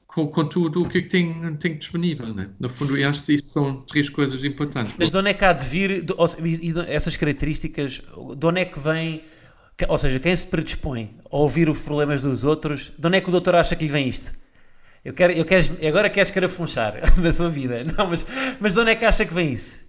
com, 0.07 0.27
com 0.27 0.45
tudo 0.47 0.83
o 0.83 0.89
que 0.89 1.01
tenho, 1.01 1.57
tenho 1.57 1.77
disponível. 1.77 2.33
Né? 2.33 2.49
No 2.59 2.69
fundo, 2.69 2.97
eu 2.97 3.09
acho 3.09 3.25
que 3.25 3.33
isto 3.33 3.47
são 3.49 3.81
três 3.83 4.09
coisas 4.09 4.43
importantes. 4.43 4.95
Mas 4.97 5.11
de 5.11 5.17
onde 5.17 5.29
é 5.29 5.33
que 5.33 5.45
há 5.45 5.53
de 5.53 5.65
vir 5.65 6.01
de- 6.03 6.13
ou 6.17 6.27
se- 6.27 6.37
e 6.41 6.71
de- 6.73 6.79
essas 6.91 7.15
características? 7.17 8.01
De 8.37 8.45
onde 8.45 8.61
é 8.61 8.65
que 8.65 8.79
vem? 8.79 9.23
Ou 9.87 9.97
seja, 9.97 10.19
quem 10.19 10.35
se 10.35 10.47
predispõe 10.47 11.15
a 11.31 11.37
ouvir 11.37 11.69
os 11.69 11.79
problemas 11.81 12.23
dos 12.23 12.43
outros, 12.43 12.91
de 12.97 13.07
onde 13.07 13.17
é 13.17 13.21
que 13.21 13.29
o 13.29 13.31
doutor 13.31 13.55
acha 13.55 13.75
que 13.75 13.85
lhe 13.85 13.91
vem 13.91 14.07
isto? 14.07 14.33
Eu 15.05 15.13
quero, 15.13 15.33
eu 15.33 15.45
quero, 15.45 15.65
agora 15.87 16.09
quero 16.09 16.23
escarafunchar 16.27 16.93
da 17.21 17.33
sua 17.33 17.49
vida. 17.49 17.83
Não, 17.83 18.07
mas, 18.07 18.25
mas 18.59 18.73
de 18.73 18.79
onde 18.79 18.91
é 18.91 18.95
que 18.95 19.05
acha 19.05 19.25
que 19.25 19.33
vem 19.33 19.53
isso? 19.53 19.85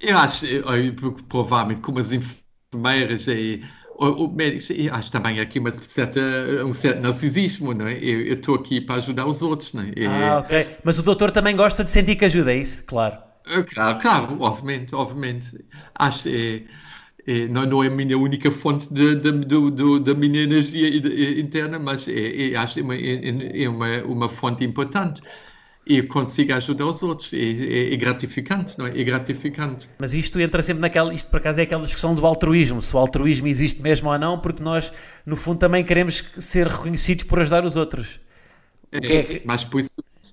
Eu 0.00 0.18
acho, 0.18 0.44
eu, 0.46 0.64
eu, 0.74 0.94
provavelmente, 1.28 1.80
como 1.80 1.98
as 2.00 2.10
enfermeiras 2.12 3.26
e 3.28 3.62
o, 3.98 4.24
o 4.26 4.32
médicos, 4.34 4.70
eu 4.70 4.92
acho 4.94 5.10
também 5.12 5.40
aqui 5.40 5.58
uma 5.58 5.72
certa, 5.84 6.20
um 6.66 6.72
certo 6.72 7.00
narcisismo, 7.00 7.74
não 7.74 7.86
é? 7.86 7.94
Eu 8.02 8.34
estou 8.34 8.54
aqui 8.56 8.80
para 8.80 8.96
ajudar 8.96 9.26
os 9.26 9.42
outros, 9.42 9.72
não 9.74 9.82
é? 9.82 9.88
E- 9.96 10.04
Ah, 10.04 10.38
ok. 10.38 10.52
Mas 10.84 10.98
o 10.98 11.02
doutor 11.02 11.30
também 11.32 11.56
gosta 11.56 11.82
de 11.84 11.90
sentir 11.90 12.14
que 12.16 12.24
ajuda, 12.24 12.52
é 12.52 12.56
isso? 12.56 12.84
Claro. 12.86 13.18
É, 13.46 13.62
Claro, 13.62 13.98
claro, 14.00 14.40
obviamente, 14.40 14.94
obviamente. 14.94 15.48
Acho 15.94 16.22
que 16.24 16.66
é, 17.26 17.32
é, 17.44 17.48
não, 17.48 17.66
não 17.66 17.82
é 17.84 17.88
a 17.88 17.90
minha 17.90 18.16
única 18.18 18.50
fonte 18.50 18.92
de, 18.92 19.16
de, 19.16 19.32
do- 19.32 19.70
do- 19.70 20.00
da 20.00 20.14
minha 20.14 20.42
energia 20.42 20.88
interna, 21.40 21.78
mas 21.78 22.06
é, 22.08 22.52
é, 22.52 22.56
acho 22.56 22.74
que 22.74 22.80
é, 22.80 22.82
uma, 22.84 22.94
é, 22.96 23.62
é 23.64 23.68
uma, 23.68 24.02
uma 24.04 24.28
fonte 24.28 24.64
importante. 24.64 25.20
E 25.84 25.98
eu 25.98 26.06
consigo 26.06 26.52
ajudar 26.54 26.86
os 26.86 27.02
outros. 27.02 27.32
É, 27.32 27.36
é- 27.38 27.94
é 27.94 27.96
gratificante, 27.96 28.78
não 28.78 28.86
é? 28.86 29.00
É 29.00 29.02
gratificante. 29.02 29.88
Mas 29.98 30.14
isto 30.14 30.38
entra 30.40 30.62
sempre 30.62 30.80
naquela. 30.80 31.12
Isto 31.12 31.28
por 31.30 31.38
acaso 31.38 31.58
é 31.58 31.64
aquela 31.64 31.84
discussão 31.84 32.14
do 32.14 32.24
altruísmo. 32.24 32.80
Se 32.80 32.94
o 32.94 32.98
altruísmo 32.98 33.48
existe 33.48 33.82
mesmo 33.82 34.08
ou 34.08 34.18
não, 34.18 34.38
porque 34.38 34.62
nós, 34.62 34.92
no 35.26 35.36
fundo, 35.36 35.58
também 35.58 35.82
queremos 35.84 36.22
ser 36.38 36.68
reconhecidos 36.68 37.24
por 37.24 37.40
ajudar 37.40 37.64
os 37.64 37.74
outros. 37.76 38.20
É 38.92 39.00
que- 39.00 39.42
Mas 39.44 39.64
por 39.64 39.80
isso, 39.80 39.90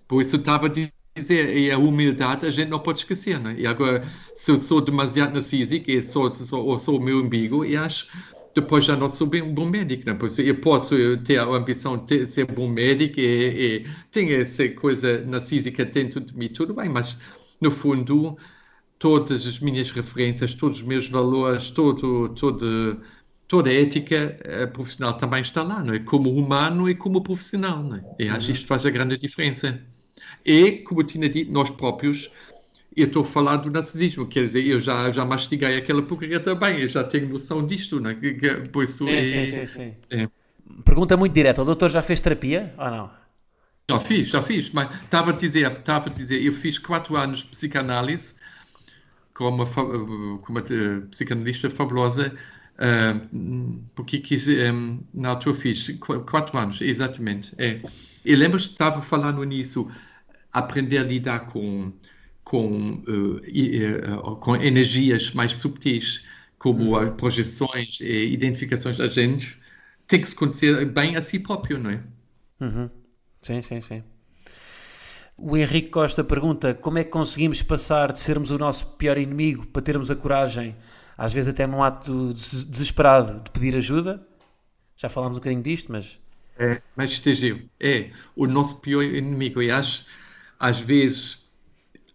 por 0.08 0.22
isso 0.22 0.36
estava 0.36 0.68
a 0.68 0.70
dizer, 1.16 1.58
e 1.58 1.72
a 1.72 1.78
humildade 1.78 2.45
a 2.45 2.52
gente 2.52 2.68
não 2.70 2.80
pode 2.80 3.00
esquecer, 3.00 3.39
não 3.39 3.52
é? 3.52 3.56
E 3.58 3.66
agora, 3.66 4.04
se 4.36 4.52
eu 4.52 4.62
sou 4.62 4.82
demasiado 4.82 5.34
narcísico 5.34 5.89
e 5.89 6.04
sou, 6.04 6.32
sou, 6.32 6.66
ou 6.66 6.78
sou 6.80 6.97
o 6.97 7.02
meu 7.02 7.20
umbigo, 7.20 7.66
e 7.66 7.76
acho 7.76 8.08
depois 8.56 8.86
já 8.86 8.95
não 8.95 9.10
sou 9.10 9.28
bem 9.28 9.41
um 9.41 9.54
bom 9.54 9.66
médico, 9.66 10.04
não 10.06 10.14
é? 10.14 10.16
Por 10.18 10.28
isso 10.28 10.41
eu 10.41 10.60
posso 10.60 10.95
ter 11.24 11.38
a 11.38 11.45
ambição 11.45 11.97
de 11.97 12.26
ser 12.28 12.45
bom 12.45 12.68
médico 12.68 13.20
e, 13.20 13.84
e 13.84 13.88
tenho 14.12 14.41
essa 14.41 14.68
coisa 14.70 15.22
narcísica 15.26 15.86
dentro 15.86 16.20
de 16.20 16.36
mim, 16.38 16.50
tudo 16.50 16.74
bem, 16.74 16.89
mas 16.89 17.18
no 17.62 17.72
fundo 17.72 18.38
todas 19.00 19.47
as 19.47 19.60
minhas 19.60 19.91
referências, 19.91 20.54
todos 20.54 20.82
os 20.82 20.84
meus 20.84 21.08
valores, 21.10 21.72
todo, 21.72 22.30
todo, 22.30 23.02
toda 23.47 23.70
a 23.70 23.74
ética 23.74 24.38
eh, 24.43 24.68
profissional 24.68 25.14
também 25.18 25.41
está 25.41 25.64
lá, 25.64 25.84
não 25.84 25.93
é? 25.93 26.00
Como 26.00 26.30
humano 26.36 26.89
e 26.89 26.95
como 26.95 27.24
profissional, 27.24 27.82
não 27.82 27.95
é? 27.97 28.06
E 28.20 28.30
acho 28.30 28.47
que 28.47 28.52
isto 28.54 28.68
faz 28.68 28.86
a 28.86 28.89
grande 28.89 29.18
diferença. 29.18 29.82
E, 30.45 30.84
como 30.84 31.02
eu 31.02 31.06
tinha 31.08 31.30
dito, 31.30 31.52
nós 31.52 31.70
próprios, 31.70 32.32
eu 33.02 33.08
estou 33.08 33.22
a 33.24 33.26
falar 33.26 33.58
do 33.58 33.70
narcisismo, 33.72 34.28
quer 34.28 34.45
dizer, 34.45 34.66
eu 34.68 34.80
já, 34.80 35.12
já 35.12 35.26
mastiguei 35.26 35.78
aquela 35.78 36.02
porcaria 36.02 36.39
também, 36.39 36.80
eu 36.80 36.88
já 36.88 37.04
tenho 37.04 37.30
noção 37.30 37.66
disto, 37.66 38.00
não 38.00 38.10
é? 38.10 38.16
Que- 38.16 38.34
que- 38.34 38.56
Por 38.70 38.84
isso, 38.84 39.06
Sim, 39.06 39.16
é- 39.16 39.24
sim, 39.24 39.47
sim, 39.47 39.68
sim. 39.68 39.95
é. 40.12 40.30
Pergunta 40.86 41.18
muito 41.18 41.34
direta. 41.34 41.62
O 41.62 41.66
doutor 41.66 41.89
já 41.89 42.02
fez 42.02 42.20
terapia 42.20 42.74
ou 42.78 42.86
não? 42.91 43.12
Já 43.89 44.00
fiz, 44.00 44.28
já 44.30 44.41
fiz, 44.41 44.70
mas 44.70 44.88
estava 45.04 45.32
a 45.32 45.34
dizer, 45.34 45.72
estava 45.72 46.10
a 46.10 46.14
dizer, 46.14 46.41
eu 46.43 46.52
fiz 46.52 46.78
quatro 46.78 47.16
anos 47.18 47.39
de 47.39 47.45
psicanálise 47.45 48.36
com 49.34 49.50
uma, 49.50 49.66
com 49.66 50.45
uma 50.50 50.60
eh, 50.62 51.02
psicanalista 51.12 51.70
fabulosa, 51.70 52.34
ah, 52.78 53.22
porque 53.95 54.20
quis, 54.20 54.47
eh, 54.47 54.72
na 55.14 55.30
altura 55.30 55.56
fiz 55.56 55.89
qu- 56.00 56.22
quatro 56.22 56.58
anos, 56.58 56.82
exatamente, 56.82 57.54
é. 57.58 57.82
E 58.26 58.36
lembras 58.36 58.66
que 58.68 58.74
estava 58.74 59.00
a 59.00 59.02
falar 59.02 59.32
no 59.32 59.43
início, 59.43 59.89
aprender 60.52 60.97
a 61.00 61.04
lidar 61.04 61.47
com, 61.47 61.93
com, 62.50 63.04
eh, 63.08 63.50
e, 63.52 63.84
eh, 63.84 64.02
com 64.41 64.56
energias 64.56 65.32
mais 65.32 65.54
subtis, 65.56 66.24
como 66.58 66.95
as 66.97 67.12
projeções 67.16 68.00
e 68.02 68.34
identificações 68.34 68.97
da 68.97 69.08
gente, 69.08 69.58
tem 70.08 70.22
que 70.22 70.28
se 70.30 70.36
conhecer 70.36 70.86
bem 70.86 71.16
a 71.16 71.24
si 71.24 71.39
próprio, 71.39 71.78
não 71.80 71.91
é? 71.91 72.04
Sim, 73.41 73.62
sim, 73.62 73.82
sim. 73.82 74.04
O 75.38 75.56
Henrique 75.56 75.89
Costa 75.89 76.24
pergunta 76.24 76.74
como 76.74 76.97
é 76.97 77.04
que 77.04 77.10
conseguimos 77.10 77.62
passar 77.62 78.12
de 78.12 78.20
sermos 78.20 78.52
o 78.52 78.58
nosso 78.58 78.86
pior 78.97 79.18
inimigo 79.18 79.66
para 79.68 79.82
termos 79.82 80.12
a 80.12 80.16
coragem 80.16 80.76
às 81.18 81.34
vezes 81.34 81.50
até 81.54 81.66
num 81.68 81.84
ato 81.84 82.34
des- 82.34 82.64
desesperado 82.66 83.41
de 83.43 83.52
pedir 83.52 83.76
ajuda. 83.76 84.26
Já 84.97 85.10
falámos 85.10 85.38
um 85.38 85.41
bocadinho 85.41 85.64
disto, 85.64 85.91
mas 85.91 86.20
É, 86.58 86.82
mas 86.95 87.12
esteja 87.12 87.58
é 87.80 88.12
o 88.36 88.45
nosso 88.47 88.80
pior 88.82 89.02
inimigo. 89.04 89.62
E 89.62 89.72
acho, 89.72 90.06
às 90.60 90.80
vezes, 90.80 91.38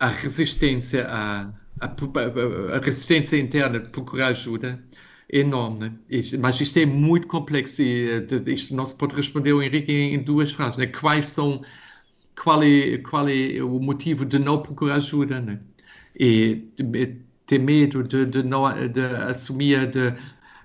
a 0.07 0.09
resistência, 0.09 1.07
a, 1.09 1.53
a, 1.81 1.87
a 2.77 2.79
resistência 2.81 3.37
interna 3.39 3.81
de 3.81 3.89
procurar 3.91 4.29
ajuda 4.29 4.83
é 5.33 5.39
enorme. 5.41 5.99
Isto- 6.09 6.39
mas 6.39 6.61
isto 6.61 6.79
é 6.79 6.87
muito 6.87 7.27
complexo 7.27 7.83
e 7.83 8.11
eh, 8.11 8.53
isto 8.53 8.75
não 8.75 8.87
se 8.87 8.95
pode 8.97 9.15
responder 9.15 9.53
Henrique 9.53 9.93
em, 9.93 10.23
duas 10.23 10.53
frases. 10.53 10.79
Né? 10.79 10.87
Quais 10.87 11.29
são, 11.29 11.63
qual 12.43 12.63
é, 12.63 12.99
qual 12.99 13.29
é 13.29 13.63
o 13.63 13.81
motivo 13.81 14.25
de 14.27 14.39
não 14.39 14.63
procurar 14.63 14.97
ajuda? 14.97 15.41
Né? 15.41 15.61
E 16.19 16.69
ter 17.47 17.59
medo 17.59 18.03
de, 18.03 18.27
de 18.27 18.43
não 18.43 18.65
de 18.89 19.01
assumir, 19.31 19.87
de, 19.91 20.15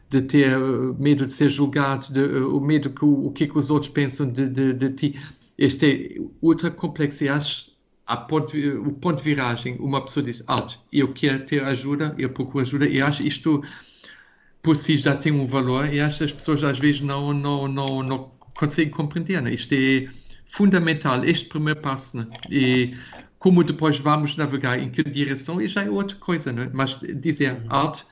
de 0.10 0.22
ter 0.22 0.58
uh, 0.58 0.96
medo 1.00 1.26
de 1.26 1.34
ser 1.34 1.50
julgado, 1.50 2.12
de, 2.14 2.22
uh, 2.22 2.58
o 2.58 2.62
medo 2.62 2.90
que 2.90 3.06
o, 3.06 3.32
que, 3.32 3.50
os 3.56 3.70
outros 3.72 3.92
pensam 3.92 4.32
de, 4.32 4.48
de, 4.50 4.74
de 4.74 4.90
ti. 4.92 5.20
Este 5.58 6.18
é 6.18 6.22
ultra 6.42 6.72
complexo 6.72 7.24
e 7.24 7.30
acho 7.30 7.69
ponto, 8.18 8.58
o 8.58 8.94
ponto 8.94 9.18
de 9.18 9.24
viragem, 9.24 9.78
uma 9.80 10.04
pessoa 10.04 10.26
diz, 10.26 10.44
alto, 10.48 10.80
eu 10.92 11.14
quero 11.14 11.46
ter 11.46 11.64
ajuda, 11.64 12.16
eu 12.18 12.30
procuro 12.30 12.64
ajuda 12.64 12.88
e 12.88 13.02
acho 13.02 13.26
isto 13.26 13.64
por 14.62 14.76
si 14.76 14.98
já 14.98 15.16
tem 15.16 15.32
um 15.32 15.48
valor 15.48 15.94
e 15.94 16.00
acho 16.00 16.20
que 16.20 16.24
as 16.26 16.32
pessoas 16.32 16.64
às 16.64 16.80
vezes 16.80 17.02
não, 17.02 17.34
não, 17.34 17.68
não, 17.68 18.04
não 18.04 18.32
conseguem 18.56 18.92
compreender. 18.92 19.42
Né? 19.42 19.54
Isto 19.54 19.74
é 19.74 20.10
fundamental, 20.48 21.24
este 21.24 21.46
primeiro 21.46 21.80
passo. 21.80 22.18
Né? 22.18 22.28
E 22.50 22.98
como 23.38 23.64
depois 23.64 23.98
vamos 24.00 24.36
navegar 24.36 24.78
em 24.80 24.90
que 24.90 25.04
direção, 25.04 25.62
e 25.62 25.68
já 25.68 25.84
é 25.84 25.90
outra 25.90 26.18
coisa. 26.18 26.52
Né? 26.52 26.70
Mas 26.74 27.00
dizer, 27.00 27.62
alto, 27.70 28.06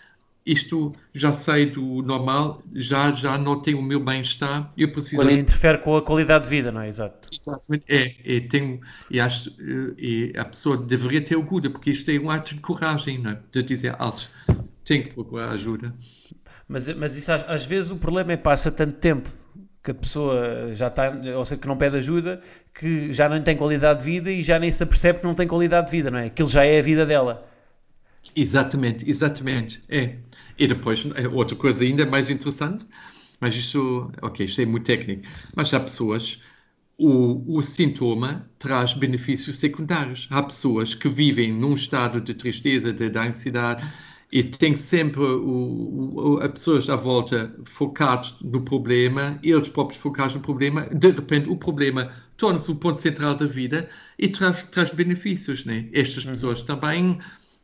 isto 0.48 0.94
já 1.14 1.34
sei 1.34 1.66
do 1.66 2.02
normal, 2.02 2.64
já, 2.74 3.12
já 3.12 3.38
não 3.38 3.62
tenho 3.62 3.80
o 3.80 3.82
meu 3.82 4.00
bem-estar, 4.00 4.72
eu 4.78 4.92
preciso... 4.92 5.18
quando 5.18 5.32
interfere 5.32 5.78
com 5.80 5.98
a 5.98 6.02
qualidade 6.02 6.46
de 6.46 6.50
vida, 6.50 6.72
não 6.72 6.82
é? 6.82 6.88
Exato. 6.88 7.30
Exatamente, 7.38 7.86
é, 7.90 8.16
é, 8.26 8.40
tenho, 8.40 8.80
e 9.12 9.20
acho, 9.20 9.54
e 9.98 10.34
a 10.38 10.46
pessoa 10.46 10.78
deveria 10.78 11.22
ter 11.22 11.36
orgulho, 11.36 11.70
porque 11.70 11.92
isto 11.92 12.10
é 12.10 12.18
um 12.18 12.32
ato 12.32 12.56
de 12.56 12.62
coragem, 12.62 13.18
não 13.18 13.32
é? 13.32 13.40
de 13.52 13.62
dizer, 13.62 13.94
alto, 14.00 14.30
tenho 14.86 15.04
que 15.04 15.14
procurar 15.14 15.50
ajuda. 15.50 15.94
Mas, 16.68 16.88
mas 16.96 17.18
isso 17.18 17.32
às, 17.32 17.48
às 17.50 17.66
vezes 17.66 17.92
o 17.92 17.98
problema 17.98 18.32
é 18.32 18.38
que 18.38 18.44
passa 18.44 18.72
tanto 18.72 18.94
tempo 18.94 19.30
que 19.84 19.92
a 19.92 19.96
pessoa 19.96 20.74
já 20.74 20.88
está, 20.88 21.12
ou 21.36 21.46
seja, 21.46 21.62
que 21.62 21.68
não 21.68 21.78
pede 21.78 21.98
ajuda, 21.98 22.42
que 22.74 23.14
já 23.14 23.30
não 23.30 23.42
tem 23.42 23.56
qualidade 23.56 24.00
de 24.00 24.06
vida 24.06 24.30
e 24.30 24.44
já 24.44 24.60
nem 24.60 24.70
se 24.72 24.84
apercebe 24.84 25.20
que 25.20 25.26
não 25.26 25.34
tem 25.34 25.48
qualidade 25.48 25.88
de 25.88 25.92
vida, 25.92 26.12
não 26.12 26.20
é? 26.20 26.26
Aquilo 26.26 26.50
já 26.50 26.66
é 26.66 26.80
a 26.80 26.82
vida 26.82 27.06
dela. 27.06 27.48
Exatamente, 28.36 29.10
exatamente, 29.10 29.82
é. 29.90 30.18
E 30.58 30.68
depois, 30.68 31.06
é 31.16 31.28
outra 31.28 31.56
coisa 31.56 31.84
ainda 31.84 32.06
mais 32.06 32.30
interessante, 32.30 32.86
mas 33.40 33.56
isto, 33.56 34.12
ok, 34.22 34.46
isto 34.46 34.62
é 34.62 34.66
muito 34.66 34.86
técnico, 34.86 35.24
mas 35.56 35.74
há 35.74 35.80
pessoas, 35.80 36.42
o, 36.98 37.58
o 37.58 37.62
sintoma 37.62 38.50
traz 38.58 38.94
benefícios 38.94 39.58
secundários. 39.58 40.28
Há 40.32 40.42
pessoas 40.44 40.96
que 40.96 41.08
vivem 41.10 41.54
num 41.54 41.74
estado 41.74 42.20
de 42.20 42.34
tristeza, 42.34 42.92
de, 42.92 43.10
de 43.10 43.20
ansiedade, 43.20 43.88
e 44.32 44.44
tem 44.44 44.76
sempre 44.76 45.22
o, 45.22 46.38
o, 46.38 46.38
a 46.44 46.50
pessoas 46.50 46.90
à 46.90 46.96
volta 46.96 47.56
focados 47.66 48.36
no 48.42 48.62
problema, 48.62 49.40
eles 49.42 49.70
próprios 49.70 50.02
focados 50.02 50.36
no 50.36 50.42
problema, 50.42 50.82
de 50.88 51.12
repente 51.12 51.50
o 51.50 51.56
problema 51.56 52.12
torna-se 52.36 52.70
o 52.72 52.76
ponto 52.76 53.00
central 53.00 53.36
da 53.36 53.46
vida 53.46 53.90
e 54.20 54.28
traz, 54.28 54.64
traz 54.64 54.92
benefícios, 54.92 55.64
né? 55.66 55.88
Estas 55.94 56.26
pessoas 56.26 56.62
também 56.62 57.20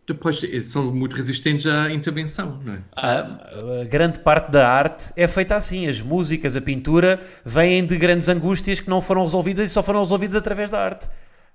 depois 0.08 0.42
são 0.64 0.94
muito 0.94 1.16
resistentes 1.16 1.66
à 1.66 1.92
intervenção, 1.92 2.60
não 2.64 2.74
é? 2.74 2.80
A, 2.96 3.82
a 3.82 3.86
grande 3.86 4.20
parte 4.20 4.52
da 4.52 4.68
arte 4.68 5.14
é 5.16 5.28
feita 5.28 5.56
assim. 5.56 5.88
As 5.88 6.02
músicas, 6.02 6.56
a 6.56 6.62
pintura, 6.62 7.20
vêm 7.46 7.86
de 7.86 7.98
grandes 7.98 8.28
angústias 8.28 8.80
que 8.80 8.90
não 8.90 9.02
foram 9.02 9.24
resolvidas 9.24 9.70
e 9.70 9.74
só 9.74 9.82
foram 9.82 10.02
resolvidas 10.02 10.36
através 10.36 10.70
da 10.70 10.84
arte. 10.84 11.08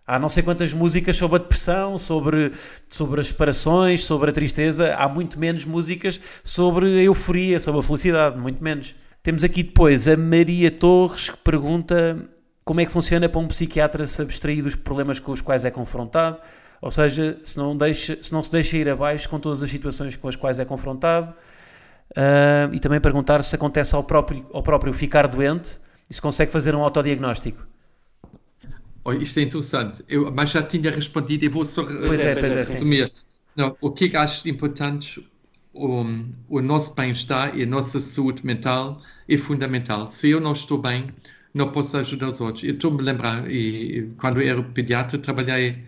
Há 0.06 0.18
não 0.18 0.30
sei 0.30 0.42
quantas 0.42 0.72
músicas 0.72 1.18
sobre 1.18 1.36
a 1.36 1.38
depressão, 1.38 1.98
sobre, 1.98 2.50
sobre 2.88 3.20
as 3.20 3.28
separações, 3.28 4.04
sobre 4.04 4.30
a 4.30 4.32
tristeza. 4.32 4.94
Há 4.94 5.06
muito 5.06 5.38
menos 5.38 5.66
músicas 5.66 6.18
sobre 6.42 6.86
a 6.86 7.02
euforia, 7.02 7.60
sobre 7.60 7.80
a 7.80 7.82
felicidade, 7.82 8.38
muito 8.38 8.64
menos. 8.64 8.94
Temos 9.22 9.44
aqui 9.44 9.62
depois 9.62 10.08
a 10.08 10.16
Maria 10.16 10.70
Torres 10.70 11.28
que 11.28 11.36
pergunta 11.36 12.16
como 12.64 12.80
é 12.80 12.86
que 12.86 12.92
funciona 12.92 13.28
para 13.28 13.40
um 13.40 13.48
psiquiatra 13.48 14.06
se 14.06 14.22
abstrair 14.22 14.62
dos 14.62 14.74
problemas 14.74 15.18
com 15.18 15.32
os 15.32 15.42
quais 15.42 15.66
é 15.66 15.70
confrontado, 15.70 16.38
ou 16.80 16.90
seja, 16.90 17.38
se 17.44 17.56
não, 17.58 17.76
deixa, 17.76 18.22
se 18.22 18.32
não 18.32 18.42
se 18.42 18.52
deixa 18.52 18.76
ir 18.76 18.88
abaixo 18.88 19.28
com 19.28 19.38
todas 19.40 19.62
as 19.62 19.70
situações 19.70 20.16
com 20.16 20.28
as 20.28 20.36
quais 20.36 20.58
é 20.58 20.64
confrontado, 20.64 21.34
uh, 22.12 22.72
e 22.72 22.80
também 22.80 23.00
perguntar 23.00 23.42
se 23.42 23.54
acontece 23.54 23.94
ao 23.94 24.04
próprio, 24.04 24.46
ao 24.52 24.62
próprio 24.62 24.92
ficar 24.92 25.26
doente 25.26 25.80
e 26.08 26.14
se 26.14 26.22
consegue 26.22 26.52
fazer 26.52 26.74
um 26.74 26.82
autodiagnóstico. 26.82 27.66
Oh, 29.04 29.12
isto 29.12 29.38
é 29.38 29.42
interessante, 29.42 30.04
eu, 30.08 30.30
mas 30.32 30.50
já 30.50 30.62
tinha 30.62 30.90
respondido 30.90 31.44
e 31.44 31.48
vou 31.48 31.64
só 31.64 31.82
Pois 31.84 32.22
é, 32.22 32.36
pois 32.36 32.54
é, 32.56 32.64
sim. 32.64 32.74
resumir. 32.74 33.12
Não, 33.56 33.76
o 33.80 33.90
que 33.90 34.04
é 34.04 34.08
que 34.10 34.16
acho 34.16 34.48
importante? 34.48 35.24
O, 35.72 36.04
o 36.48 36.60
nosso 36.60 36.94
bem-estar 36.94 37.56
e 37.56 37.62
a 37.62 37.66
nossa 37.66 38.00
saúde 38.00 38.44
mental 38.44 39.00
é 39.28 39.38
fundamental. 39.38 40.10
Se 40.10 40.30
eu 40.30 40.40
não 40.40 40.52
estou 40.52 40.78
bem, 40.78 41.06
não 41.54 41.70
posso 41.72 41.96
ajudar 41.96 42.30
os 42.30 42.40
outros. 42.40 42.64
Eu 42.64 42.74
estou-me 42.74 43.00
a 43.00 43.04
lembrar, 43.04 43.50
e, 43.50 44.10
quando 44.18 44.40
eu 44.40 44.48
era 44.48 44.62
pediatra, 44.62 45.18
trabalhei, 45.18 45.84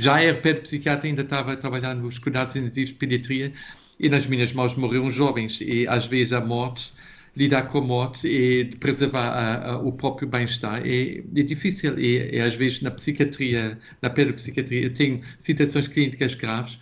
já 0.00 0.20
era 0.22 0.36
psiquiatra, 0.60 1.06
ainda 1.08 1.22
estava 1.22 1.52
a 1.52 1.56
trabalhar 1.56 1.94
nos 1.94 2.18
cuidados 2.18 2.56
intensivos 2.56 2.90
de 2.90 2.96
pediatria, 2.96 3.52
e 3.98 4.08
nas 4.08 4.26
minhas 4.26 4.52
mãos 4.52 4.74
morreram 4.74 5.10
jovens, 5.10 5.60
e 5.60 5.86
às 5.86 6.06
vezes 6.06 6.32
a 6.32 6.40
morte, 6.40 6.92
lidar 7.36 7.68
com 7.68 7.78
a 7.78 7.80
morte 7.82 8.26
e 8.26 8.64
preservar 8.76 9.28
a, 9.28 9.72
a, 9.72 9.78
o 9.78 9.92
próprio 9.92 10.26
bem-estar 10.26 10.82
é, 10.84 11.18
é, 11.18 11.42
difícil, 11.42 11.98
e, 11.98 12.40
às 12.40 12.56
vezes 12.56 12.80
na 12.80 12.90
psiquiatria, 12.90 13.78
na 14.02 14.10
pedopsiquiatria, 14.10 14.84
eu 14.84 14.94
tenho 14.94 15.20
situações 15.38 15.86
clínicas 15.86 16.34
graves, 16.34 16.78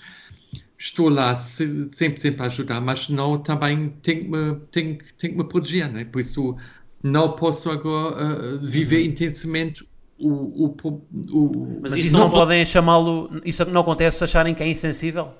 estou 0.78 1.08
lá 1.08 1.36
sempre, 1.36 2.20
sempre 2.20 2.42
a 2.42 2.46
ajudar, 2.46 2.80
mas 2.80 3.08
não 3.08 3.38
também 3.38 3.90
tenho 4.02 4.24
que 4.24 4.30
me, 4.30 4.54
tenho, 4.70 4.98
tenho 5.18 5.32
que 5.32 5.38
me 5.38 5.44
proteger, 5.44 5.90
né? 5.90 6.04
por 6.04 6.20
isso 6.20 6.56
não 7.02 7.32
posso 7.36 7.70
agora 7.70 8.54
uh, 8.54 8.66
viver 8.66 9.04
intensamente 9.04 9.84
o, 10.18 10.64
o, 10.64 11.02
o, 11.32 11.80
Mas 11.82 11.98
isso 11.98 12.16
não, 12.16 12.24
não 12.24 12.30
podem 12.30 12.64
chamá-lo, 12.64 13.40
isso 13.44 13.64
não 13.66 13.82
acontece 13.82 14.18
se 14.18 14.24
acharem 14.24 14.54
que 14.54 14.62
é 14.62 14.68
insensível? 14.68 15.32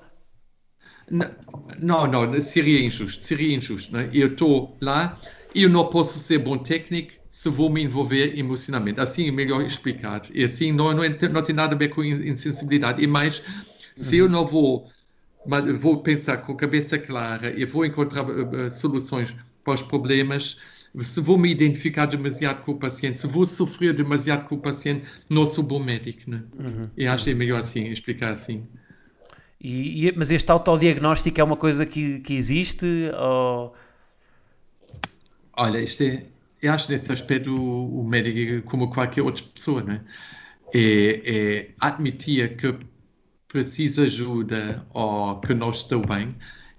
Não, 1.79 2.07
não, 2.07 2.41
seria 2.41 2.85
injusto, 2.85 3.23
seria 3.23 3.55
injusto. 3.55 3.91
Né? 3.93 4.09
Eu 4.13 4.27
estou 4.27 4.77
lá 4.81 5.19
e 5.53 5.63
eu 5.63 5.69
não 5.69 5.85
posso 5.85 6.19
ser 6.19 6.37
bom 6.37 6.57
técnico 6.57 7.13
se 7.29 7.49
vou 7.49 7.69
me 7.69 7.83
envolver 7.83 8.37
emocionalmente. 8.37 8.99
Assim 8.99 9.27
é 9.27 9.31
melhor 9.31 9.61
explicar. 9.63 10.21
E 10.33 10.43
assim 10.43 10.71
não, 10.71 10.93
não, 10.93 11.03
não 11.31 11.41
tem 11.41 11.55
nada 11.55 11.75
a 11.75 11.77
ver 11.77 11.89
com 11.89 12.03
insensibilidade. 12.03 13.03
E 13.03 13.07
mais, 13.07 13.41
se 13.95 14.17
eu 14.17 14.29
não 14.29 14.45
vou, 14.45 14.87
vou 15.79 15.97
pensar 16.01 16.37
com 16.37 16.53
a 16.53 16.55
cabeça 16.55 16.97
clara 16.97 17.51
e 17.57 17.65
vou 17.65 17.85
encontrar 17.85 18.23
uh, 18.23 18.71
soluções 18.71 19.35
para 19.63 19.73
os 19.73 19.81
problemas, 19.81 20.57
se 21.01 21.21
vou 21.21 21.37
me 21.37 21.49
identificar 21.49 22.05
demasiado 22.05 22.63
com 22.63 22.71
o 22.73 22.77
paciente, 22.77 23.19
se 23.19 23.27
vou 23.27 23.45
sofrer 23.45 23.93
demasiado 23.93 24.47
com 24.47 24.55
o 24.55 24.59
paciente, 24.59 25.05
não 25.29 25.45
sou 25.45 25.63
bom 25.63 25.79
médico. 25.79 26.29
Né? 26.29 26.43
Uhum. 26.57 26.83
E 26.97 27.07
acho 27.07 27.25
que 27.25 27.31
é 27.31 27.33
melhor 27.33 27.59
assim, 27.61 27.85
explicar 27.85 28.31
assim. 28.33 28.67
E, 29.61 30.07
e, 30.07 30.13
mas 30.15 30.31
este 30.31 30.49
autodiagnóstico 30.51 31.39
é 31.39 31.43
uma 31.43 31.57
coisa 31.57 31.85
que, 31.85 32.19
que 32.21 32.33
existe? 32.33 32.85
Ou... 33.17 33.73
Olha, 35.57 35.79
isto 35.79 36.03
é, 36.03 36.23
eu 36.61 36.71
acho 36.71 36.89
nesse 36.89 37.11
aspecto 37.11 37.53
o, 37.53 38.01
o 38.01 38.07
médico, 38.07 38.67
como 38.69 38.89
qualquer 38.89 39.21
outra 39.21 39.43
pessoa, 39.53 39.83
né? 39.83 40.01
é, 40.73 41.21
é 41.25 41.69
admitir 41.79 42.55
que 42.57 42.75
preciso 43.47 44.01
de 44.01 44.07
ajuda 44.07 44.85
ou 44.93 45.39
que 45.39 45.53
não 45.53 45.71
estou 45.71 46.05
bem, 46.05 46.35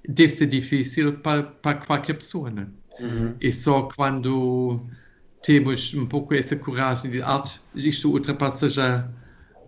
deve 0.08 0.32
ser 0.32 0.46
difícil 0.46 1.14
para, 1.18 1.42
para 1.42 1.78
qualquer 1.78 2.14
pessoa. 2.14 2.50
Né? 2.50 2.68
Uhum. 3.00 3.34
E 3.40 3.50
só 3.52 3.82
quando 3.82 4.86
temos 5.42 5.94
um 5.94 6.06
pouco 6.06 6.34
essa 6.34 6.56
coragem 6.56 7.10
de 7.10 7.22
alto, 7.22 7.62
isto 7.74 8.10
ultrapassa 8.10 8.68
já 8.68 9.08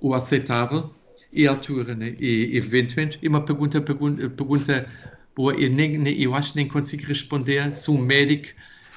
o 0.01 0.15
aceitável 0.15 0.93
e 1.33 1.47
a 1.47 1.51
altura, 1.51 1.95
né? 1.95 2.15
E, 2.21 2.57
eventualmente, 2.57 3.19
é 3.23 3.29
uma 3.29 3.43
pergunta, 3.43 3.81
pergunta, 3.81 4.29
pergunta 4.29 4.89
boa, 5.35 5.55
eu, 5.55 5.71
nem, 5.71 5.97
nem, 5.97 6.21
eu 6.21 6.35
acho 6.35 6.53
que 6.53 6.57
nem 6.57 6.69
consigo 6.69 7.05
responder 7.07 7.73
se 7.73 7.91
um 7.91 7.99
médico 7.99 8.49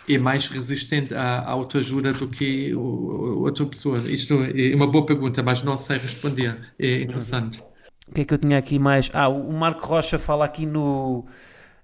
é 0.07 0.17
mais 0.17 0.47
resistente 0.47 1.13
à, 1.13 1.47
autoajuda 1.49 2.13
do 2.13 2.27
que 2.27 2.73
outra 2.75 3.65
pessoa. 3.65 3.97
Isto 3.99 4.35
é 4.43 4.75
uma 4.75 4.85
boa 4.85 5.05
pergunta, 5.05 5.41
mas 5.41 5.63
não 5.63 5.77
sei 5.77 5.97
responder. 5.97 6.55
É 6.77 7.01
interessante. 7.01 7.63
O 8.07 8.13
que 8.13 8.21
é 8.21 8.25
que 8.25 8.33
eu 8.33 8.37
tinha 8.37 8.57
aqui 8.57 8.77
mais? 8.77 9.09
Ah, 9.13 9.27
o 9.27 9.51
Marco 9.51 9.85
Rocha 9.85 10.19
fala 10.19 10.45
aqui 10.45 10.65
no, 10.65 11.25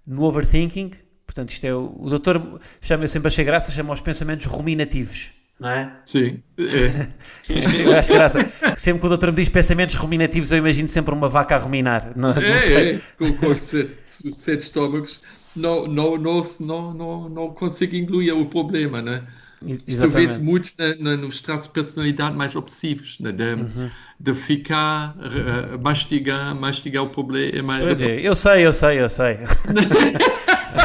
no 0.05 0.23
overthinking. 0.23 0.91
Portanto, 1.31 1.49
isto 1.51 1.65
é 1.65 1.73
o, 1.73 1.95
o 1.97 2.09
doutor 2.09 2.59
chama, 2.81 3.05
eu 3.05 3.09
sempre 3.09 3.29
achei 3.29 3.45
graça, 3.45 3.71
chama 3.71 3.93
os 3.93 4.01
pensamentos 4.01 4.45
ruminativos. 4.47 5.29
não 5.57 5.69
é? 5.69 5.89
Sim. 6.05 6.43
É. 6.59 7.07
Eu 7.85 7.93
acho 7.95 8.11
graça. 8.13 8.39
Sempre 8.75 8.99
que 8.99 9.05
o 9.05 9.09
doutor 9.09 9.29
me 9.31 9.37
diz 9.37 9.47
pensamentos 9.47 9.95
ruminativos, 9.95 10.51
eu 10.51 10.57
imagino 10.57 10.89
sempre 10.89 11.13
uma 11.13 11.29
vaca 11.29 11.55
a 11.55 11.57
ruminar. 11.59 12.11
Não, 12.17 12.33
não 12.33 12.41
É, 12.41 12.59
sei. 12.59 12.91
é, 12.95 12.99
com, 13.17 13.31
com 13.37 13.47
os 13.47 13.61
sete, 13.61 13.95
sete 14.33 14.61
estômagos, 14.65 15.21
não, 15.55 15.87
não, 15.87 16.17
não, 16.17 16.43
não, 16.59 16.93
não, 16.93 17.29
não 17.29 17.49
consigo 17.53 17.95
incluir 17.95 18.33
o 18.33 18.45
problema, 18.45 19.01
né? 19.01 19.23
Isto 19.65 19.83
Exatamente. 19.87 20.27
vê-se 20.27 20.39
muito 20.41 20.71
na- 20.77 20.95
na- 21.11 21.17
nos 21.17 21.39
traços 21.39 21.67
de 21.67 21.73
personalidade 21.73 22.35
mais 22.35 22.55
obsessivos, 22.55 23.17
né? 23.19 23.31
de, 23.31 23.43
Uhum. 23.53 23.89
de 24.19 24.33
ficar, 24.33 25.15
eh, 25.21 25.77
mastigar, 25.77 26.55
mastigar 26.55 27.03
o 27.03 27.09
problema. 27.09 27.77
Pois 27.79 28.01
é, 28.01 28.19
eu 28.21 28.33
sei, 28.33 28.65
eu 28.65 28.73
sei, 28.73 28.99
eu 28.99 29.07
sei. 29.07 29.37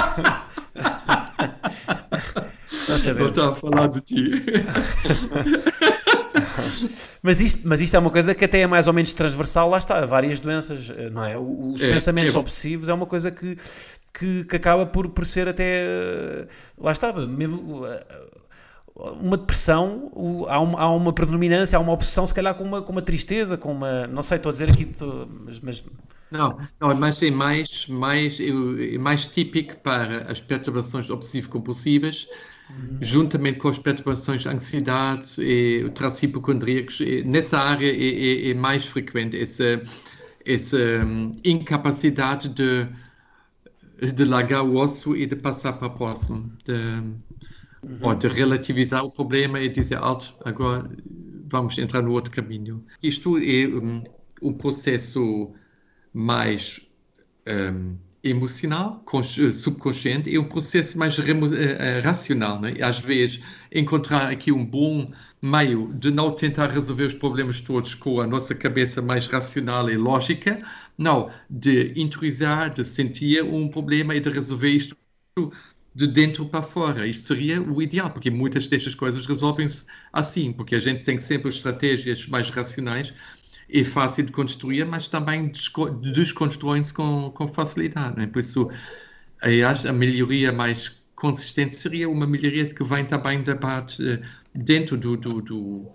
Nós 2.72 2.88
Não 2.88 2.98
sabemos. 2.98 3.28
está 3.30 3.48
a 3.50 3.54
falar 3.54 3.88
de 3.88 4.00
ti. 4.00 4.30
Mas 7.22 7.40
isto, 7.40 7.62
mas 7.64 7.80
isto 7.80 7.94
é 7.96 7.98
uma 7.98 8.10
coisa 8.10 8.34
que 8.34 8.44
até 8.44 8.60
é 8.60 8.66
mais 8.66 8.86
ou 8.88 8.94
menos 8.94 9.12
transversal, 9.12 9.68
lá 9.68 9.78
está, 9.78 10.04
várias 10.06 10.40
doenças, 10.40 10.88
não 11.12 11.24
é? 11.24 11.36
Os 11.38 11.82
É, 11.82 11.90
pensamentos 11.92 12.34
é. 12.34 12.38
obsessivos 12.38 12.88
é 12.88 12.94
uma 12.94 13.06
coisa 13.06 13.30
que, 13.30 13.56
que, 14.14 14.44
que 14.44 14.56
acaba 14.56 14.86
por, 14.86 15.08
por 15.08 15.26
ser 15.26 15.48
até, 15.48 15.64
eh, 15.84 16.46
lá 16.78 16.92
está, 16.92 17.12
mesmo, 17.12 17.86
eh, 17.86 18.04
uma 19.20 19.36
depressão, 19.36 20.10
o- 20.14 20.46
há 20.48 20.60
uma, 20.60 20.80
há 20.80 20.90
uma 20.94 21.12
predominância, 21.12 21.76
há 21.78 21.80
uma 21.80 21.92
obsessão 21.92 22.26
se 22.26 22.34
calhar 22.34 22.54
com 22.54 22.64
uma, 22.64 22.82
com 22.82 22.92
uma 22.92 23.02
tristeza, 23.02 23.56
com 23.58 23.72
uma, 23.72 24.06
não 24.06 24.22
sei, 24.22 24.36
estou 24.38 24.50
a 24.50 24.52
dizer 24.52 24.70
aqui, 24.70 24.86
tô- 24.86 25.26
mas, 25.44 25.60
mas 25.60 25.84
Não, 26.30 26.58
não, 26.80 26.94
mas 26.98 27.22
é 27.22 27.30
mais, 27.30 27.86
mais, 27.86 28.38
é 28.40 28.98
mais 28.98 29.28
típico 29.28 29.76
para 29.76 30.30
as 30.30 30.40
perturbações 30.40 31.08
obsessivo-compulsivas, 31.08 32.26
juntamente 33.00 33.58
com 33.58 33.68
as 33.68 33.78
perturbações 33.78 34.42
de 34.42 34.48
ansiedade 34.48 35.40
e 35.40 35.88
traços 35.94 36.22
hipocondríacos. 36.24 37.00
Nessa 37.24 37.58
área 37.58 37.86
é, 37.88 38.48
é- 38.48 38.50
é 38.50 38.54
mais 38.54 38.86
frequente 38.86 39.40
essa, 39.40 39.82
essa 40.44 40.78
hum, 41.04 41.36
incapacidade 41.44 42.48
de, 42.50 42.88
de 44.12 44.24
largar 44.24 44.62
o 44.62 44.76
osso 44.76 45.16
e 45.16 45.26
de 45.26 45.36
passar 45.36 45.74
para 45.74 45.88
o 45.88 45.90
próximo, 45.96 46.52
de, 46.64 46.74
de 48.18 48.28
relativizar 48.28 49.04
o 49.04 49.10
problema 49.10 49.60
e 49.60 49.68
dizer, 49.68 49.96
alto, 49.96 50.34
agora 50.44 50.90
vamos 51.48 51.78
entrar 51.78 52.02
no 52.02 52.12
outro 52.12 52.30
caminho. 52.30 52.84
Isto 53.02 53.38
é 53.38 53.66
um, 53.68 54.02
um 54.42 54.52
processo 54.52 55.52
mais 56.12 56.88
um, 57.46 57.96
emocional, 58.24 59.02
consci- 59.04 59.52
subconsciente, 59.52 60.28
e 60.28 60.38
um 60.38 60.44
processo 60.44 60.98
mais 60.98 61.18
eh, 61.18 61.22
eh, 61.78 62.00
racional. 62.00 62.60
Né? 62.60 62.74
Às 62.82 62.98
vezes, 62.98 63.40
encontrar 63.72 64.30
aqui 64.30 64.50
um 64.50 64.64
bom 64.64 65.12
meio 65.40 65.92
de 65.94 66.10
não 66.10 66.32
tentar 66.32 66.70
resolver 66.70 67.04
os 67.04 67.14
problemas 67.14 67.60
todos 67.60 67.94
com 67.94 68.20
a 68.20 68.26
nossa 68.26 68.54
cabeça 68.54 69.00
mais 69.00 69.26
racional 69.28 69.88
e 69.88 69.96
lógica, 69.96 70.60
não, 70.98 71.30
de 71.48 71.92
interiorizar, 71.96 72.72
de 72.72 72.84
sentir 72.84 73.44
um 73.44 73.68
problema 73.68 74.14
e 74.14 74.20
de 74.20 74.30
resolver 74.30 74.70
isto 74.70 74.96
de 75.96 76.06
dentro 76.06 76.44
para 76.46 76.62
fora. 76.62 77.06
Isto 77.06 77.28
seria 77.28 77.62
o 77.62 77.80
ideal, 77.80 78.10
porque 78.10 78.30
muitas 78.30 78.68
destas 78.68 78.94
coisas 78.94 79.24
resolvem-se 79.24 79.86
assim, 80.12 80.52
porque 80.52 80.74
a 80.74 80.80
gente 80.80 81.04
tem 81.04 81.18
sempre 81.18 81.48
estratégias 81.48 82.26
mais 82.26 82.50
racionais 82.50 83.14
é 83.68 83.82
fácil 83.82 84.24
de 84.24 84.30
construir, 84.32 84.84
mas 84.84 85.08
também 85.08 85.48
desco- 85.48 85.90
desconstrói-se 85.90 86.94
com, 86.94 87.30
com 87.32 87.48
facilidade. 87.48 88.16
Né? 88.16 88.26
Por 88.28 88.38
isso, 88.38 88.70
a 89.88 89.92
melhoria 89.92 90.52
mais 90.52 91.00
consistente 91.14 91.76
seria 91.76 92.08
uma 92.08 92.26
melhoria 92.26 92.66
que 92.66 92.84
vem 92.84 93.04
também 93.04 93.42
da 93.42 93.56
parte 93.56 94.06
eh, 94.06 94.20
dentro 94.54 94.96
do, 94.96 95.16
do, 95.16 95.40
do, 95.40 95.92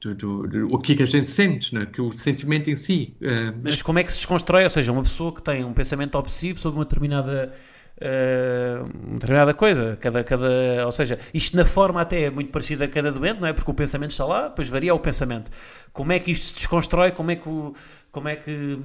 do, 0.00 0.46
do- 0.46 0.74
o 0.74 0.78
que, 0.78 0.94
é 0.94 1.02
a 1.02 1.06
gente 1.06 1.30
sente, 1.30 1.74
né? 1.74 1.86
que 1.86 2.00
o 2.00 2.10
sentimento 2.16 2.70
em 2.70 2.76
si. 2.76 3.14
eh, 3.20 3.52
Mas 3.62 3.82
como 3.82 3.98
é 3.98 4.04
que 4.04 4.10
se 4.12 4.18
desconstrói? 4.18 4.64
Ou 4.64 4.70
seja, 4.70 4.92
uma 4.92 5.02
pessoa 5.02 5.34
que 5.34 5.42
tem 5.42 5.64
um 5.64 5.72
pensamento 5.74 6.16
obsessivo 6.16 6.58
sobre 6.58 6.78
uma 6.78 6.84
determinada, 6.84 7.52
uma 8.00 9.14
determinada 9.14 9.54
coisa, 9.54 9.96
cada, 10.00 10.22
cada, 10.22 10.84
ou 10.86 10.92
seja, 10.92 11.18
isto 11.34 11.56
na 11.56 11.64
forma 11.64 12.00
até 12.00 12.24
é 12.24 12.30
muito 12.30 12.50
parecida 12.50 12.84
a 12.84 12.88
cada 12.88 13.10
doente, 13.10 13.40
não 13.40 13.48
é? 13.48 13.52
Porque 13.52 13.70
o 13.70 13.74
pensamento 13.74 14.10
está 14.10 14.24
lá, 14.24 14.48
depois 14.48 14.68
varia 14.68 14.94
o 14.94 15.00
pensamento. 15.00 15.50
Como 15.92 16.12
é 16.12 16.18
que 16.18 16.30
isto 16.30 16.46
se 16.46 16.54
desconstrói? 16.54 17.10
Como 17.10 17.30
é 17.30 17.36
que, 17.36 17.48
o, 17.48 17.74
como 18.10 18.28
é 18.28 18.36
que 18.36 18.78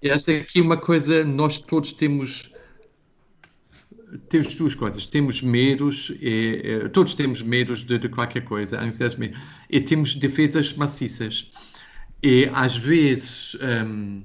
que 0.00 0.10
aqui 0.10 0.60
uma 0.60 0.76
coisa, 0.76 1.24
nós 1.24 1.60
todos 1.60 1.92
temos 1.92 2.50
temos 4.28 4.54
duas 4.56 4.74
coisas, 4.74 5.06
temos 5.06 5.40
medos, 5.40 6.10
e, 6.20 6.60
eh, 6.64 6.88
todos 6.88 7.14
temos 7.14 7.40
medos 7.40 7.82
de, 7.82 7.98
de 7.98 8.08
qualquer 8.10 8.44
coisa, 8.44 8.78
ansiedades, 8.78 9.16
medo, 9.16 9.38
e 9.70 9.80
temos 9.80 10.14
defesas 10.14 10.72
maciças. 10.74 11.50
E 12.22 12.48
às 12.52 12.76
vezes, 12.76 13.56
hum, 13.86 14.22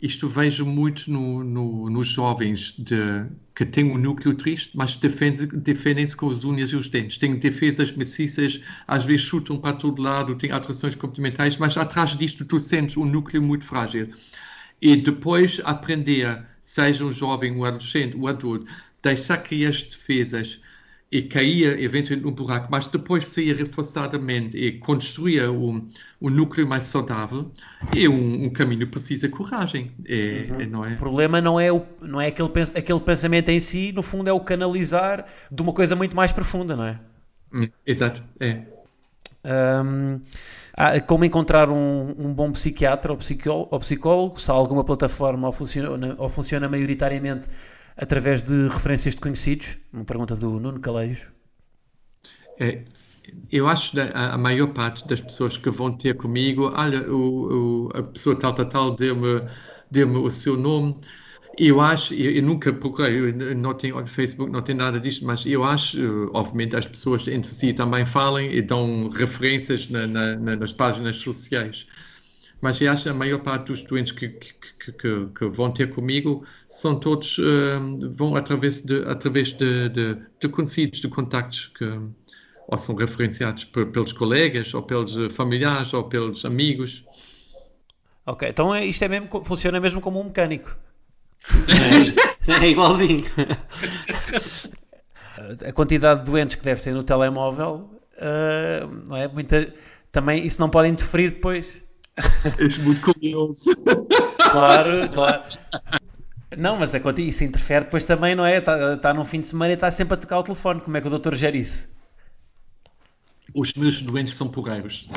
isto 0.00 0.28
vejo 0.28 0.64
muito 0.64 1.10
no, 1.10 1.42
no- 1.42 1.90
nos 1.90 2.08
jovens 2.08 2.74
de, 2.78 2.94
que 3.54 3.64
têm 3.66 3.84
um 3.84 3.98
núcleo 3.98 4.34
triste, 4.34 4.76
mas 4.76 4.96
defende- 4.96 5.46
defendem-se 5.46 6.16
com 6.16 6.30
as 6.30 6.44
unhas 6.44 6.70
e 6.70 6.76
os 6.76 6.88
dentes. 6.88 7.18
Têm 7.18 7.36
defesas 7.38 7.92
maciças, 7.92 8.60
às 8.86 9.04
vezes 9.04 9.22
chutam 9.26 9.58
para 9.58 9.76
todo 9.76 10.00
lado, 10.02 10.36
têm 10.36 10.50
alterações 10.52 10.94
comportamentais, 10.94 11.56
mas 11.56 11.76
atrás 11.76 12.16
disto 12.16 12.44
tu 12.44 12.58
sentes 12.60 12.96
um 12.96 13.04
núcleo 13.04 13.42
muito 13.42 13.64
frágil. 13.64 14.10
E 14.80 14.96
depois 14.96 15.60
aprender, 15.64 16.44
seja 16.62 17.04
um 17.04 17.12
jovem, 17.12 17.52
um 17.52 17.64
adolescente, 17.64 18.16
um 18.16 18.26
adulto, 18.26 18.66
deixar 19.02 19.38
cair 19.38 19.66
as 19.66 19.82
defesas 19.82 20.60
e 21.10 21.22
cair 21.22 21.78
eventualmente 21.80 22.24
no 22.24 22.32
buraco, 22.32 22.68
mas 22.70 22.86
depois 22.86 23.26
sair 23.26 23.56
reforçadamente 23.56 24.56
e 24.56 24.72
construir 24.78 25.48
um, 25.48 25.88
um 26.20 26.28
núcleo 26.30 26.66
mais 26.68 26.86
saudável, 26.86 27.50
é 27.96 28.08
um, 28.08 28.44
um 28.46 28.50
caminho 28.50 28.80
que 28.86 28.92
precisa 28.92 29.26
de 29.28 29.32
coragem, 29.34 29.92
é, 30.06 30.48
é, 30.58 30.66
não 30.66 30.84
é? 30.84 30.94
o 30.94 30.96
problema 30.96 31.40
não 31.40 31.58
é, 31.58 31.72
o, 31.72 31.82
não 32.02 32.20
é 32.20 32.26
aquele, 32.26 32.48
pens- 32.50 32.72
aquele 32.74 33.00
pensamento 33.00 33.48
em 33.50 33.60
si, 33.60 33.92
no 33.92 34.02
fundo 34.02 34.28
é 34.28 34.32
o 34.32 34.40
canalizar 34.40 35.24
de 35.50 35.62
uma 35.62 35.72
coisa 35.72 35.96
muito 35.96 36.14
mais 36.14 36.32
profunda, 36.32 36.76
não 36.76 36.84
é? 36.84 37.00
Hum, 37.52 37.70
Exato, 37.86 38.22
é. 38.40 38.66
Hum, 39.44 40.20
há- 40.76 41.00
como 41.00 41.24
encontrar 41.24 41.70
um, 41.70 42.10
um 42.18 42.34
bom 42.34 42.52
psiquiatra 42.52 43.12
ou 43.12 43.18
psicólogo, 43.18 43.68
ou 43.72 43.78
psicólogo, 43.80 44.40
se 44.40 44.50
há 44.50 44.54
alguma 44.54 44.84
plataforma 44.84 45.46
ou 45.46 45.52
funciona, 45.52 46.14
ou 46.18 46.28
funciona 46.28 46.68
maioritariamente 46.68 47.48
através 47.98 48.42
de 48.42 48.68
referências 48.68 49.14
de 49.14 49.20
conhecidos? 49.20 49.78
Uma 49.92 50.04
pergunta 50.04 50.34
do 50.36 50.58
Nuno 50.60 50.80
Calejo. 50.80 51.32
É, 52.58 52.84
eu 53.50 53.68
acho 53.68 53.92
que 53.92 54.00
a, 54.00 54.38
maior 54.38 54.68
parte 54.74 55.06
das 55.08 55.20
pessoas 55.20 55.56
que 55.56 55.70
vão 55.70 55.96
ter 55.96 56.16
comigo, 56.16 56.72
olha, 56.74 57.10
o, 57.12 57.86
o- 57.88 57.90
a 57.94 58.02
pessoa 58.02 58.36
tal, 58.38 58.54
tal, 58.54 58.66
tal, 58.68 58.96
deu-me 58.96 59.42
deu 59.90 60.10
o 60.24 60.30
seu 60.30 60.56
nome. 60.56 60.96
Eu 61.58 61.80
acho, 61.80 62.14
eu, 62.14 62.32
eu 62.32 62.42
nunca 62.42 62.72
procurei, 62.72 63.18
eu 63.20 63.56
não 63.56 63.74
tenho 63.74 64.06
Facebook, 64.06 64.52
não 64.52 64.62
tenho 64.62 64.78
nada 64.78 65.00
disto, 65.00 65.24
mas 65.26 65.44
eu 65.46 65.64
acho, 65.64 65.98
obviamente, 66.34 66.76
as 66.76 66.86
pessoas 66.86 67.26
entre 67.28 67.50
si 67.52 67.72
também 67.74 68.06
falem 68.06 68.52
e 68.52 68.62
dão 68.62 69.08
referências 69.10 69.90
na- 69.90 70.06
na- 70.06 70.36
nas 70.56 70.72
páginas 70.72 71.18
sociais. 71.18 71.86
Mas 72.60 72.80
eu 72.80 72.90
acho 72.90 73.04
que 73.04 73.08
a 73.08 73.14
maior 73.14 73.38
parte 73.40 73.66
dos 73.66 73.82
doentes 73.82 74.12
que, 74.12 74.28
que, 74.28 74.92
que- 74.92 75.26
que- 75.26 75.48
vão 75.48 75.70
ter 75.72 75.90
comigo 75.94 76.44
são 76.68 76.98
todos, 76.98 77.38
hum, 77.38 78.14
vão 78.16 78.34
através 78.36 78.82
de, 78.82 79.02
através 79.06 79.52
de, 79.52 79.88
de, 79.88 80.16
de 80.40 80.48
conhecidos, 80.48 81.00
de 81.00 81.08
contactos 81.08 81.70
que 81.76 81.84
ou 82.70 82.76
são 82.76 82.94
referenciados 82.94 83.64
pe- 83.64 83.86
pelos 83.86 84.12
colegas, 84.12 84.74
ou 84.74 84.82
pelos 84.82 85.16
eh, 85.16 85.30
familiares, 85.30 85.94
ou 85.94 86.04
pelos 86.04 86.44
amigos. 86.44 87.02
Ok, 88.26 88.42
então 88.48 88.74
é- 88.74 88.84
isto 88.84 89.02
é 89.04 89.08
mesmo, 89.08 89.42
funciona 89.44 89.80
mesmo 89.80 90.00
como 90.00 90.20
um 90.20 90.24
mecânico. 90.24 90.76
é 92.60 92.68
igualzinho. 92.68 93.24
A 95.66 95.72
quantidade 95.72 96.20
de 96.24 96.30
doentes 96.30 96.56
que 96.56 96.64
deve 96.64 96.80
ter 96.82 96.92
no 96.92 97.02
telemóvel, 97.02 97.88
ah, 98.20 98.86
não 99.08 99.16
é? 99.16 99.28
Muita, 99.28 99.72
também 100.10 100.44
isso 100.44 100.60
não 100.60 100.68
pode 100.68 100.88
interferir 100.88 101.30
depois. 101.30 101.84
És 102.58 102.76
muito 102.78 103.00
curioso. 103.00 103.70
Claro, 104.50 105.08
claro. 105.10 105.42
Não, 106.56 106.76
mas 106.76 106.94
a 106.94 107.00
quanti- 107.00 107.26
isso 107.28 107.44
interfere 107.44 107.84
depois 107.86 108.04
também, 108.04 108.34
não 108.34 108.44
é? 108.44 108.58
Está 108.58 108.96
tá 108.96 109.14
num 109.14 109.24
fim 109.24 109.40
de 109.40 109.46
semana 109.46 109.72
e 109.72 109.74
está 109.74 109.90
sempre 109.90 110.14
a 110.14 110.16
tocar 110.16 110.38
o 110.38 110.42
telefone. 110.42 110.80
Como 110.80 110.96
é 110.96 111.00
que 111.00 111.06
o 111.06 111.10
doutor 111.10 111.34
gera 111.34 111.56
isso? 111.56 111.88
Os 113.54 113.72
meus 113.74 114.02
doentes 114.02 114.34
são 114.34 114.48
porreiros. 114.48 115.08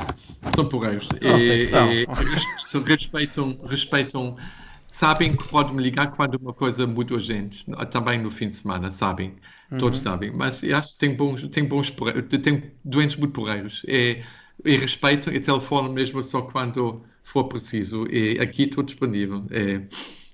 São 0.55 0.67
porreiros. 0.67 1.07
Não 1.21 1.37
sei 1.39 1.57
se 1.57 1.67
são. 1.67 1.89
respeitam, 2.85 3.59
respeitam, 3.65 4.37
sabem 4.91 5.35
que 5.35 5.47
podem 5.49 5.73
me 5.75 5.83
ligar 5.83 6.11
quando 6.15 6.35
uma 6.35 6.53
coisa 6.53 6.87
muito 6.87 7.13
urgente. 7.13 7.65
Também 7.91 8.21
no 8.21 8.31
fim 8.31 8.49
de 8.49 8.55
semana, 8.55 8.89
sabem. 8.89 9.35
Todos 9.77 9.99
sabem. 9.99 10.31
Mas 10.35 10.63
eu 10.63 10.77
acho 10.77 10.93
que 10.93 10.97
tem 10.99 11.15
bons, 11.15 11.47
tem 11.49 11.65
bons 11.67 11.89
porre- 11.89 12.21
tem 12.23 12.71
doentes 12.83 13.17
muito 13.17 13.33
porreiros. 13.33 13.83
E, 13.87 14.23
e 14.65 14.77
respeitam 14.77 15.33
e 15.33 15.39
telefonam 15.39 15.91
mesmo 15.91 16.21
só 16.23 16.41
quando 16.41 17.03
for 17.23 17.45
preciso. 17.45 18.05
E 18.09 18.39
aqui 18.39 18.63
estou 18.63 18.83
disponível. 18.83 19.45
É, 19.51 19.81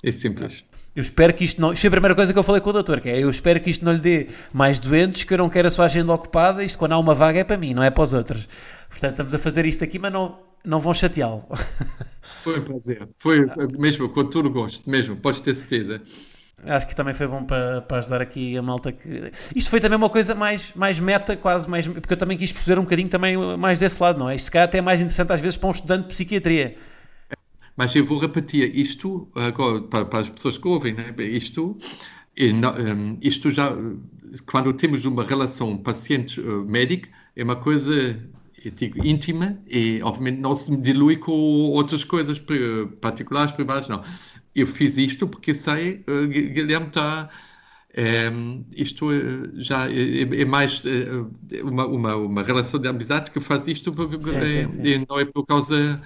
É 0.03 0.11
simples. 0.11 0.63
Eu 0.95 1.01
espero 1.01 1.33
que 1.33 1.43
isto 1.43 1.61
não. 1.61 1.73
Isto 1.73 1.81
foi 1.81 1.87
a 1.89 1.91
primeira 1.91 2.15
coisa 2.15 2.33
que 2.33 2.39
eu 2.39 2.43
falei 2.43 2.61
com 2.61 2.69
o 2.69 2.73
doutor, 2.73 2.99
que 3.01 3.09
é 3.09 3.23
eu 3.23 3.29
espero 3.29 3.59
que 3.59 3.69
isto 3.69 3.85
não 3.85 3.93
lhe 3.93 3.99
dê 3.99 4.27
mais 4.53 4.79
doentes, 4.79 5.23
que 5.23 5.33
eu 5.33 5.37
não 5.37 5.49
quero 5.49 5.67
a 5.67 5.71
sua 5.71 5.85
agenda 5.85 6.13
ocupada. 6.13 6.63
Isto 6.63 6.77
quando 6.79 6.93
há 6.93 6.97
uma 6.99 7.13
vaga 7.15 7.39
é 7.39 7.43
para 7.43 7.57
mim, 7.57 7.73
não 7.73 7.83
é 7.83 7.89
para 7.91 8.03
os 8.03 8.13
outros. 8.13 8.47
Portanto, 8.89 9.11
estamos 9.11 9.33
a 9.33 9.37
fazer 9.37 9.65
isto 9.65 9.83
aqui, 9.83 9.99
mas 9.99 10.11
não, 10.11 10.39
não 10.65 10.79
vão 10.79 10.93
chateá-lo. 10.93 11.45
Foi 12.43 12.59
um 12.59 12.63
prazer. 12.63 13.07
Foi 13.19 13.45
mesmo, 13.77 14.09
com 14.09 14.23
todo 14.25 14.47
o 14.47 14.49
gosto, 14.51 14.89
mesmo, 14.89 15.17
podes 15.17 15.41
ter 15.41 15.55
certeza. 15.55 16.01
Acho 16.65 16.87
que 16.87 16.95
também 16.95 17.13
foi 17.13 17.27
bom 17.27 17.43
para, 17.43 17.81
para 17.81 17.97
ajudar 17.97 18.21
aqui 18.21 18.57
a 18.57 18.61
malta 18.61 18.91
que. 18.91 19.31
Isto 19.55 19.69
foi 19.69 19.79
também 19.79 19.95
uma 19.95 20.09
coisa 20.09 20.33
mais, 20.33 20.73
mais 20.73 20.99
meta, 20.99 21.37
quase 21.37 21.69
mais. 21.69 21.87
Porque 21.87 22.13
eu 22.13 22.17
também 22.17 22.35
quis 22.35 22.51
perceber 22.51 22.79
um 22.79 22.83
bocadinho 22.83 23.07
também 23.07 23.37
mais 23.57 23.79
desse 23.79 24.01
lado, 24.01 24.17
não 24.17 24.27
é? 24.27 24.35
Isto 24.35 24.45
se 24.45 24.51
calhar 24.51 24.67
até 24.67 24.79
é 24.79 24.81
mais 24.81 24.99
interessante 24.99 25.31
às 25.31 25.39
vezes 25.39 25.55
para 25.55 25.69
um 25.69 25.71
estudante 25.71 26.03
de 26.03 26.07
psiquiatria. 26.07 26.75
Mas 27.75 27.95
eu 27.95 28.03
vou 28.03 28.17
repetir 28.17 28.75
isto 28.75 29.29
agora 29.35 29.81
para, 29.81 30.05
para 30.05 30.19
as 30.21 30.29
pessoas 30.29 30.57
que 30.57 30.67
ouvem, 30.67 30.93
né? 30.93 31.13
Isto, 31.19 31.77
hum, 32.35 33.17
isto 33.21 33.51
já, 33.51 33.71
quando 34.47 34.73
temos 34.73 35.05
uma 35.05 35.23
relação 35.23 35.77
paciente-médico, 35.77 37.07
é 37.35 37.43
uma 37.43 37.55
coisa, 37.55 38.19
eu 38.65 38.71
digo, 38.71 39.05
íntima 39.05 39.59
e, 39.67 40.01
obviamente, 40.01 40.39
não 40.39 40.55
se 40.55 40.75
dilui 40.75 41.17
com 41.17 41.31
outras 41.31 42.03
coisas 42.03 42.41
particulares, 42.99 43.51
privadas, 43.51 43.87
não. 43.87 44.01
Eu 44.57 44.67
fiz 44.67 44.97
isto 44.97 45.27
porque 45.27 45.53
sei, 45.53 46.03
eh, 46.07 46.25
Gu- 46.27 46.53
Guilherme 46.53 46.87
está. 46.87 47.29
hum, 48.31 48.65
isto 48.75 49.11
eh, 49.11 49.51
já 49.61 49.89
é, 49.89 50.21
é 50.41 50.45
mais 50.45 50.83
eh, 50.85 51.61
uma, 51.63 51.85
uma, 51.87 52.15
uma 52.15 52.43
relação 52.43 52.79
de 52.79 52.87
amizade 52.87 53.31
que 53.31 53.39
faz 53.39 53.67
isto 53.67 53.93
porque 53.93 54.17
Sim, 54.19 54.47
sim, 54.47 54.69
eh, 54.69 54.69
sim. 54.69 54.95
não 55.09 55.19
é 55.19 55.25
por 55.25 55.45
causa 55.45 56.01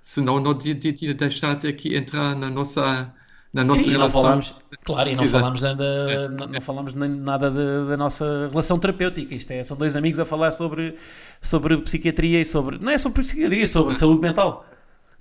senão 0.00 0.40
não 0.40 0.56
tinha, 0.58 0.74
tinha, 0.78 0.92
tinha 0.92 1.14
deixado 1.14 1.66
aqui 1.68 1.96
entrar 1.96 2.34
na 2.36 2.50
nossa, 2.50 3.14
na 3.54 3.64
nossa 3.64 3.90
Sim, 3.90 3.96
não 3.96 4.08
relação. 4.08 4.08
falámos, 4.08 4.54
claro, 4.84 5.10
e 5.10 5.16
não 5.16 5.26
Exato. 5.26 5.26
falámos, 5.26 5.60
da, 5.60 6.28
não, 6.30 6.46
não 6.46 6.60
falámos 6.60 6.94
nem 6.94 7.10
nada 7.10 7.50
de- 7.50 7.88
da 7.88 7.96
nossa 7.96 8.48
relação 8.48 8.78
terapêutica. 8.78 9.34
Isto 9.34 9.50
é, 9.52 9.62
são 9.64 9.76
dois 9.76 9.96
amigos 9.96 10.20
a 10.20 10.24
falar 10.24 10.52
sobre, 10.52 10.94
sobre 11.42 11.76
psiquiatria 11.78 12.40
e 12.40 12.44
sobre. 12.44 12.78
Não 12.78 12.90
é 12.92 12.98
sobre 12.98 13.20
psiquiatria, 13.22 13.64
é 13.64 13.66
sobre 13.66 13.92
saúde 13.94 14.20
mental. 14.20 14.64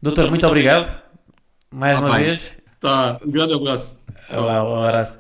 Doutor, 0.02 0.30
muito 0.30 0.46
obrigado. 0.48 1.02
Mais 1.72 1.98
Ah, 1.98 2.02
uma 2.02 2.10
bem. 2.10 2.36
vez. 2.36 2.58
Tá, 2.86 3.20
um 3.26 3.32
grande 3.32 3.56
abraço. 3.56 3.98
Olá, 4.32 4.86
abraço. 4.86 5.18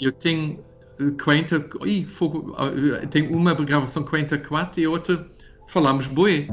Eu 0.00 0.10
tenho 0.10 0.58
eh, 0.98 1.12
40. 1.22 1.64
Ih, 1.86 2.04
fogo, 2.04 2.52
tenho 3.12 3.32
uma 3.32 3.54
gravação 3.54 4.02
44 4.02 4.80
e 4.80 4.88
outra 4.88 5.24
falamos 5.68 6.08
boi. 6.08 6.48